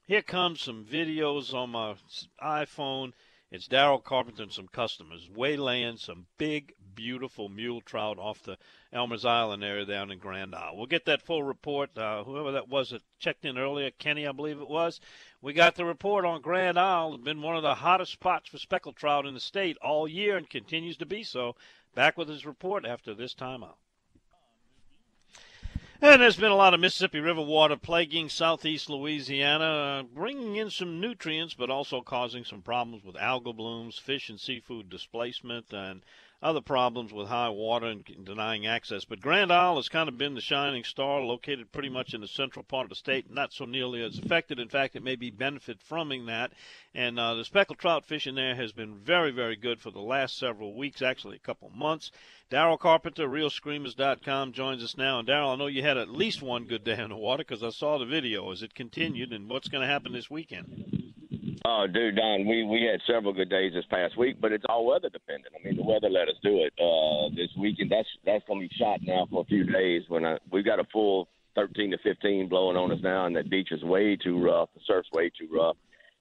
here 0.06 0.22
comes 0.22 0.62
some 0.62 0.86
videos 0.86 1.52
on 1.52 1.68
my 1.70 1.96
iPhone. 2.42 3.12
It's 3.50 3.68
Daryl 3.68 4.02
Carpenter 4.02 4.44
and 4.44 4.52
some 4.52 4.68
customers 4.68 5.28
waylaying 5.28 5.98
some 5.98 6.24
big 6.38 6.72
beautiful 6.94 7.48
mule 7.48 7.80
trout 7.80 8.18
off 8.18 8.42
the 8.42 8.58
Elmer's 8.92 9.24
Island 9.24 9.64
area 9.64 9.84
down 9.84 10.10
in 10.10 10.18
Grand 10.18 10.54
Isle. 10.54 10.76
We'll 10.76 10.86
get 10.86 11.04
that 11.06 11.22
full 11.22 11.42
report. 11.42 11.96
Uh, 11.96 12.24
whoever 12.24 12.52
that 12.52 12.68
was 12.68 12.90
that 12.90 13.02
checked 13.18 13.44
in 13.44 13.58
earlier, 13.58 13.90
Kenny, 13.90 14.26
I 14.26 14.32
believe 14.32 14.60
it 14.60 14.68
was, 14.68 15.00
we 15.42 15.52
got 15.52 15.74
the 15.74 15.84
report 15.84 16.24
on 16.24 16.42
Grand 16.42 16.78
Isle. 16.78 17.14
It's 17.14 17.24
been 17.24 17.42
one 17.42 17.56
of 17.56 17.62
the 17.62 17.76
hottest 17.76 18.12
spots 18.12 18.48
for 18.48 18.58
speckled 18.58 18.96
trout 18.96 19.26
in 19.26 19.34
the 19.34 19.40
state 19.40 19.76
all 19.78 20.06
year 20.06 20.36
and 20.36 20.48
continues 20.48 20.96
to 20.98 21.06
be 21.06 21.22
so. 21.22 21.56
Back 21.94 22.16
with 22.16 22.28
his 22.28 22.46
report 22.46 22.86
after 22.86 23.14
this 23.14 23.34
time 23.34 23.64
out. 23.64 23.78
And 26.02 26.22
there's 26.22 26.36
been 26.36 26.50
a 26.50 26.56
lot 26.56 26.72
of 26.72 26.80
Mississippi 26.80 27.20
River 27.20 27.42
water 27.42 27.76
plaguing 27.76 28.30
southeast 28.30 28.88
Louisiana, 28.88 29.64
uh, 29.64 30.02
bringing 30.02 30.56
in 30.56 30.70
some 30.70 30.98
nutrients, 30.98 31.52
but 31.52 31.68
also 31.68 32.00
causing 32.00 32.42
some 32.42 32.62
problems 32.62 33.04
with 33.04 33.16
algal 33.16 33.54
blooms, 33.54 33.98
fish 33.98 34.30
and 34.30 34.40
seafood 34.40 34.88
displacement, 34.88 35.74
and 35.74 36.00
other 36.42 36.60
problems 36.60 37.12
with 37.12 37.28
high 37.28 37.50
water 37.50 37.86
and 37.86 38.04
denying 38.24 38.66
access. 38.66 39.04
But 39.04 39.20
Grand 39.20 39.52
Isle 39.52 39.76
has 39.76 39.88
kind 39.88 40.08
of 40.08 40.16
been 40.16 40.34
the 40.34 40.40
shining 40.40 40.84
star, 40.84 41.20
located 41.20 41.70
pretty 41.70 41.90
much 41.90 42.14
in 42.14 42.22
the 42.22 42.28
central 42.28 42.62
part 42.62 42.84
of 42.84 42.88
the 42.88 42.94
state, 42.94 43.30
not 43.30 43.52
so 43.52 43.66
nearly 43.66 44.02
as 44.02 44.18
affected. 44.18 44.58
In 44.58 44.68
fact, 44.68 44.96
it 44.96 45.02
may 45.02 45.16
be 45.16 45.30
benefit 45.30 45.82
from 45.82 46.00
that. 46.26 46.52
And 46.94 47.20
uh, 47.20 47.34
the 47.34 47.44
speckled 47.44 47.78
trout 47.78 48.04
fishing 48.06 48.34
there 48.34 48.54
has 48.54 48.72
been 48.72 48.96
very, 48.96 49.30
very 49.30 49.54
good 49.54 49.80
for 49.80 49.90
the 49.90 50.00
last 50.00 50.38
several 50.38 50.74
weeks, 50.74 51.02
actually 51.02 51.36
a 51.36 51.40
couple 51.40 51.70
months. 51.70 52.10
Daryl 52.50 52.80
Carpenter, 52.80 53.28
ReelScreamers.com, 53.28 54.52
joins 54.52 54.82
us 54.82 54.96
now. 54.96 55.20
And 55.20 55.28
Daryl, 55.28 55.52
I 55.52 55.56
know 55.56 55.66
you 55.66 55.82
had 55.82 55.98
at 55.98 56.08
least 56.08 56.42
one 56.42 56.64
good 56.64 56.82
day 56.84 56.98
in 56.98 57.10
the 57.10 57.16
water 57.16 57.44
because 57.46 57.62
I 57.62 57.70
saw 57.70 57.98
the 57.98 58.06
video 58.06 58.50
as 58.50 58.62
it 58.62 58.74
continued. 58.74 59.32
And 59.32 59.48
what's 59.48 59.68
going 59.68 59.82
to 59.82 59.86
happen 59.86 60.12
this 60.12 60.30
weekend? 60.30 60.99
Oh, 61.66 61.86
dude, 61.92 62.16
Don, 62.16 62.46
we 62.46 62.64
we 62.64 62.88
had 62.90 63.00
several 63.06 63.34
good 63.34 63.50
days 63.50 63.72
this 63.74 63.84
past 63.90 64.16
week, 64.16 64.40
but 64.40 64.50
it's 64.50 64.64
all 64.68 64.86
weather 64.86 65.10
dependent. 65.10 65.54
I 65.54 65.66
mean, 65.66 65.76
the 65.76 65.82
weather 65.82 66.08
let 66.08 66.28
us 66.28 66.36
do 66.42 66.64
it. 66.64 66.72
Uh, 66.80 67.28
this 67.36 67.50
weekend, 67.58 67.90
that's 67.90 68.08
that's 68.24 68.44
gonna 68.48 68.60
be 68.60 68.70
shot 68.78 69.00
now 69.02 69.26
for 69.30 69.42
a 69.42 69.44
few 69.44 69.64
days. 69.64 70.02
When 70.08 70.24
I, 70.24 70.38
we've 70.50 70.64
got 70.64 70.80
a 70.80 70.84
full 70.90 71.28
13 71.56 71.90
to 71.90 71.98
15 71.98 72.48
blowing 72.48 72.76
on 72.76 72.92
us 72.92 73.00
now, 73.02 73.26
and 73.26 73.36
that 73.36 73.50
beach 73.50 73.68
is 73.72 73.82
way 73.82 74.16
too 74.16 74.42
rough. 74.42 74.70
The 74.74 74.80
surf's 74.86 75.08
way 75.12 75.30
too 75.30 75.48
rough. 75.52 75.76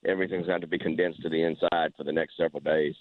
Everything's 0.06 0.48
got 0.48 0.62
to 0.62 0.68
be 0.68 0.80
condensed 0.80 1.22
to 1.22 1.30
the 1.30 1.44
inside 1.44 1.94
for 1.96 2.04
the 2.04 2.12
next 2.12 2.36
several 2.38 2.62
days. 2.62 2.96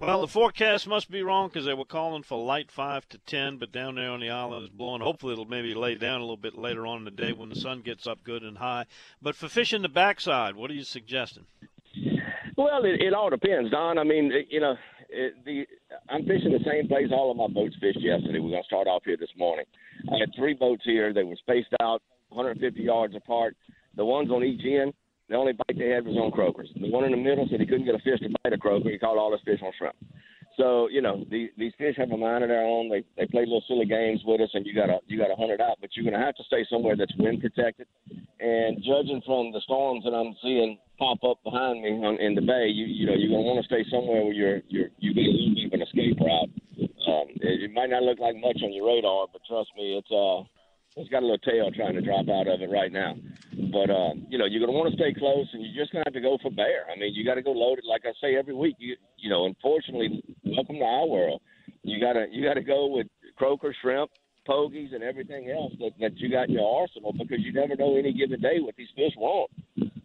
Well, 0.00 0.22
the 0.22 0.28
forecast 0.28 0.88
must 0.88 1.10
be 1.10 1.22
wrong 1.22 1.48
because 1.48 1.66
they 1.66 1.74
were 1.74 1.84
calling 1.84 2.22
for 2.22 2.42
light 2.42 2.70
five 2.70 3.06
to 3.10 3.18
ten, 3.18 3.58
but 3.58 3.70
down 3.70 3.96
there 3.96 4.10
on 4.10 4.20
the 4.20 4.30
island 4.30 4.64
is 4.64 4.70
blowing. 4.70 5.02
Hopefully, 5.02 5.34
it'll 5.34 5.44
maybe 5.44 5.74
lay 5.74 5.94
down 5.94 6.20
a 6.20 6.24
little 6.24 6.38
bit 6.38 6.56
later 6.56 6.86
on 6.86 6.98
in 7.00 7.04
the 7.04 7.10
day 7.10 7.32
when 7.32 7.50
the 7.50 7.54
sun 7.54 7.82
gets 7.82 8.06
up 8.06 8.24
good 8.24 8.42
and 8.42 8.56
high. 8.56 8.86
But 9.20 9.36
for 9.36 9.46
fishing 9.46 9.82
the 9.82 9.90
backside, 9.90 10.56
what 10.56 10.70
are 10.70 10.74
you 10.74 10.84
suggesting? 10.84 11.44
Well, 12.56 12.82
it, 12.84 13.02
it 13.02 13.12
all 13.12 13.28
depends, 13.28 13.70
Don. 13.70 13.98
I 13.98 14.04
mean, 14.04 14.32
you 14.48 14.60
know, 14.60 14.74
it, 15.10 15.34
the 15.44 15.66
I'm 16.08 16.24
fishing 16.24 16.52
the 16.52 16.64
same 16.64 16.88
place 16.88 17.08
all 17.12 17.30
of 17.30 17.36
my 17.36 17.48
boats 17.48 17.76
fished 17.78 18.00
yesterday. 18.00 18.38
We're 18.38 18.52
gonna 18.52 18.62
start 18.64 18.86
off 18.86 19.02
here 19.04 19.18
this 19.18 19.36
morning. 19.36 19.66
I 20.10 20.16
had 20.18 20.30
three 20.34 20.54
boats 20.54 20.82
here. 20.82 21.12
They 21.12 21.24
were 21.24 21.36
spaced 21.36 21.74
out 21.82 22.00
150 22.30 22.80
yards 22.80 23.14
apart. 23.14 23.54
The 23.96 24.04
ones 24.06 24.30
on 24.30 24.44
each 24.44 24.64
end 24.64 24.94
the 25.30 25.36
only 25.36 25.52
bite 25.52 25.78
they 25.78 25.88
had 25.88 26.04
was 26.04 26.18
on 26.18 26.32
croakers. 26.32 26.68
The 26.74 26.90
one 26.90 27.04
in 27.04 27.12
the 27.12 27.16
middle 27.16 27.46
said 27.48 27.60
he 27.60 27.66
couldn't 27.66 27.86
get 27.86 27.94
a 27.94 28.02
fish 28.02 28.18
to 28.20 28.28
bite 28.42 28.52
a 28.52 28.58
croaker. 28.58 28.90
He 28.90 28.98
caught 28.98 29.16
all 29.16 29.30
his 29.30 29.40
fish 29.46 29.62
on 29.62 29.70
shrimp. 29.78 29.94
So 30.58 30.90
you 30.90 31.00
know 31.00 31.24
these 31.30 31.50
these 31.56 31.72
fish 31.78 31.94
have 31.96 32.10
a 32.10 32.16
mind 32.16 32.42
of 32.42 32.50
their 32.50 32.66
own. 32.66 32.90
They 32.90 33.06
they 33.16 33.30
play 33.30 33.46
little 33.46 33.62
silly 33.68 33.86
games 33.86 34.20
with 34.26 34.42
us, 34.42 34.50
and 34.52 34.66
you 34.66 34.74
gotta 34.74 34.98
you 35.06 35.16
gotta 35.16 35.38
hunt 35.38 35.52
it 35.54 35.60
out. 35.60 35.78
But 35.80 35.94
you're 35.94 36.04
gonna 36.04 36.22
have 36.22 36.34
to 36.36 36.44
stay 36.44 36.66
somewhere 36.68 36.96
that's 36.96 37.14
wind 37.16 37.40
protected. 37.40 37.86
And 38.40 38.82
judging 38.82 39.22
from 39.24 39.52
the 39.52 39.62
storms 39.62 40.02
that 40.04 40.12
I'm 40.12 40.34
seeing 40.42 40.78
pop 40.98 41.22
up 41.22 41.38
behind 41.44 41.80
me 41.80 42.02
on, 42.04 42.18
in 42.20 42.34
the 42.34 42.42
bay, 42.42 42.66
you 42.66 42.84
you 42.84 43.06
know 43.06 43.14
you're 43.14 43.30
gonna 43.30 43.46
want 43.46 43.62
to 43.62 43.70
stay 43.70 43.86
somewhere 43.88 44.26
where 44.26 44.34
you're 44.34 44.60
you're 44.68 44.90
you 44.98 45.14
get 45.14 45.30
a 45.30 45.32
little 45.32 45.54
bit 45.54 45.66
of 45.70 45.72
an 45.78 45.82
escape 45.86 46.18
route. 46.18 46.50
Um, 47.06 47.26
it, 47.40 47.70
it 47.70 47.72
might 47.72 47.88
not 47.88 48.02
look 48.02 48.18
like 48.18 48.34
much 48.34 48.58
on 48.66 48.74
your 48.74 48.90
radar, 48.90 49.28
but 49.32 49.40
trust 49.46 49.70
me, 49.78 49.94
it's 49.94 50.10
uh 50.10 50.42
it's 50.96 51.10
got 51.10 51.22
a 51.22 51.26
little 51.26 51.38
tail 51.38 51.70
trying 51.70 51.94
to 51.94 52.00
drop 52.00 52.28
out 52.28 52.48
of 52.48 52.60
it 52.62 52.70
right 52.70 52.92
now. 52.92 53.14
But 53.72 53.90
uh, 53.90 54.14
you 54.28 54.38
know, 54.38 54.46
you're 54.46 54.60
going 54.60 54.72
to 54.72 54.78
want 54.78 54.90
to 54.90 54.96
stay 54.96 55.14
close, 55.14 55.46
and 55.52 55.62
you're 55.62 55.84
just 55.84 55.92
going 55.92 56.02
to 56.02 56.08
have 56.08 56.14
to 56.14 56.20
go 56.20 56.38
for 56.42 56.50
bear. 56.50 56.86
I 56.90 56.98
mean, 56.98 57.14
you 57.14 57.24
got 57.24 57.34
to 57.34 57.42
go 57.42 57.52
loaded. 57.52 57.84
Like 57.88 58.02
I 58.04 58.12
say 58.20 58.36
every 58.36 58.54
week, 58.54 58.76
you 58.78 58.96
you 59.16 59.30
know, 59.30 59.46
unfortunately, 59.46 60.22
welcome 60.44 60.76
to 60.76 60.84
our 60.84 61.06
world. 61.06 61.40
You 61.82 62.00
gotta 62.00 62.26
you 62.30 62.44
got 62.44 62.54
to 62.54 62.62
go 62.62 62.86
with 62.86 63.06
croaker, 63.36 63.74
shrimp, 63.80 64.10
pogies, 64.48 64.94
and 64.94 65.02
everything 65.02 65.50
else 65.50 65.72
that 65.78 65.92
that 66.00 66.16
you 66.18 66.30
got 66.30 66.48
in 66.48 66.54
your 66.54 66.80
arsenal 66.82 67.12
because 67.12 67.38
you 67.40 67.52
never 67.52 67.76
know 67.76 67.96
any 67.96 68.12
given 68.12 68.40
day 68.40 68.58
what 68.60 68.76
these 68.76 68.88
fish 68.96 69.14
want. 69.16 69.50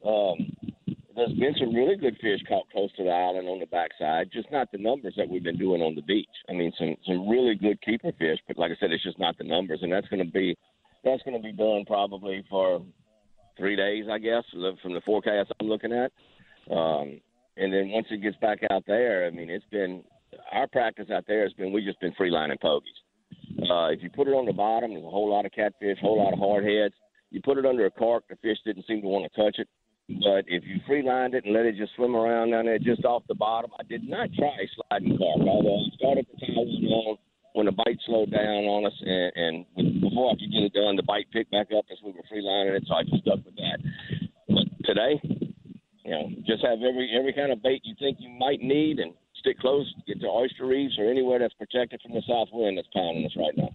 Um, 0.05 0.54
there's 1.15 1.33
been 1.33 1.55
some 1.57 1.73
really 1.73 1.95
good 1.95 2.17
fish 2.21 2.41
caught 2.47 2.69
close 2.71 2.91
to 2.97 3.03
the 3.03 3.09
island 3.09 3.47
on 3.47 3.59
the 3.59 3.65
backside, 3.67 4.29
just 4.31 4.51
not 4.51 4.71
the 4.71 4.77
numbers 4.77 5.13
that 5.17 5.29
we've 5.29 5.43
been 5.43 5.57
doing 5.57 5.81
on 5.81 5.95
the 5.95 6.01
beach. 6.01 6.27
I 6.49 6.53
mean, 6.53 6.71
some 6.77 6.95
some 7.05 7.29
really 7.29 7.55
good 7.55 7.81
keeper 7.81 8.11
fish, 8.17 8.39
but 8.47 8.57
like 8.57 8.71
I 8.71 8.75
said, 8.79 8.91
it's 8.91 9.03
just 9.03 9.19
not 9.19 9.37
the 9.37 9.43
numbers, 9.43 9.79
and 9.81 9.91
that's 9.91 10.07
going 10.07 10.25
to 10.25 10.31
be 10.31 10.57
that's 11.03 11.23
going 11.23 11.37
to 11.37 11.43
be 11.43 11.53
done 11.53 11.85
probably 11.85 12.43
for 12.49 12.83
three 13.57 13.75
days, 13.75 14.05
I 14.11 14.17
guess, 14.17 14.43
from 14.81 14.93
the 14.93 15.01
forecast 15.05 15.51
I'm 15.59 15.67
looking 15.67 15.93
at. 15.93 16.11
Um, 16.71 17.21
and 17.57 17.71
then 17.71 17.89
once 17.89 18.07
it 18.09 18.21
gets 18.21 18.37
back 18.37 18.59
out 18.69 18.83
there, 18.85 19.25
I 19.25 19.29
mean, 19.29 19.49
it's 19.49 19.65
been 19.71 20.03
our 20.51 20.67
practice 20.67 21.07
out 21.13 21.25
there 21.27 21.43
has 21.43 21.53
been 21.53 21.71
we 21.71 21.85
just 21.85 21.99
been 22.01 22.13
freelining 22.19 22.59
pogies. 22.59 22.99
Uh, 23.61 23.91
if 23.91 24.03
you 24.03 24.09
put 24.09 24.27
it 24.27 24.31
on 24.31 24.45
the 24.45 24.53
bottom, 24.53 24.91
there's 24.91 25.05
a 25.05 25.09
whole 25.09 25.29
lot 25.29 25.45
of 25.45 25.51
catfish, 25.51 25.97
a 25.97 26.01
whole 26.01 26.21
lot 26.21 26.33
of 26.33 26.39
hardheads. 26.39 26.91
You 27.31 27.41
put 27.41 27.57
it 27.57 27.65
under 27.65 27.85
a 27.85 27.91
cork, 27.91 28.25
the 28.29 28.35
fish 28.37 28.57
didn't 28.65 28.85
seem 28.87 29.01
to 29.01 29.07
want 29.07 29.31
to 29.31 29.41
touch 29.41 29.59
it. 29.59 29.67
But 30.07 30.45
if 30.47 30.63
you 30.65 30.79
freelined 30.87 31.33
it 31.33 31.45
and 31.45 31.53
let 31.53 31.65
it 31.65 31.77
just 31.77 31.95
swim 31.95 32.15
around 32.15 32.51
down 32.51 32.65
there 32.65 32.77
just 32.77 33.03
off 33.05 33.23
the 33.27 33.35
bottom, 33.35 33.71
I 33.79 33.83
did 33.83 34.07
not 34.07 34.29
try 34.37 34.53
sliding 34.75 35.17
cork, 35.17 35.41
although 35.47 35.81
I 35.81 35.95
started 35.97 36.27
to 36.29 36.45
tie 36.45 36.53
one 36.53 36.85
on 36.85 37.17
when 37.53 37.65
the 37.65 37.71
bite 37.71 37.97
slowed 38.05 38.31
down 38.31 38.67
on 38.67 38.85
us, 38.85 38.93
and, 38.99 39.65
and 39.75 40.01
before 40.01 40.29
I 40.29 40.35
could 40.35 40.51
get 40.51 40.67
it 40.67 40.73
done, 40.73 40.97
the 40.97 41.07
bite 41.07 41.31
picked 41.31 41.51
back 41.51 41.67
up 41.71 41.85
as 41.89 41.97
we 42.03 42.11
were 42.11 42.27
freelining 42.27 42.75
it, 42.75 42.83
so 42.85 42.95
I 42.95 43.03
just 43.03 43.23
stuck 43.23 43.39
with 43.45 43.55
that. 43.55 43.79
But 44.49 44.67
today, 44.83 45.21
you 46.03 46.11
know, 46.11 46.29
just 46.45 46.65
have 46.65 46.83
every 46.83 47.09
every 47.17 47.31
kind 47.31 47.53
of 47.53 47.63
bait 47.63 47.81
you 47.85 47.95
think 47.97 48.17
you 48.19 48.29
might 48.29 48.61
need, 48.61 48.99
and 48.99 49.13
stick 49.39 49.57
close. 49.59 49.91
Get 50.05 50.19
to 50.19 50.27
oyster 50.27 50.65
reefs 50.65 50.99
or 50.99 51.09
anywhere 51.09 51.39
that's 51.39 51.53
protected 51.53 52.01
from 52.01 52.13
the 52.13 52.21
south 52.27 52.49
wind 52.51 52.77
that's 52.77 52.89
pounding 52.93 53.25
us 53.25 53.35
right 53.37 53.55
now. 53.55 53.71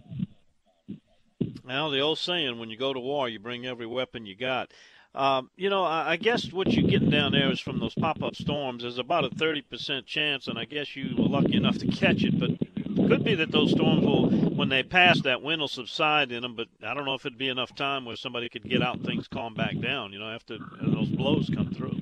Now 1.65 1.89
the 1.89 2.01
old 2.01 2.19
saying, 2.19 2.59
when 2.59 2.69
you 2.69 2.77
go 2.77 2.93
to 2.93 2.99
war, 2.99 3.29
you 3.29 3.39
bring 3.39 3.65
every 3.65 3.87
weapon 3.87 4.27
you 4.27 4.35
got. 4.35 4.71
Um, 5.13 5.49
you 5.57 5.69
know, 5.69 5.83
I, 5.83 6.11
I 6.11 6.15
guess 6.15 6.51
what 6.53 6.71
you're 6.71 6.89
getting 6.89 7.09
down 7.09 7.33
there 7.33 7.51
is 7.51 7.59
from 7.59 7.79
those 7.79 7.93
pop-up 7.95 8.35
storms. 8.35 8.83
There's 8.83 8.97
about 8.97 9.25
a 9.25 9.29
30% 9.29 10.05
chance, 10.05 10.47
and 10.47 10.57
I 10.57 10.65
guess 10.65 10.95
you 10.95 11.15
were 11.17 11.27
lucky 11.27 11.57
enough 11.57 11.77
to 11.79 11.87
catch 11.87 12.23
it. 12.23 12.39
But 12.39 12.51
it 12.51 13.09
could 13.09 13.23
be 13.23 13.35
that 13.35 13.51
those 13.51 13.71
storms 13.71 14.05
will, 14.05 14.29
when 14.29 14.69
they 14.69 14.83
pass, 14.83 15.21
that 15.21 15.41
wind 15.41 15.59
will 15.59 15.67
subside 15.67 16.31
in 16.31 16.43
them. 16.43 16.55
But 16.55 16.67
I 16.85 16.93
don't 16.93 17.05
know 17.05 17.15
if 17.15 17.25
it'd 17.25 17.37
be 17.37 17.49
enough 17.49 17.75
time 17.75 18.05
where 18.05 18.15
somebody 18.15 18.47
could 18.47 18.69
get 18.69 18.81
out 18.81 18.97
and 18.97 19.05
things 19.05 19.27
calm 19.27 19.53
back 19.53 19.79
down. 19.81 20.13
You 20.13 20.19
know, 20.19 20.29
after 20.29 20.57
those 20.81 21.09
blows 21.09 21.49
come 21.53 21.73
through. 21.73 21.99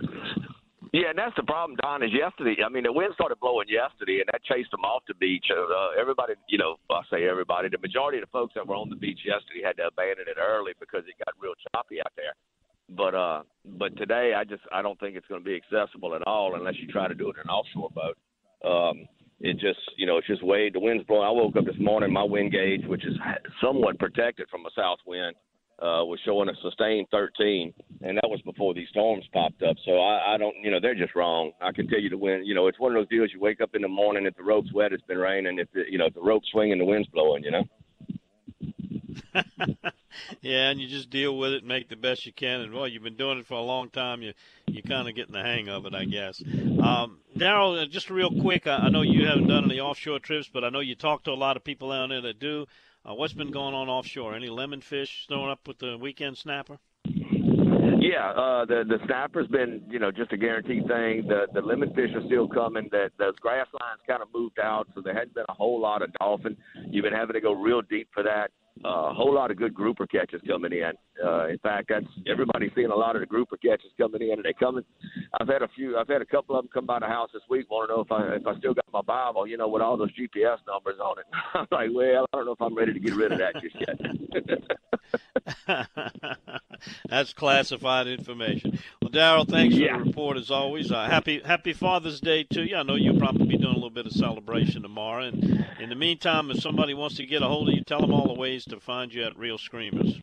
Yeah, 0.92 1.14
and 1.14 1.18
that's 1.18 1.36
the 1.36 1.44
problem, 1.46 1.78
Don. 1.82 2.02
Is 2.02 2.10
yesterday? 2.14 2.62
I 2.66 2.70
mean, 2.70 2.84
the 2.84 2.94
wind 2.94 3.14
started 3.14 3.40
blowing 3.40 3.70
yesterday, 3.70 4.26
and 4.26 4.30
that 4.34 4.42
chased 4.44 4.72
them 4.72 4.82
off 4.82 5.04
the 5.08 5.14
beach. 5.14 5.46
Uh, 5.54 5.94
everybody, 6.00 6.34
you 6.50 6.58
know, 6.58 6.78
I 6.90 7.02
say 7.12 7.30
everybody. 7.30 7.70
The 7.70 7.78
majority 7.78 8.18
of 8.18 8.26
the 8.26 8.34
folks 8.34 8.54
that 8.56 8.66
were 8.66 8.74
on 8.74 8.90
the 8.90 8.98
beach 8.98 9.22
yesterday 9.22 9.62
had 9.62 9.78
to 9.78 9.94
abandon 9.94 10.26
it 10.26 10.38
early 10.42 10.74
because 10.80 11.06
it 11.06 11.14
got 11.24 11.34
real 11.38 11.54
choppy 11.74 12.02
out 12.02 12.14
there. 12.18 12.34
But 12.90 13.16
uh, 13.16 13.44
but 13.78 13.96
today, 13.98 14.34
I 14.36 14.44
just 14.44 14.64
I 14.72 14.82
don't 14.82 15.00
think 15.00 15.16
it's 15.16 15.28
going 15.28 15.42
to 15.42 15.46
be 15.46 15.56
accessible 15.56 16.16
at 16.16 16.24
all 16.26 16.56
unless 16.56 16.76
you 16.82 16.88
try 16.88 17.08
to 17.08 17.16
do 17.16 17.30
it 17.30 17.36
in 17.36 17.42
an 17.42 17.50
offshore 17.50 17.90
boat. 17.92 18.18
Um, 18.66 19.08
it 19.40 19.54
just 19.54 19.80
you 19.96 20.06
know 20.06 20.18
it's 20.18 20.28
just 20.28 20.44
way 20.44 20.70
the 20.70 20.80
wind's 20.80 21.06
blowing. 21.06 21.28
I 21.28 21.32
woke 21.32 21.56
up 21.56 21.66
this 21.66 21.80
morning, 21.80 22.12
my 22.12 22.24
wind 22.24 22.52
gauge, 22.52 22.86
which 22.86 23.06
is 23.06 23.14
somewhat 23.62 24.00
protected 24.00 24.50
from 24.50 24.66
a 24.66 24.70
south 24.76 25.00
wind, 25.06 25.36
uh, 25.82 26.04
was 26.04 26.20
showing 26.26 26.50
a 26.50 26.54
sustained 26.62 27.08
13, 27.12 27.74
and 28.02 28.18
that 28.18 28.30
was 28.30 28.42
before 28.42 28.74
these 28.74 28.90
storms 28.90 29.24
popped 29.32 29.62
up. 29.64 29.78
So 29.86 30.00
I, 30.00 30.34
I 30.34 30.38
don't, 30.38 30.56
you 30.62 30.72
know, 30.72 30.80
they're 30.82 30.96
just 30.96 31.16
wrong. 31.16 31.52
I 31.62 31.72
can 31.72 31.88
tell 31.88 32.00
you 32.00 32.10
the 32.10 32.18
wind, 32.18 32.46
you 32.46 32.54
know, 32.54 32.68
it's 32.68 32.80
one 32.80 32.94
of 32.94 33.00
those 33.00 33.08
deals. 33.08 33.30
You 33.34 33.40
wake 33.40 33.62
up 33.62 33.76
in 33.76 33.82
the 33.82 33.88
morning, 33.88 34.26
if 34.26 34.36
the 34.36 34.44
rope's 34.44 34.74
wet, 34.74 34.92
it's 34.92 35.04
been 35.04 35.20
raining. 35.20 35.60
If 35.60 35.72
the, 35.72 35.84
you 35.90 35.98
know, 35.98 36.08
if 36.08 36.16
the 36.16 36.22
rope's 36.22 36.50
swinging, 36.52 36.80
the 36.80 36.86
wind's 36.86 37.08
blowing. 37.10 37.44
You 37.44 37.52
know. 37.52 37.64
yeah, 40.42 40.70
and 40.70 40.80
you 40.80 40.88
just 40.88 41.10
deal 41.10 41.38
with 41.38 41.54
it 41.54 41.60
and 41.60 41.68
make 41.68 41.90
the 41.90 41.96
best 41.96 42.26
you 42.26 42.34
can. 42.34 42.62
And 42.62 42.74
well, 42.74 42.88
you've 42.88 43.04
been 43.04 43.16
doing 43.16 43.40
it 43.40 43.46
for 43.46 43.56
a 43.56 43.62
long 43.62 43.90
time. 43.90 44.22
You 44.22 44.34
you 44.68 44.84
kind 44.84 45.08
of 45.08 45.16
getting 45.16 45.34
the 45.34 45.42
hang 45.44 45.70
of 45.70 45.86
it, 45.86 45.94
I 45.94 46.06
guess. 46.06 46.42
Um, 46.80 47.20
Daryl, 47.38 47.82
uh, 47.82 47.86
just 47.86 48.10
real 48.10 48.32
quick, 48.32 48.68
I, 48.68 48.78
I 48.78 48.90
know 48.90 49.02
you 49.02 49.26
haven't 49.28 49.48
done 49.48 49.66
any 49.66 49.80
offshore 49.80 50.20
trips, 50.20 50.50
but 50.52 50.64
I 50.64 50.70
know 50.70 50.80
you 50.80 50.96
talk 50.96 51.24
to 51.24 51.32
a 51.32 51.34
lot 51.34 51.58
of 51.58 51.64
people 51.64 51.90
down 51.90 52.10
there 52.10 52.22
that 52.22 52.40
do. 52.40 52.66
Uh, 53.08 53.14
what's 53.14 53.34
been 53.34 53.52
going 53.52 53.74
on 53.74 53.90
offshore? 53.90 54.36
Any 54.36 54.50
lemon 54.50 54.82
fish 54.82 55.26
throwing 55.28 55.50
up 55.50 55.68
with 55.68 55.80
the 55.80 55.98
weekend 55.98 56.38
snapper? 56.38 56.80
Yeah, 58.02 58.32
uh, 58.32 58.66
the 58.66 58.84
the 58.88 58.98
snapper's 59.06 59.48
been 59.48 59.82
you 59.90 60.00
know 60.00 60.12
just 60.12 60.34
a 60.34 60.38
guaranteed 60.38 60.88
thing. 60.88 61.28
The 61.28 61.48
the 61.54 61.62
lemon 61.62 61.94
fish 61.94 62.10
are 62.16 62.26
still 62.26 62.48
coming. 62.48 62.90
That 62.92 63.12
those 63.18 63.36
grass 63.40 63.68
lines 63.80 64.02
kind 64.08 64.22
of 64.22 64.30
moved 64.34 64.60
out, 64.60 64.88
so 64.96 65.02
there 65.02 65.14
hadn't 65.14 65.36
been 65.36 65.46
a 65.50 65.54
whole 65.54 65.80
lot 65.80 66.02
of 66.02 66.12
dolphin. 66.14 66.58
You've 66.90 67.04
been 67.04 67.14
having 67.14 67.34
to 67.34 67.42
go 67.42 67.54
real 67.54 67.82
deep 67.82 68.10
for 68.14 68.24
that 68.24 68.52
a 68.86 69.14
whole 69.14 69.34
lot 69.34 69.52
of 69.52 69.58
good 69.58 69.74
grouper 69.74 70.08
catches 70.08 70.42
coming 70.48 70.72
in. 70.72 70.92
Uh, 71.24 71.48
in 71.48 71.58
fact, 71.60 71.88
that's 71.90 72.06
everybody's 72.28 72.72
seeing 72.76 72.92
a 72.92 72.96
lot 72.96 73.16
of 73.16 73.22
the 73.22 73.26
grouper 73.26 73.58
catches 73.58 73.92
coming 73.98 74.22
in, 74.22 74.34
and 74.34 74.44
they 74.44 74.54
coming. 74.54 74.84
I've 75.40 75.48
had 75.48 75.62
a 75.62 75.68
few. 75.76 75.98
I've 75.98 76.08
had 76.08 76.22
a 76.22 76.26
couple 76.26 76.56
of 76.58 76.64
them 76.64 76.70
come 76.74 76.86
by 76.86 77.00
the 77.00 77.08
house 77.08 77.30
this 77.34 77.42
week. 77.50 77.70
Want 77.70 77.90
to 77.90 77.96
know 77.96 78.02
if 78.02 78.12
I 78.12 78.36
if 78.36 78.48
I 78.48 78.58
still 78.60 78.74
got 78.74 78.86
my 78.94 79.02
Bible, 79.02 79.46
you 79.48 79.58
know, 79.58 79.68
with 79.68 79.82
all 79.82 79.98
those 79.98 80.12
GPS 80.12 80.58
numbers 80.68 81.00
on 81.04 81.20
it. 81.20 81.26
I'm 81.54 81.68
like, 81.72 81.90
well, 81.94 82.26
I 82.32 82.38
don't 82.38 82.46
know 82.46 82.54
if 82.54 82.62
I'm 82.62 82.76
ready 82.76 82.94
to 82.94 83.00
get 83.00 83.16
rid 83.16 83.32
of 83.32 83.40
that 83.40 83.56
just 83.62 83.76
yet. 83.76 84.00
That's 87.10 87.34
classified 87.34 88.08
information. 88.08 88.80
Well, 89.02 89.12
Daryl, 89.12 89.48
thanks 89.50 89.76
Yeah. 89.76 89.94
for 89.98 90.00
the 90.04 90.06
report 90.10 90.38
as 90.38 90.52
always. 90.52 90.92
Uh, 90.92 91.06
happy 91.06 91.42
Happy 91.44 91.74
Father's 91.74 92.20
Day 92.20 92.44
to 92.46 92.62
you. 92.68 92.76
I 92.76 92.84
know 92.84 92.96
you'll 92.96 93.20
probably 93.20 93.46
be 93.48 93.58
doing 93.58 93.72
a 93.72 93.76
little 93.76 93.90
bit 93.90 94.06
of 94.06 94.12
celebration 94.12 94.82
tomorrow. 94.82 95.24
And 95.26 95.66
in 95.80 95.90
the 95.90 95.96
meantime, 95.96 96.52
if 96.52 96.60
somebody 96.62 96.94
wants 96.94 97.16
to 97.18 97.26
get 97.26 97.42
a 97.42 97.48
hold 97.48 97.70
of 97.70 97.76
you, 97.76 97.84
tell 97.84 98.02
them 98.02 98.14
all 98.14 98.28
the 98.28 98.40
ways 98.40 98.66
to 98.66 98.80
find 98.80 99.14
you 99.14 99.24
at 99.24 99.38
Reel 99.38 99.58
Screamers. 99.58 100.20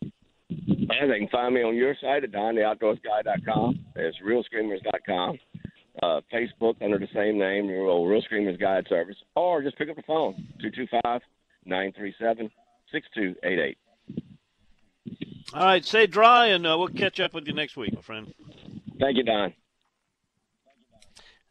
And 0.48 1.10
they 1.10 1.18
can 1.18 1.28
find 1.28 1.54
me 1.54 1.62
on 1.62 1.74
your 1.76 1.94
site 2.00 2.24
at 2.24 2.30
dontheoutdoorsguy.com. 2.32 3.78
It's 3.96 4.18
reelscreamers.com. 4.24 5.38
Uh, 6.02 6.20
Facebook 6.32 6.76
under 6.82 6.98
the 6.98 7.08
same 7.14 7.38
name, 7.38 7.66
Reel, 7.68 8.04
Reel 8.04 8.20
Screamers 8.22 8.56
Guide 8.58 8.86
Service. 8.88 9.16
Or 9.34 9.62
just 9.62 9.76
pick 9.78 9.88
up 9.88 9.96
the 9.96 10.02
phone, 10.02 10.34
225 10.60 11.22
937 11.64 12.50
6288. 12.92 13.78
All 15.54 15.64
right, 15.64 15.84
stay 15.84 16.06
dry, 16.06 16.46
and 16.46 16.66
uh, 16.66 16.76
we'll 16.78 16.88
catch 16.88 17.20
up 17.20 17.32
with 17.32 17.46
you 17.46 17.54
next 17.54 17.76
week, 17.76 17.94
my 17.94 18.00
friend. 18.00 18.32
Thank 18.98 19.16
you, 19.16 19.22
Don. 19.22 19.54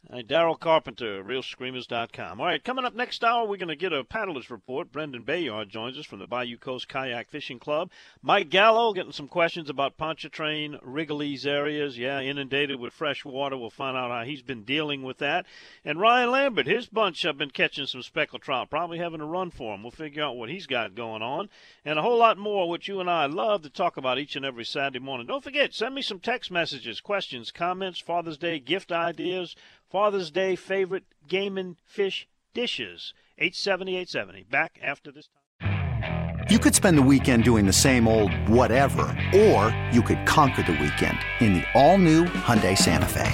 All 0.07 0.17
right, 0.17 0.27
Daryl 0.27 0.59
Carpenter, 0.59 1.23
reelscreamers.com. 1.23 2.39
All 2.39 2.45
right, 2.45 2.63
coming 2.63 2.85
up 2.85 2.93
next 2.93 3.23
hour, 3.23 3.47
we're 3.47 3.57
going 3.57 3.69
to 3.69 3.75
get 3.75 3.91
a 3.91 4.03
paddler's 4.03 4.51
report. 4.51 4.91
Brendan 4.91 5.23
Bayard 5.23 5.69
joins 5.69 5.97
us 5.97 6.05
from 6.05 6.19
the 6.19 6.27
Bayou 6.27 6.57
Coast 6.57 6.87
Kayak 6.87 7.27
Fishing 7.31 7.57
Club. 7.57 7.89
Mike 8.21 8.51
Gallo 8.51 8.93
getting 8.93 9.13
some 9.13 9.27
questions 9.27 9.67
about 9.67 9.97
Pontchartrain, 9.97 10.77
Rigolets 10.85 11.47
areas. 11.47 11.97
Yeah, 11.97 12.19
inundated 12.19 12.79
with 12.79 12.93
fresh 12.93 13.25
water. 13.25 13.57
We'll 13.57 13.71
find 13.71 13.97
out 13.97 14.11
how 14.11 14.23
he's 14.25 14.43
been 14.43 14.63
dealing 14.63 15.01
with 15.01 15.17
that. 15.17 15.47
And 15.83 15.99
Ryan 15.99 16.29
Lambert, 16.29 16.67
his 16.67 16.85
bunch 16.85 17.23
have 17.23 17.39
been 17.39 17.49
catching 17.49 17.87
some 17.87 18.03
speckled 18.03 18.43
trout, 18.43 18.69
probably 18.69 18.99
having 18.99 19.21
a 19.21 19.25
run 19.25 19.49
for 19.49 19.73
him. 19.73 19.81
We'll 19.81 19.89
figure 19.89 20.23
out 20.23 20.37
what 20.37 20.49
he's 20.49 20.67
got 20.67 20.93
going 20.93 21.23
on. 21.23 21.49
And 21.83 21.97
a 21.97 22.03
whole 22.03 22.19
lot 22.19 22.37
more, 22.37 22.69
which 22.69 22.87
you 22.87 22.99
and 22.99 23.09
I 23.09 23.25
love 23.25 23.63
to 23.63 23.71
talk 23.71 23.97
about 23.97 24.19
each 24.19 24.35
and 24.35 24.45
every 24.45 24.65
Saturday 24.65 24.99
morning. 24.99 25.25
Don't 25.25 25.43
forget, 25.43 25.73
send 25.73 25.95
me 25.95 26.03
some 26.03 26.19
text 26.19 26.51
messages, 26.51 27.01
questions, 27.01 27.49
comments, 27.49 27.99
Father's 27.99 28.37
Day 28.37 28.59
gift 28.59 28.91
ideas, 28.91 29.55
Father's 29.95 30.29
Day 30.29 30.57
favorite 30.57 31.05
game 31.25 31.57
and 31.57 31.77
fish 31.85 32.27
dishes. 32.53 33.13
870 33.37 33.93
870. 33.93 34.43
Back 34.43 34.77
after 34.83 35.09
this 35.09 35.29
time. 35.61 36.45
You 36.49 36.59
could 36.59 36.75
spend 36.75 36.97
the 36.97 37.01
weekend 37.01 37.45
doing 37.45 37.65
the 37.65 37.71
same 37.71 38.05
old 38.05 38.33
whatever, 38.49 39.07
or 39.33 39.73
you 39.93 40.01
could 40.01 40.25
conquer 40.25 40.63
the 40.63 40.73
weekend 40.73 41.17
in 41.39 41.53
the 41.53 41.63
all-new 41.73 42.25
Hyundai 42.25 42.77
Santa 42.77 43.05
Fe. 43.05 43.31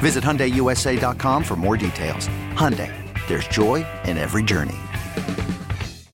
Visit 0.00 0.24
HyundaiUSA.com 0.24 1.44
for 1.44 1.54
more 1.54 1.76
details. 1.76 2.26
Hyundai, 2.54 2.90
there's 3.28 3.46
joy 3.46 3.86
in 4.02 4.18
every 4.18 4.42
journey. 4.42 4.78